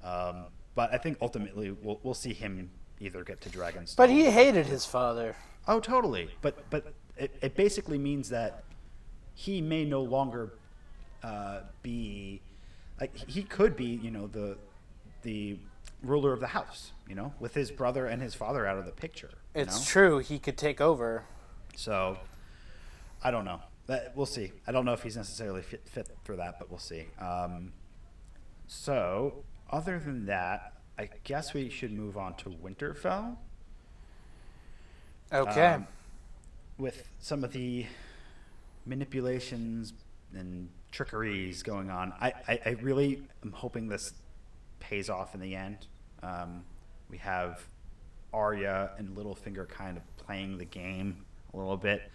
Um, 0.02 0.46
but 0.74 0.92
I 0.92 0.98
think 0.98 1.18
ultimately 1.22 1.70
we'll, 1.70 2.00
we'll 2.02 2.14
see 2.14 2.34
him 2.34 2.70
either 3.00 3.24
get 3.24 3.40
to 3.42 3.48
Dragonstone. 3.48 3.96
But 3.96 4.11
he 4.11 4.30
hated 4.30 4.66
his 4.66 4.84
father. 4.84 5.34
Oh, 5.66 5.80
totally. 5.80 6.28
But 6.42 6.68
but 6.70 6.92
it, 7.16 7.34
it 7.40 7.57
basically 7.57 7.98
means 7.98 8.28
that 8.28 8.64
he 9.34 9.61
may 9.61 9.84
no 9.84 10.02
longer 10.02 10.55
uh, 11.22 11.61
be 11.82 12.42
like 13.00 13.16
he 13.16 13.42
could 13.42 13.76
be, 13.76 13.86
you 14.02 14.11
know, 14.11 14.26
the 14.26 14.59
the 15.22 15.59
ruler 16.05 16.32
of 16.32 16.40
the 16.40 16.48
house, 16.48 16.92
you 17.09 17.14
know, 17.14 17.34
with 17.40 17.55
his 17.55 17.70
brother 17.70 18.07
and 18.07 18.22
his 18.22 18.34
father 18.34 18.66
out 18.66 18.78
of 18.78 18.86
the 18.86 18.92
picture. 18.92 19.30
It's 19.55 19.78
know? 19.78 19.84
true. 19.84 20.18
He 20.18 20.38
could 20.38 20.57
take 20.57 20.80
over. 20.80 21.24
So 21.76 22.18
I 23.22 23.30
don't 23.30 23.44
know. 23.44 23.61
But 23.86 24.12
we'll 24.14 24.26
see. 24.26 24.52
I 24.66 24.72
don't 24.72 24.84
know 24.84 24.94
if 24.94 25.02
he's 25.02 25.16
necessarily 25.16 25.62
fit, 25.62 25.86
fit 25.86 26.09
for 26.24 26.36
that, 26.36 26.59
but 26.59 26.70
we'll 26.70 26.78
see. 26.78 27.07
Um, 27.18 27.72
so 28.66 29.44
other 29.70 29.98
than 29.98 30.26
that, 30.26 30.74
I 30.98 31.11
guess 31.24 31.52
we 31.52 31.68
should 31.68 31.92
move 31.92 32.16
on 32.16 32.34
to 32.36 32.50
Winterfell. 32.50 33.36
Okay. 35.32 35.66
Um, 35.66 35.86
with 36.78 37.09
some 37.18 37.44
of 37.44 37.52
the 37.52 37.86
manipulations 38.86 39.92
and 40.34 40.68
trickeries 40.90 41.62
going 41.62 41.90
on, 41.90 42.12
I, 42.20 42.32
I, 42.48 42.61
I 42.66 42.70
really 42.80 43.22
am 43.42 43.52
hoping 43.52 43.88
this 43.88 44.12
pays 44.80 45.11
off 45.11 45.34
in 45.34 45.40
the 45.40 45.55
end. 45.55 45.86
Um, 46.25 46.64
we 47.11 47.18
have 47.18 47.61
Arya 48.33 48.91
and 48.99 49.16
Littlefinger 49.16 49.68
kind 49.68 49.97
of 49.97 50.16
playing 50.16 50.59
the 50.59 50.64
game 50.64 51.25
a 51.53 51.57
little 51.57 51.77
bit. 51.77 52.11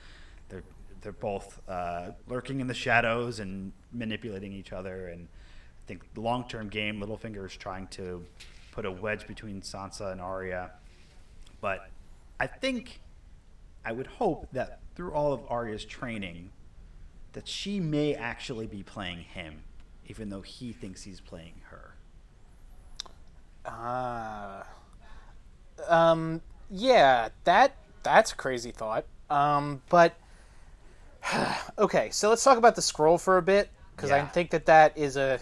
They're 0.50 0.64
they're 1.02 1.12
both 1.12 1.62
uh, 1.68 2.12
lurking 2.28 2.60
in 2.60 2.68
the 2.68 2.74
shadows 2.74 3.40
and 3.40 3.72
manipulating 3.94 4.52
each 4.52 4.74
other. 4.74 5.08
And 5.08 5.28
I 5.28 5.88
think 5.88 6.14
the 6.14 6.22
long 6.22 6.48
term 6.48 6.70
game, 6.70 7.00
Littlefinger 7.00 7.46
is 7.46 7.56
trying 7.56 7.88
to 7.88 8.26
put 8.72 8.86
a 8.86 8.92
wedge 8.92 9.28
between 9.28 9.62
Sansa 9.62 10.12
and 10.12 10.20
Arya. 10.20 10.72
But 11.62 11.90
I 12.40 12.48
think 12.48 13.02
I 13.86 13.92
would 13.92 14.08
hope 14.08 14.48
that 14.52 14.80
through 14.96 15.14
all 15.14 15.34
of 15.34 15.42
Arya's 15.50 15.86
training, 15.86 16.52
that 17.34 17.48
she 17.48 17.80
may 17.80 18.16
actually 18.16 18.68
be 18.68 18.84
playing 18.84 19.20
him, 19.20 19.64
even 20.08 20.30
though 20.30 20.42
he 20.42 20.74
thinks 20.74 21.04
he's 21.04 21.22
playing 21.22 21.62
her. 21.70 21.89
Ah. 23.66 24.66
um. 25.88 26.42
Yeah. 26.70 27.30
That 27.44 27.76
that's 28.04 28.32
a 28.32 28.36
crazy 28.36 28.72
thought. 28.72 29.06
Um. 29.30 29.82
But 29.90 30.16
okay. 31.78 32.10
So 32.12 32.30
let's 32.30 32.44
talk 32.44 32.58
about 32.58 32.76
the 32.76 32.82
scroll 32.82 33.18
for 33.18 33.38
a 33.38 33.42
bit 33.42 33.70
because 33.96 34.12
I 34.12 34.24
think 34.26 34.52
that 34.52 34.66
that 34.68 34.98
is 34.98 35.18
a. 35.18 35.40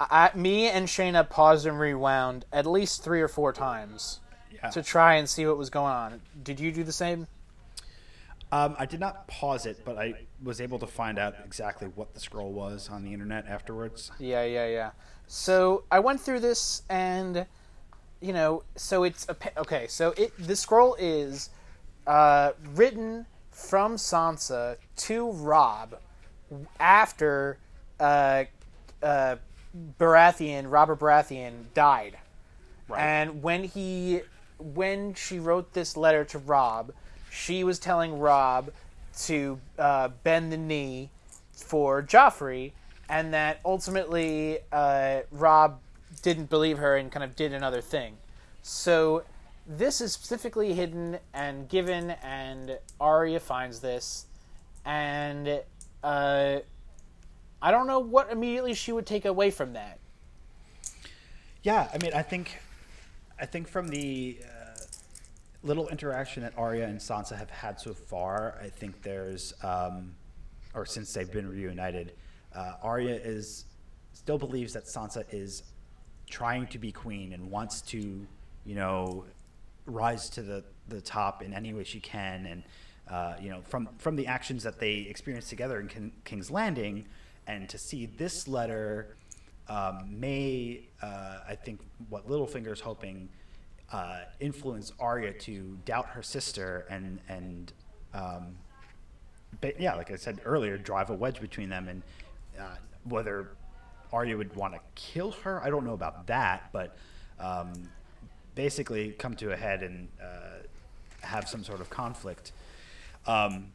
I, 0.00 0.30
me 0.34 0.66
and 0.68 0.88
Shayna 0.88 1.28
paused 1.28 1.64
and 1.64 1.78
rewound 1.78 2.44
at 2.52 2.66
least 2.66 3.04
three 3.04 3.20
or 3.22 3.28
four 3.28 3.52
times 3.52 4.18
Yeah. 4.52 4.70
to 4.70 4.82
try 4.82 5.14
and 5.14 5.28
see 5.28 5.46
what 5.46 5.56
was 5.56 5.70
going 5.70 5.92
on. 5.92 6.20
Did 6.42 6.58
you 6.58 6.72
do 6.72 6.82
the 6.82 6.92
same? 6.92 7.28
Um, 8.50 8.74
I 8.80 8.86
did 8.86 8.98
not 8.98 9.28
pause 9.28 9.64
it, 9.64 9.84
but 9.84 9.96
I 9.98 10.26
was 10.42 10.60
able 10.60 10.78
to 10.78 10.86
find 10.86 11.18
out 11.18 11.34
exactly 11.44 11.88
what 11.94 12.14
the 12.14 12.20
scroll 12.20 12.52
was 12.52 12.88
on 12.90 13.04
the 13.04 13.12
internet 13.12 13.46
afterwards. 13.46 14.10
Yeah, 14.18 14.44
yeah, 14.44 14.66
yeah. 14.66 14.90
So 15.26 15.84
I 15.90 16.00
went 16.00 16.20
through 16.20 16.40
this, 16.40 16.82
and 16.90 17.46
you 18.20 18.32
know, 18.32 18.64
so 18.76 19.04
it's 19.04 19.26
a 19.28 19.36
okay. 19.58 19.86
So 19.88 20.14
it 20.16 20.32
the 20.38 20.56
scroll 20.56 20.96
is 20.98 21.50
uh, 22.06 22.52
written 22.74 23.26
from 23.50 23.96
Sansa 23.96 24.76
to 24.96 25.30
Robb 25.30 25.98
after 26.80 27.58
uh, 28.00 28.44
uh, 29.02 29.36
Baratheon, 29.98 30.70
Robert 30.70 30.98
Baratheon, 30.98 31.64
died. 31.74 32.18
Right. 32.88 33.00
And 33.00 33.42
when 33.42 33.64
he, 33.64 34.22
when 34.58 35.14
she 35.14 35.38
wrote 35.38 35.72
this 35.72 35.96
letter 35.96 36.24
to 36.26 36.38
Robb, 36.38 36.92
she 37.30 37.64
was 37.64 37.78
telling 37.78 38.18
Robb 38.18 38.72
to 39.20 39.60
uh, 39.78 40.08
bend 40.22 40.52
the 40.52 40.56
knee 40.56 41.10
for 41.52 42.02
Joffrey, 42.02 42.72
and 43.08 43.34
that 43.34 43.60
ultimately 43.64 44.58
uh, 44.72 45.20
Robb 45.30 45.80
didn't 46.22 46.50
believe 46.50 46.78
her 46.78 46.96
and 46.96 47.10
kind 47.10 47.24
of 47.24 47.36
did 47.36 47.52
another 47.52 47.80
thing. 47.80 48.16
So 48.62 49.24
this 49.66 50.00
is 50.00 50.12
specifically 50.12 50.74
hidden 50.74 51.18
and 51.34 51.68
given, 51.68 52.10
and 52.22 52.78
Arya 53.00 53.40
finds 53.40 53.80
this, 53.80 54.26
and 54.84 55.62
uh, 56.02 56.58
I 57.60 57.70
don't 57.70 57.86
know 57.86 58.00
what 58.00 58.30
immediately 58.32 58.74
she 58.74 58.92
would 58.92 59.06
take 59.06 59.24
away 59.24 59.50
from 59.50 59.74
that. 59.74 59.98
Yeah, 61.62 61.88
I 61.94 61.98
mean, 61.98 62.12
I 62.12 62.22
think, 62.22 62.58
I 63.38 63.46
think 63.46 63.68
from 63.68 63.88
the 63.88 64.38
uh, 64.44 64.61
little 65.62 65.88
interaction 65.88 66.42
that 66.42 66.54
Arya 66.56 66.86
and 66.86 66.98
Sansa 66.98 67.36
have 67.36 67.50
had 67.50 67.80
so 67.80 67.94
far, 67.94 68.58
I 68.60 68.68
think 68.68 69.02
there's, 69.02 69.54
um, 69.62 70.14
or 70.74 70.84
since 70.84 71.12
they've 71.12 71.30
been 71.30 71.48
reunited, 71.48 72.12
uh, 72.54 72.74
Arya 72.82 73.14
is 73.14 73.66
still 74.12 74.38
believes 74.38 74.72
that 74.72 74.84
Sansa 74.84 75.24
is 75.30 75.62
trying 76.28 76.66
to 76.68 76.78
be 76.78 76.92
queen 76.92 77.32
and 77.32 77.50
wants 77.50 77.80
to, 77.82 78.26
you 78.64 78.74
know, 78.74 79.24
rise 79.86 80.28
to 80.30 80.42
the, 80.42 80.64
the 80.88 81.00
top 81.00 81.42
in 81.42 81.52
any 81.52 81.72
way 81.72 81.84
she 81.84 82.00
can, 82.00 82.46
and 82.46 82.62
uh, 83.10 83.34
you 83.40 83.50
know, 83.50 83.60
from 83.62 83.88
from 83.98 84.16
the 84.16 84.26
actions 84.26 84.62
that 84.62 84.78
they 84.78 85.06
experienced 85.10 85.50
together 85.50 85.80
in 85.80 85.88
King, 85.88 86.12
King's 86.24 86.50
Landing, 86.50 87.06
and 87.46 87.68
to 87.68 87.78
see 87.78 88.06
this 88.06 88.46
letter 88.46 89.16
um, 89.68 90.08
may, 90.08 90.88
uh, 91.02 91.38
I 91.48 91.54
think, 91.54 91.80
what 92.08 92.28
Littlefinger's 92.28 92.80
hoping 92.80 93.28
uh, 93.92 94.20
influence 94.40 94.92
Arya 94.98 95.32
to 95.32 95.78
doubt 95.84 96.06
her 96.08 96.22
sister 96.22 96.86
and 96.88 97.20
and 97.28 97.72
um, 98.14 98.56
but 99.60 99.80
yeah, 99.80 99.94
like 99.94 100.10
I 100.10 100.16
said 100.16 100.40
earlier, 100.44 100.76
drive 100.78 101.10
a 101.10 101.14
wedge 101.14 101.40
between 101.40 101.68
them, 101.68 101.88
and 101.88 102.02
uh, 102.58 102.76
whether 103.04 103.50
Arya 104.12 104.36
would 104.36 104.54
want 104.56 104.74
to 104.74 104.80
kill 104.94 105.32
her, 105.42 105.62
I 105.62 105.70
don't 105.70 105.84
know 105.84 105.94
about 105.94 106.26
that, 106.26 106.70
but 106.72 106.96
um, 107.38 107.72
basically 108.54 109.12
come 109.12 109.34
to 109.36 109.52
a 109.52 109.56
head 109.56 109.82
and 109.82 110.08
uh, 110.22 110.66
have 111.26 111.48
some 111.48 111.64
sort 111.64 111.80
of 111.80 111.90
conflict. 111.90 112.52
Um, 113.26 113.72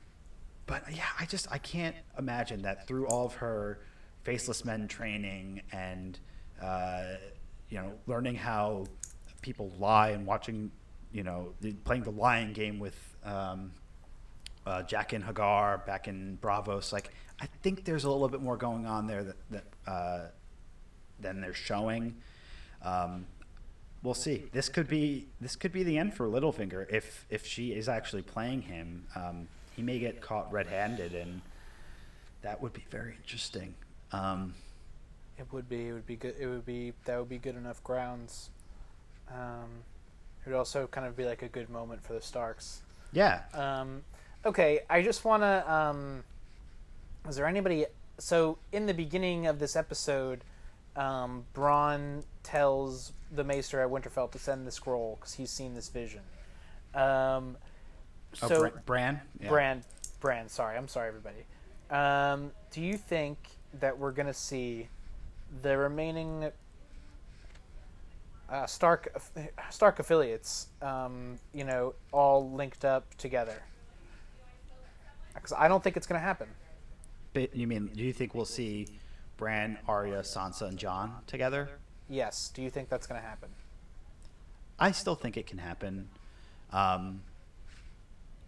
but 0.66 0.84
yeah, 0.92 1.06
I 1.20 1.26
just 1.26 1.48
I 1.52 1.58
can't 1.58 1.96
imagine 2.18 2.64
that 2.64 2.88
through 2.88 3.08
all 3.08 3.26
of 3.26 3.36
her 3.36 3.80
faceless 4.24 4.66
men 4.66 4.88
training 4.88 5.62
and 5.72 6.20
uh, 6.62 7.04
you 7.70 7.78
know 7.78 7.94
learning 8.08 8.36
how 8.36 8.86
people 9.48 9.72
lie 9.80 10.10
and 10.10 10.26
watching 10.26 10.70
you 11.14 11.24
know 11.24 11.54
playing 11.86 12.04
the 12.04 12.12
lying 12.12 12.52
game 12.52 12.80
with 12.80 12.98
um, 13.24 13.72
uh, 14.66 14.84
Jaqen 14.84 15.24
H'ghar 15.24 15.86
back 15.86 16.10
in 16.10 16.38
Braavos. 16.42 16.92
Like 16.92 17.12
I 17.40 17.48
think 17.64 17.86
there's 17.86 18.04
a 18.04 18.12
little 18.12 18.28
bit 18.28 18.42
more 18.42 18.58
going 18.58 18.86
on 18.86 19.08
there 19.08 19.24
that, 19.24 19.38
that 19.52 19.66
uh, 19.88 20.22
than 21.22 21.40
they're 21.40 21.54
showing. 21.54 22.16
Um, 22.84 23.26
we'll 24.04 24.14
see. 24.14 24.50
This 24.52 24.68
could 24.68 24.90
be 24.90 25.28
this 25.40 25.56
could 25.56 25.72
be 25.72 25.84
the 25.84 25.98
end 25.98 26.14
for 26.14 26.28
Littlefinger 26.28 26.86
if 26.92 27.26
if 27.30 27.46
she 27.46 27.72
is 27.72 27.88
actually 27.88 28.24
playing 28.24 28.64
him. 28.64 29.06
Um, 29.16 29.48
he 29.78 29.82
may 29.82 30.00
get 30.00 30.20
caught 30.22 30.52
red-handed, 30.52 31.14
and 31.14 31.42
that 32.42 32.62
would 32.62 32.74
be 32.74 32.84
very 32.90 33.16
interesting. 33.22 33.76
Um, 34.12 34.56
It 35.38 35.46
would 35.54 35.70
be. 35.70 35.88
It 35.88 35.94
would 35.94 36.08
be 36.08 36.18
good. 36.18 36.36
It 36.38 36.48
would 36.48 36.66
be. 36.66 36.94
That 37.06 37.18
would 37.20 37.30
be 37.30 37.38
good 37.38 37.56
enough 37.56 37.82
grounds. 37.84 38.50
Um, 39.32 39.84
it 40.46 40.50
would 40.50 40.58
also 40.58 40.88
kind 40.88 41.06
of 41.06 41.16
be 41.16 41.26
like 41.26 41.42
a 41.42 41.48
good 41.48 41.70
moment 41.70 42.04
for 42.04 42.14
the 42.14 42.22
Starks. 42.22 42.82
yeah, 43.12 43.42
Um, 43.54 44.04
okay, 44.46 44.82
I 44.90 45.02
just 45.02 45.26
want 45.26 45.44
to. 45.44 45.72
Um, 45.72 46.24
is 47.28 47.36
there 47.36 47.46
anybody? 47.46 47.86
So 48.18 48.58
in 48.72 48.86
the 48.86 48.94
beginning 48.94 49.46
of 49.48 49.60
this 49.60 49.76
episode, 49.76 50.44
um, 50.96 51.46
Bronn 51.54 52.24
tells 52.44 53.14
the 53.32 53.44
Maester 53.44 53.82
at 53.82 53.90
Winterfell 53.90 54.32
to 54.32 54.40
send 54.40 54.66
the 54.66 54.72
scroll 54.72 55.18
because 55.20 55.34
he's 55.34 55.52
seen 55.52 55.74
this 55.76 55.90
vision. 55.90 56.22
Um, 56.96 57.58
oh, 58.42 58.48
so 58.48 58.60
Bran. 58.62 58.72
Bran? 58.86 59.22
Yeah. 59.42 59.50
Brand, 59.50 59.84
Brand. 60.22 60.50
Sorry, 60.50 60.78
I'm 60.78 60.88
sorry, 60.88 61.10
everybody. 61.10 61.46
Um, 61.92 62.52
do 62.72 62.82
you 62.82 62.98
think 62.98 63.38
that 63.80 63.98
we're 63.98 64.12
gonna 64.12 64.34
see 64.34 64.88
the 65.62 65.78
remaining 65.78 66.52
uh, 68.50 68.66
Stark 68.66 69.22
Stark 69.70 70.00
affiliates, 70.00 70.68
um, 70.82 71.38
you 71.54 71.64
know, 71.64 71.94
all 72.12 72.52
linked 72.52 72.86
up 72.86 73.14
together? 73.16 73.62
Because 75.34 75.54
I 75.54 75.68
don't 75.68 75.84
think 75.84 75.98
it's 75.98 76.08
gonna 76.08 76.20
happen. 76.20 76.48
But 77.34 77.56
you 77.56 77.68
mean? 77.68 77.88
Do 77.94 78.04
you 78.04 78.14
think 78.14 78.34
we'll 78.34 78.46
see 78.46 78.88
Bran, 79.38 79.78
Arya, 79.88 80.20
Sansa, 80.20 80.64
and 80.64 80.78
Jon 80.78 81.14
together? 81.28 81.70
Yes. 82.10 82.52
Do 82.54 82.62
you 82.62 82.70
think 82.70 82.90
that's 82.90 83.06
gonna 83.06 83.22
happen? 83.22 83.50
I 84.80 84.92
still 84.92 85.16
think 85.16 85.38
it 85.38 85.48
can 85.48 85.58
happen. 85.58 86.10
Um, 86.72 87.22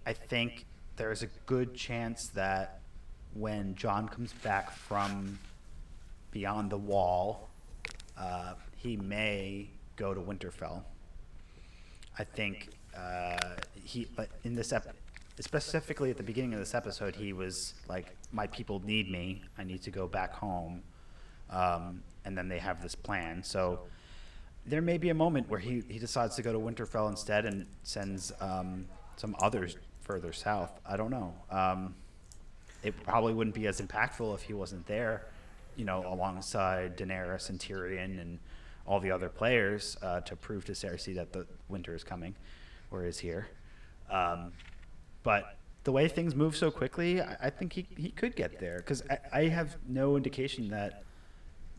I 0.06 0.14
think 0.14 0.66
there's 0.96 1.24
a 1.24 1.28
good 1.46 1.76
chance 1.76 2.28
that 2.30 2.82
when 3.34 3.76
Jon 3.76 4.08
comes 4.08 4.34
back 4.34 4.72
from 4.72 5.40
beyond 6.32 6.72
the 6.72 6.78
wall, 6.78 7.50
uh, 8.18 8.54
he 8.76 8.98
may 8.98 9.70
go 10.00 10.14
to 10.14 10.22
Winterfell. 10.22 10.82
I 12.18 12.24
think 12.24 12.70
uh, 12.98 13.38
he, 13.84 14.08
but 14.16 14.30
in 14.44 14.56
this 14.56 14.74
ep- 14.74 14.96
specifically 15.40 16.10
at 16.10 16.18
the 16.18 16.24
beginning 16.24 16.54
of 16.54 16.60
this 16.60 16.74
episode, 16.74 17.16
he 17.16 17.34
was 17.34 17.74
like, 17.88 18.16
"My 18.32 18.48
people 18.48 18.82
need 18.86 19.12
me. 19.12 19.44
I 19.58 19.64
need 19.64 19.82
to 19.84 19.92
go 19.92 20.08
back 20.08 20.34
home," 20.34 20.82
um, 21.50 22.02
and 22.26 22.38
then 22.38 22.48
they 22.48 22.60
have 22.60 22.82
this 22.82 22.96
plan. 22.96 23.44
So 23.44 23.82
there 24.66 24.82
may 24.82 24.98
be 24.98 25.10
a 25.10 25.14
moment 25.14 25.50
where 25.50 25.60
he, 25.60 25.84
he 25.88 26.00
decides 26.00 26.36
to 26.36 26.42
go 26.42 26.52
to 26.54 26.60
Winterfell 26.60 27.10
instead 27.10 27.46
and 27.46 27.66
sends 27.84 28.32
um, 28.40 28.86
some 29.18 29.36
others 29.42 29.78
further 30.02 30.34
south. 30.34 30.72
I 30.86 30.98
don't 30.98 31.12
know. 31.12 31.34
Um, 31.52 31.96
it 32.84 32.94
probably 33.04 33.34
wouldn't 33.34 33.56
be 33.56 33.68
as 33.68 33.82
impactful 33.82 34.34
if 34.36 34.42
he 34.44 34.54
wasn't 34.54 34.86
there, 34.88 35.26
you 35.76 35.86
know, 35.86 36.06
alongside 36.08 36.98
Daenerys 36.98 37.50
and 37.50 37.60
Tyrion 37.60 38.20
and 38.22 38.40
all 38.90 39.00
the 39.00 39.12
other 39.12 39.30
players 39.30 39.96
uh, 40.02 40.20
to 40.22 40.36
prove 40.36 40.66
to 40.66 40.72
Cersei 40.74 41.16
that 41.16 41.32
the 41.32 41.46
winter 41.70 41.96
is 41.96 42.04
coming 42.04 42.36
or 42.90 43.06
is 43.06 43.20
here. 43.20 43.48
Um, 44.10 44.52
but 45.22 45.58
the 45.84 45.92
way 45.92 46.08
things 46.08 46.34
move 46.36 46.58
so 46.58 46.72
quickly, 46.72 47.22
I, 47.22 47.38
I 47.44 47.50
think 47.52 47.74
he, 47.74 47.88
he 47.96 48.10
could 48.10 48.36
get 48.36 48.60
there 48.60 48.78
because 48.78 49.04
I, 49.08 49.20
I 49.32 49.48
have 49.50 49.78
no 49.88 50.18
indication 50.18 50.70
that 50.70 51.04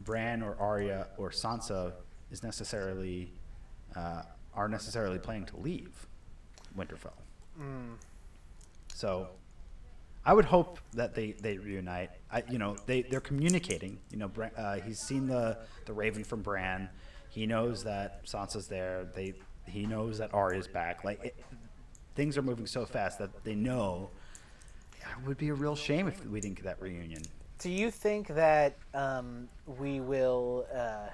Bran 0.04 0.40
or 0.40 0.56
Arya 0.60 1.08
or 1.18 1.30
Sansa 1.30 1.92
is 2.30 2.44
necessarily 2.44 3.32
uh, 3.96 4.22
are 4.54 4.68
necessarily 4.68 5.18
planning 5.18 5.46
to 5.46 5.56
leave 5.56 6.06
Winterfell. 6.78 7.18
So 8.94 9.28
I 10.24 10.34
would 10.34 10.44
hope 10.44 10.78
that 10.92 11.14
they, 11.14 11.32
they 11.32 11.56
reunite. 11.56 12.10
I, 12.30 12.42
you 12.50 12.58
know, 12.58 12.76
they, 12.86 13.02
they're 13.02 13.20
communicating. 13.20 13.98
You 14.10 14.18
know, 14.18 14.30
uh, 14.56 14.76
he's 14.76 15.00
seen 15.00 15.26
the, 15.26 15.58
the 15.86 15.92
Raven 15.92 16.24
from 16.24 16.42
Bran. 16.42 16.90
He 17.30 17.46
knows 17.46 17.84
that 17.84 18.26
Sansa's 18.26 18.66
there. 18.66 19.06
They 19.14 19.34
he 19.66 19.86
knows 19.86 20.18
that 20.18 20.34
Arya's 20.34 20.66
back. 20.66 21.04
Like 21.04 21.24
it, 21.24 21.36
things 22.14 22.36
are 22.36 22.42
moving 22.42 22.66
so 22.66 22.84
fast 22.84 23.18
that 23.18 23.44
they 23.44 23.54
know 23.54 24.10
it 25.00 25.26
would 25.26 25.38
be 25.38 25.48
a 25.48 25.54
real 25.54 25.76
shame 25.76 26.08
if 26.08 26.24
we 26.26 26.40
didn't 26.40 26.56
get 26.56 26.64
that 26.64 26.80
reunion. 26.80 27.22
Do 27.58 27.70
you 27.70 27.90
think 27.90 28.28
that 28.28 28.76
um, 28.94 29.48
we 29.78 30.00
will? 30.00 30.66
Uh, 30.74 31.08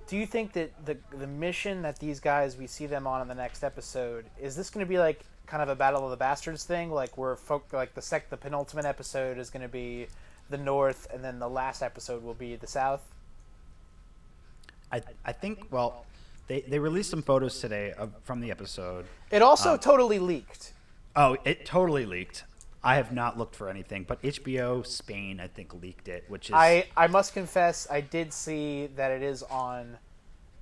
do 0.07 0.17
you 0.17 0.25
think 0.25 0.53
that 0.53 0.85
the 0.85 0.97
the 1.17 1.27
mission 1.27 1.81
that 1.81 1.99
these 1.99 2.19
guys 2.19 2.57
we 2.57 2.67
see 2.67 2.85
them 2.85 3.07
on 3.07 3.21
in 3.21 3.27
the 3.27 3.35
next 3.35 3.63
episode 3.63 4.25
is 4.39 4.55
this 4.55 4.69
going 4.69 4.85
to 4.85 4.89
be 4.89 4.99
like 4.99 5.25
kind 5.49 5.63
of 5.63 5.69
a 5.69 5.75
Battle 5.75 6.03
of 6.05 6.11
the 6.11 6.17
Bastards 6.17 6.63
thing? 6.63 6.91
Like 6.91 7.17
we're 7.17 7.35
folk, 7.35 7.73
like 7.73 7.95
the 7.95 8.01
sec 8.01 8.29
the 8.29 8.37
penultimate 8.37 8.85
episode 8.85 9.37
is 9.37 9.49
going 9.49 9.63
to 9.63 9.67
be 9.67 10.07
the 10.49 10.57
North, 10.57 11.07
and 11.13 11.23
then 11.23 11.39
the 11.39 11.49
last 11.49 11.81
episode 11.81 12.23
will 12.23 12.33
be 12.35 12.55
the 12.55 12.67
South. 12.67 13.01
I 14.91 15.01
I 15.25 15.31
think 15.31 15.67
well, 15.71 16.05
they 16.47 16.61
they 16.61 16.79
released 16.79 17.09
some 17.09 17.21
photos 17.23 17.59
today 17.59 17.91
of, 17.93 18.11
from 18.23 18.39
the 18.41 18.51
episode. 18.51 19.05
It 19.31 19.41
also 19.41 19.73
Um, 19.73 19.79
totally 19.79 20.19
leaked. 20.19 20.73
Oh, 21.15 21.37
it 21.43 21.65
totally 21.65 22.05
leaked. 22.05 22.43
I 22.81 22.95
have 22.95 23.11
not 23.11 23.37
looked 23.37 23.55
for 23.55 23.67
anything, 23.69 24.05
but 24.07 24.21
HBO 24.21 24.85
Spain 24.85 25.39
I 25.39 25.47
think 25.47 25.73
leaked 25.73 26.07
it, 26.07 26.23
which 26.27 26.49
is 26.49 26.55
I 26.55 26.87
I 26.95 27.07
must 27.07 27.33
confess 27.33 27.87
I 27.89 28.01
did 28.01 28.31
see 28.31 28.87
that 28.95 29.11
it 29.11 29.21
is 29.21 29.43
on 29.43 29.97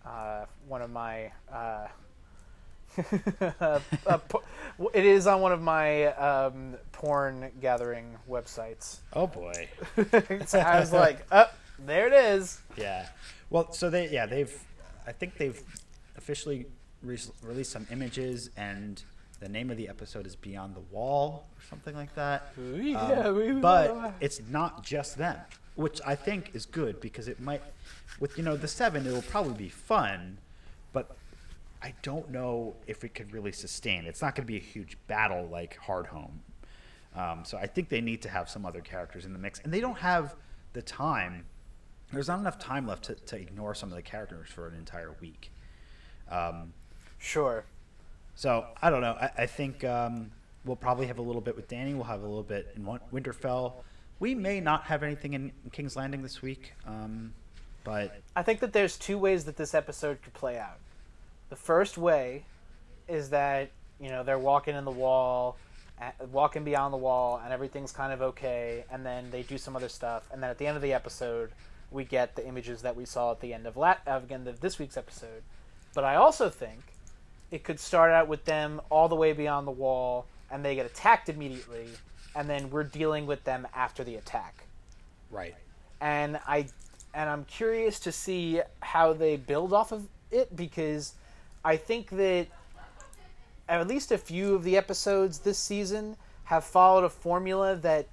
uh, 0.05 0.45
one 0.67 0.81
of 0.81 0.89
my. 0.89 1.31
Uh, 1.51 1.87
uh, 3.59 3.79
po- 4.29 4.43
it 4.93 5.05
is 5.05 5.27
on 5.27 5.41
one 5.41 5.51
of 5.51 5.61
my 5.61 6.05
um, 6.15 6.75
porn 6.91 7.51
gathering 7.61 8.15
websites. 8.29 8.97
oh 9.13 9.27
boy. 9.27 9.67
so 10.45 10.59
I 10.59 10.79
was 10.79 10.91
like, 10.91 11.25
"Oh, 11.31 11.49
there 11.79 12.07
it 12.07 12.13
is." 12.13 12.59
Yeah. 12.75 13.07
Well, 13.49 13.71
so 13.71 13.89
they 13.89 14.09
yeah 14.09 14.25
they've 14.25 14.53
I 15.05 15.11
think 15.11 15.37
they've 15.37 15.61
officially 16.17 16.65
re- 17.01 17.17
released 17.41 17.71
some 17.71 17.87
images 17.91 18.49
and 18.57 19.01
the 19.39 19.47
name 19.49 19.69
of 19.69 19.77
the 19.77 19.87
episode 19.87 20.25
is 20.25 20.35
Beyond 20.35 20.75
the 20.75 20.79
Wall 20.91 21.45
or 21.55 21.61
something 21.69 21.95
like 21.95 22.13
that. 22.15 22.51
Yeah, 22.57 23.29
we- 23.31 23.49
Um, 23.51 23.61
but 23.61 24.13
it's 24.19 24.41
not 24.49 24.83
just 24.83 25.15
them, 25.17 25.37
which 25.75 26.01
I 26.05 26.15
think 26.15 26.51
is 26.55 26.65
good 26.65 26.99
because 26.99 27.27
it 27.27 27.39
might 27.39 27.61
with 28.19 28.35
you 28.37 28.43
know 28.43 28.57
the 28.57 28.67
seven 28.67 29.05
it'll 29.05 29.21
probably 29.21 29.53
be 29.53 29.69
fun, 29.69 30.39
I 31.81 31.93
don't 32.01 32.29
know 32.31 32.75
if 32.87 33.03
it 33.03 33.13
could 33.13 33.31
really 33.31 33.51
sustain. 33.51 34.05
It's 34.05 34.21
not 34.21 34.35
going 34.35 34.45
to 34.45 34.51
be 34.51 34.57
a 34.57 34.61
huge 34.61 34.97
battle 35.07 35.47
like 35.47 35.77
Hardhome. 35.85 36.39
Um, 37.15 37.43
so 37.45 37.57
I 37.57 37.67
think 37.67 37.89
they 37.89 38.01
need 38.01 38.21
to 38.23 38.29
have 38.29 38.49
some 38.49 38.65
other 38.65 38.81
characters 38.81 39.25
in 39.25 39.33
the 39.33 39.39
mix, 39.39 39.59
and 39.59 39.73
they 39.73 39.79
don't 39.79 39.97
have 39.97 40.35
the 40.73 40.81
time. 40.81 41.45
There's 42.11 42.27
not 42.27 42.39
enough 42.39 42.57
time 42.59 42.87
left 42.87 43.05
to, 43.05 43.15
to 43.15 43.35
ignore 43.37 43.73
some 43.75 43.89
of 43.89 43.95
the 43.95 44.01
characters 44.01 44.49
for 44.49 44.67
an 44.67 44.75
entire 44.75 45.15
week. 45.19 45.51
Um, 46.29 46.73
Sure. 47.19 47.63
so 48.35 48.65
I 48.81 48.89
don't 48.89 49.01
know. 49.01 49.17
I, 49.19 49.31
I 49.39 49.45
think 49.47 49.83
um, 49.83 50.31
we'll 50.65 50.75
probably 50.75 51.07
have 51.07 51.17
a 51.17 51.21
little 51.23 51.41
bit 51.41 51.55
with 51.55 51.67
Danny. 51.67 51.93
We'll 51.95 52.03
have 52.03 52.21
a 52.21 52.27
little 52.27 52.43
bit 52.43 52.73
in 52.75 52.83
Winterfell. 52.85 53.73
We 54.19 54.35
may 54.35 54.59
not 54.59 54.83
have 54.83 55.03
anything 55.03 55.33
in 55.33 55.51
King's 55.71 55.95
Landing 55.95 56.21
this 56.21 56.41
week, 56.41 56.73
um, 56.85 57.33
but 57.83 58.19
I 58.35 58.43
think 58.43 58.59
that 58.59 58.73
there's 58.73 58.97
two 58.97 59.17
ways 59.17 59.45
that 59.45 59.57
this 59.57 59.73
episode 59.73 60.21
could 60.21 60.33
play 60.33 60.57
out. 60.57 60.79
The 61.49 61.55
first 61.55 61.97
way 61.97 62.43
is 63.07 63.29
that 63.29 63.71
you 63.99 64.09
know 64.09 64.23
they're 64.23 64.39
walking 64.39 64.75
in 64.75 64.85
the 64.85 64.91
wall, 64.91 65.57
walking 66.31 66.63
beyond 66.63 66.93
the 66.93 66.97
wall, 66.97 67.41
and 67.43 67.53
everything's 67.53 67.91
kind 67.91 68.13
of 68.13 68.21
okay, 68.21 68.85
and 68.91 69.05
then 69.05 69.31
they 69.31 69.43
do 69.43 69.57
some 69.57 69.75
other 69.75 69.89
stuff, 69.89 70.23
and 70.31 70.41
then 70.41 70.49
at 70.49 70.57
the 70.57 70.67
end 70.67 70.75
of 70.75 70.83
the 70.83 70.93
episode, 70.93 71.51
we 71.91 72.03
get 72.03 72.35
the 72.35 72.45
images 72.45 72.81
that 72.81 72.95
we 72.95 73.05
saw 73.05 73.31
at 73.31 73.39
the 73.39 73.53
end 73.53 73.65
of 73.65 73.77
lat 73.77 74.01
of 74.05 74.23
uh, 74.23 74.25
again 74.25 74.47
of 74.47 74.59
this 74.59 74.77
week's 74.79 74.97
episode. 74.97 75.43
But 75.93 76.03
I 76.03 76.15
also 76.15 76.49
think 76.49 76.79
it 77.49 77.63
could 77.63 77.79
start 77.79 78.11
out 78.11 78.27
with 78.27 78.45
them 78.45 78.81
all 78.89 79.07
the 79.07 79.15
way 79.15 79.33
beyond 79.33 79.65
the 79.65 79.71
wall, 79.71 80.25
and 80.51 80.63
they 80.63 80.75
get 80.75 80.85
attacked 80.85 81.29
immediately, 81.29 81.87
and 82.35 82.49
then 82.49 82.69
we're 82.69 82.83
dealing 82.83 83.25
with 83.25 83.43
them 83.45 83.65
after 83.73 84.03
the 84.03 84.15
attack 84.15 84.67
right. 85.31 85.55
and 86.01 86.39
I 86.47 86.67
and 87.13 87.29
I'm 87.29 87.45
curious 87.45 87.99
to 88.01 88.11
see 88.11 88.61
how 88.81 89.13
they 89.13 89.37
build 89.37 89.73
off 89.73 89.91
of 89.91 90.07
it 90.31 90.55
because 90.55 91.13
I 91.67 91.75
think 91.75 92.11
that 92.11 92.47
at 93.67 93.85
least 93.89 94.13
a 94.13 94.17
few 94.17 94.55
of 94.55 94.63
the 94.63 94.77
episodes 94.77 95.39
this 95.39 95.57
season 95.57 96.15
have 96.45 96.63
followed 96.63 97.03
a 97.03 97.09
formula 97.09 97.75
that 97.75 98.07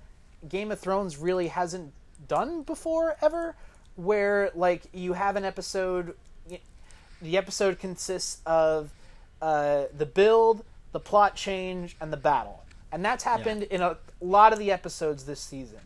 Game 0.49 0.73
of 0.73 0.81
Thrones 0.81 1.19
really 1.19 1.47
hasn't 1.47 1.93
done 2.27 2.63
before 2.63 3.15
ever 3.23 3.55
where 3.95 4.51
like 4.57 4.83
you 4.93 5.13
have 5.13 5.37
an 5.37 5.45
episode 5.45 6.17
the 7.23 7.37
episode 7.37 7.79
consists 7.79 8.41
of 8.45 8.91
uh, 9.41 9.85
the 9.97 10.05
build, 10.05 10.65
the 10.91 10.99
plot 10.99 11.37
change, 11.37 11.97
and 12.01 12.13
the 12.13 12.17
battle. 12.17 12.65
And 12.91 13.05
that's 13.05 13.23
happened 13.23 13.63
in 13.63 13.81
a 13.83 13.97
lot 14.21 14.53
of 14.53 14.59
the 14.59 14.73
episodes 14.73 15.27
this 15.27 15.39
season. 15.39 15.79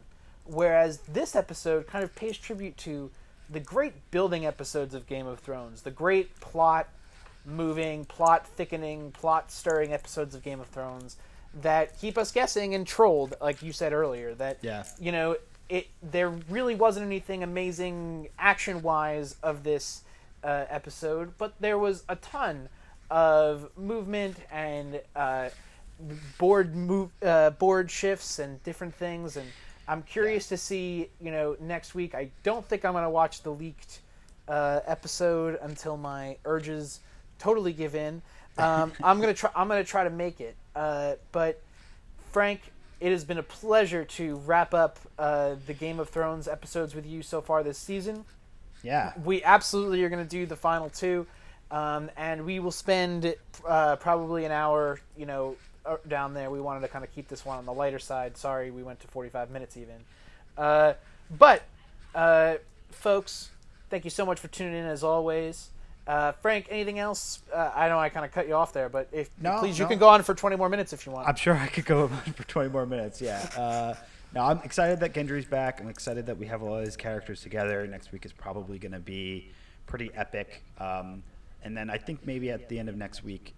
Whereas 0.46 1.00
this 1.00 1.36
episode 1.36 1.86
kind 1.86 2.02
of 2.02 2.14
pays 2.14 2.38
tribute 2.38 2.78
to 2.78 3.10
the 3.50 3.60
great 3.60 4.10
building 4.10 4.46
episodes 4.46 4.94
of 4.94 5.06
Game 5.06 5.26
of 5.26 5.40
Thrones, 5.40 5.82
the 5.82 5.90
great 5.90 6.40
plot 6.40 6.88
moving, 7.48 8.04
plot 8.04 8.46
thickening, 8.46 9.10
plot 9.12 9.50
stirring 9.50 9.92
episodes 9.92 10.34
of 10.34 10.42
Game 10.42 10.60
of 10.60 10.66
Thrones 10.68 11.16
that 11.62 11.98
keep 11.98 12.18
us 12.18 12.30
guessing 12.30 12.74
and 12.74 12.86
trolled, 12.86 13.34
like 13.40 13.62
you 13.62 13.72
said 13.72 13.92
earlier. 13.92 14.34
That 14.34 14.58
Yeah. 14.60 14.84
you 14.98 15.12
know, 15.12 15.36
it 15.68 15.88
there 16.02 16.30
really 16.48 16.74
wasn't 16.74 17.06
anything 17.06 17.42
amazing 17.42 18.28
action 18.38 18.82
wise 18.82 19.36
of 19.42 19.64
this 19.64 20.02
uh, 20.44 20.64
episode, 20.68 21.32
but 21.38 21.54
there 21.60 21.78
was 21.78 22.04
a 22.08 22.16
ton 22.16 22.68
of 23.10 23.70
movement 23.76 24.36
and 24.52 25.00
uh, 25.16 25.48
board 26.38 26.76
move 26.76 27.10
uh, 27.22 27.50
board 27.50 27.90
shifts 27.90 28.38
and 28.38 28.62
different 28.62 28.94
things 28.94 29.36
and 29.36 29.48
I'm 29.88 30.02
curious 30.02 30.46
to 30.48 30.56
see 30.56 31.08
you 31.20 31.30
know 31.30 31.56
next 31.58 31.94
week 31.94 32.14
I 32.14 32.30
don't 32.42 32.64
think 32.64 32.84
I'm 32.84 32.92
gonna 32.92 33.10
watch 33.10 33.42
the 33.42 33.50
leaked 33.50 34.00
uh, 34.46 34.80
episode 34.86 35.58
until 35.62 35.96
my 35.96 36.36
urges 36.44 37.00
totally 37.38 37.72
give 37.72 37.94
in 37.94 38.22
um, 38.56 38.92
I'm 39.02 39.20
gonna 39.20 39.34
try 39.34 39.50
I'm 39.54 39.68
gonna 39.68 39.84
try 39.84 40.04
to 40.04 40.10
make 40.10 40.40
it 40.40 40.56
uh, 40.76 41.14
but 41.32 41.60
Frank 42.32 42.60
it 43.00 43.12
has 43.12 43.24
been 43.24 43.38
a 43.38 43.42
pleasure 43.44 44.04
to 44.04 44.36
wrap 44.46 44.74
up 44.74 44.98
uh, 45.18 45.54
the 45.66 45.72
Game 45.74 46.00
of 46.00 46.08
Thrones 46.08 46.48
episodes 46.48 46.94
with 46.94 47.06
you 47.06 47.22
so 47.22 47.40
far 47.40 47.62
this 47.62 47.78
season 47.78 48.24
Yeah. 48.82 49.12
we 49.24 49.42
absolutely 49.44 50.02
are 50.04 50.08
going 50.08 50.24
to 50.24 50.28
do 50.28 50.46
the 50.46 50.56
final 50.56 50.88
two, 50.90 51.26
um, 51.70 52.10
and 52.16 52.44
we 52.44 52.58
will 52.58 52.72
spend 52.72 53.34
uh, 53.66 53.96
probably 53.96 54.44
an 54.44 54.52
hour, 54.52 54.98
you 55.16 55.26
know, 55.26 55.54
uh, 55.86 55.96
down 56.08 56.34
there. 56.34 56.50
We 56.50 56.60
wanted 56.60 56.80
to 56.80 56.88
kind 56.88 57.04
of 57.04 57.14
keep 57.14 57.28
this 57.28 57.44
one 57.44 57.58
on 57.58 57.66
the 57.66 57.72
lighter 57.72 57.98
side. 58.00 58.36
Sorry, 58.36 58.70
we 58.72 58.82
went 58.82 58.98
to 59.00 59.06
45 59.08 59.50
minutes 59.50 59.76
even. 59.76 59.96
Uh, 60.56 60.94
but, 61.36 61.62
uh, 62.14 62.54
folks, 62.90 63.50
thank 63.90 64.04
you 64.04 64.10
so 64.10 64.26
much 64.26 64.40
for 64.40 64.48
tuning 64.48 64.74
in 64.74 64.86
as 64.86 65.04
always. 65.04 65.68
Uh, 66.08 66.32
Frank, 66.32 66.66
anything 66.70 66.98
else? 66.98 67.42
Uh, 67.54 67.70
I 67.74 67.88
know 67.88 67.98
I 67.98 68.08
kind 68.08 68.24
of 68.24 68.32
cut 68.32 68.48
you 68.48 68.54
off 68.54 68.72
there, 68.72 68.88
but 68.88 69.08
if 69.12 69.28
No, 69.38 69.58
please, 69.58 69.78
you 69.78 69.86
can 69.86 69.98
go 69.98 70.08
on 70.08 70.22
for 70.22 70.34
20 70.34 70.56
more 70.56 70.70
minutes 70.70 70.94
if 70.94 71.04
you 71.04 71.12
want. 71.12 71.28
I'm 71.28 71.36
sure 71.36 71.54
I 71.54 71.66
could 71.66 71.84
go 71.84 72.04
on 72.26 72.32
for 72.32 72.44
20 72.44 72.70
more 72.70 72.86
minutes. 72.86 73.20
Yeah. 73.20 73.38
Uh, 73.54 73.94
no, 74.34 74.40
I'm 74.40 74.58
excited 74.64 75.00
that 75.00 75.12
Gendry's 75.12 75.44
back. 75.44 75.80
I'm 75.82 75.88
excited 75.88 76.24
that 76.26 76.38
we 76.38 76.46
have 76.46 76.62
all 76.62 76.80
these 76.82 76.96
characters 76.96 77.42
together. 77.42 77.86
Next 77.86 78.10
week 78.10 78.24
is 78.24 78.32
probably 78.32 78.78
going 78.78 78.92
to 78.92 78.98
be 78.98 79.50
pretty 79.86 80.10
epic. 80.14 80.62
Um, 80.78 81.22
and 81.62 81.76
then 81.76 81.90
I 81.90 81.98
think 81.98 82.26
maybe 82.26 82.50
at 82.50 82.70
the 82.70 82.78
end 82.78 82.88
of 82.88 82.96
next 82.96 83.22
week, 83.22 83.54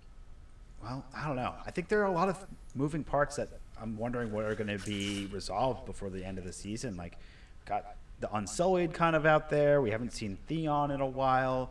well, 0.82 1.04
I 1.14 1.28
don't 1.28 1.36
know. 1.36 1.54
I 1.64 1.70
think 1.70 1.86
there 1.86 2.00
are 2.00 2.06
a 2.06 2.12
lot 2.12 2.28
of 2.28 2.44
moving 2.74 3.04
parts 3.04 3.36
that 3.36 3.48
I'm 3.80 3.96
wondering 3.96 4.32
what 4.32 4.44
are 4.44 4.56
going 4.56 4.76
to 4.76 4.84
be 4.84 5.28
resolved 5.32 5.86
before 5.86 6.10
the 6.10 6.24
end 6.24 6.38
of 6.38 6.44
the 6.44 6.52
season. 6.52 6.96
Like, 6.96 7.16
got 7.64 7.94
the 8.20 8.34
Unsullied 8.34 8.92
kind 8.92 9.14
of 9.14 9.24
out 9.24 9.50
there. 9.50 9.80
We 9.80 9.90
haven't 9.90 10.12
seen 10.12 10.36
Theon 10.48 10.90
in 10.90 11.00
a 11.00 11.06
while. 11.06 11.70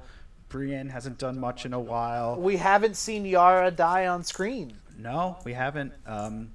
Brienne 0.50 0.90
hasn't 0.90 1.18
done 1.18 1.40
much 1.40 1.66
in 1.66 1.74
a 1.74 1.80
while. 1.80 2.36
we 2.36 2.58
haven't 2.58 2.96
seen 2.96 3.26
Yara 3.26 3.72
die 3.72 4.08
on 4.08 4.24
screen. 4.24 4.74
No, 4.98 5.38
we 5.46 5.54
haven't. 5.54 5.94
Um, 6.06 6.52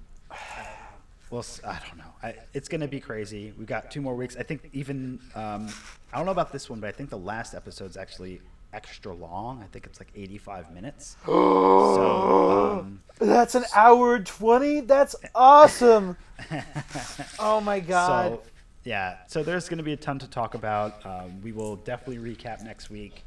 well, 1.30 1.45
I 1.64 1.78
don't 1.86 1.99
know. 1.99 2.12
I, 2.22 2.34
it's 2.53 2.68
going 2.68 2.80
to 2.82 2.88
be 2.88 3.01
crazy. 3.01 3.53
We've 3.57 3.66
got 3.66 3.90
two 3.90 4.01
more 4.01 4.14
weeks. 4.14 4.36
I 4.36 4.42
think 4.42 4.68
even 4.72 5.18
um, 5.34 5.68
I 6.12 6.16
don't 6.18 6.26
know 6.26 6.32
about 6.32 6.53
this 6.53 6.68
one, 6.68 6.80
but 6.80 6.88
I 6.88 6.92
think 6.92 7.11
the 7.11 7.18
last 7.18 7.55
episode's 7.55 7.97
actually 7.97 8.40
extra 8.72 9.14
long. 9.14 9.62
I 9.62 9.66
think 9.66 9.86
it's 9.86 10.01
like 10.01 10.11
85 10.14 10.72
minutes. 10.72 11.16
so 11.26 12.80
um, 12.80 13.01
That's 13.18 13.55
an 13.55 13.64
hour 13.74 14.18
20? 14.18 14.80
That's 14.80 15.16
awesome. 15.34 16.16
oh 17.38 17.61
my 17.61 17.80
god. 17.80 18.32
so 18.34 18.42
yeah. 18.84 19.16
So 19.26 19.42
there's 19.42 19.68
going 19.68 19.78
to 19.78 19.84
be 19.84 19.95
a 19.95 19.97
ton 19.97 20.18
to 20.18 20.28
talk 20.28 20.55
about. 20.55 21.05
Um, 21.07 21.40
we 21.42 21.53
will 21.53 21.76
definitely 21.76 22.18
recap 22.34 22.62
next 22.62 22.90
week, 22.90 23.24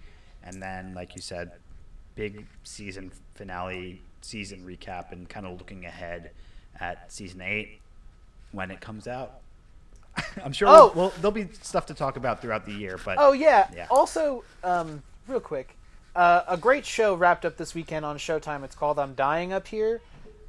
and 0.48 0.62
then, 0.62 0.94
like 0.96 1.16
you 1.16 1.22
said, 1.22 1.52
big 2.16 2.46
season 2.64 3.12
finale, 3.36 4.02
season 4.22 4.66
recap, 4.66 5.12
and 5.12 5.28
kind 5.30 5.46
of 5.46 5.58
looking 5.60 5.86
ahead 5.86 6.32
at 6.80 7.12
season 7.12 7.42
eight 7.42 7.80
when 8.54 8.72
it 8.72 8.80
comes 8.82 9.08
out. 9.08 9.42
I'm 10.44 10.54
sure 10.54 10.68
Oh! 10.70 10.92
we'll, 10.96 10.96
we'll, 10.96 11.10
there'll 11.18 11.32
be 11.32 11.48
stuff 11.62 11.86
to 11.88 11.94
talk 11.94 12.18
about 12.18 12.42
throughout 12.42 12.66
the 12.66 12.72
year, 12.74 12.98
but 13.04 13.18
Oh 13.20 13.34
yeah. 13.34 13.68
Yeah. 13.76 13.88
Also, 13.92 14.44
um, 14.64 15.04
real 15.28 15.40
quick, 15.40 15.76
uh, 16.16 16.44
a 16.48 16.58
great 16.58 16.86
show 16.86 17.14
wrapped 17.14 17.46
up 17.46 17.58
this 17.58 17.76
weekend 17.76 18.04
on 18.06 18.18
Showtime. 18.18 18.64
It's 18.64 18.74
called 18.76 18.98
"I'm 18.98 19.14
Dying 19.14 19.54
Up 19.54 19.68
Here." 19.68 20.02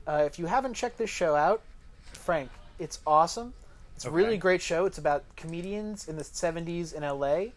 Uh, 0.07 0.23
if 0.25 0.39
you 0.39 0.47
haven't 0.47 0.73
checked 0.75 0.97
this 0.97 1.11
show 1.11 1.35
out, 1.35 1.61
Frank, 2.13 2.51
it's 2.79 3.01
awesome. 3.07 3.53
It's 3.95 4.05
a 4.07 4.11
really 4.11 4.39
great 4.39 4.63
show. 4.63 4.87
It's 4.87 4.97
about 4.99 5.25
comedians 5.37 6.09
in 6.09 6.17
the 6.17 6.23
'70s 6.23 6.95
in 6.95 7.03
LA, 7.03 7.53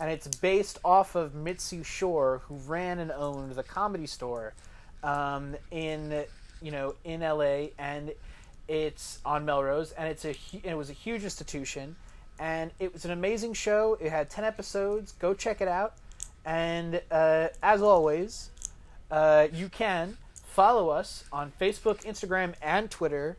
and 0.00 0.10
it's 0.10 0.28
based 0.28 0.78
off 0.84 1.14
of 1.14 1.34
Mitzi 1.34 1.82
Shore, 1.82 2.42
who 2.46 2.56
ran 2.66 2.98
and 2.98 3.10
owned 3.10 3.52
the 3.52 3.62
Comedy 3.62 4.06
Store 4.06 4.54
um, 5.02 5.56
in 5.70 6.24
you 6.60 6.70
know 6.70 6.94
in 7.04 7.20
LA, 7.20 7.68
and 7.78 8.12
it's 8.68 9.18
on 9.24 9.44
Melrose, 9.44 9.92
and 9.92 10.08
it's 10.08 10.24
a 10.24 10.34
it 10.62 10.76
was 10.76 10.90
a 10.90 10.94
huge 10.94 11.24
institution, 11.24 11.96
and 12.38 12.70
it 12.78 12.92
was 12.92 13.04
an 13.04 13.10
amazing 13.10 13.54
show. 13.54 13.96
It 14.00 14.10
had 14.10 14.28
ten 14.28 14.44
episodes. 14.44 15.12
Go 15.12 15.34
check 15.34 15.60
it 15.60 15.68
out, 15.68 15.94
and 16.44 17.00
uh, 17.10 17.48
as 17.62 17.82
always, 17.82 18.50
uh, 19.10 19.48
you 19.52 19.68
can 19.68 20.18
follow 20.44 20.88
us 20.88 21.24
on 21.32 21.52
Facebook, 21.60 22.02
Instagram, 22.04 22.54
and 22.62 22.90
Twitter 22.90 23.36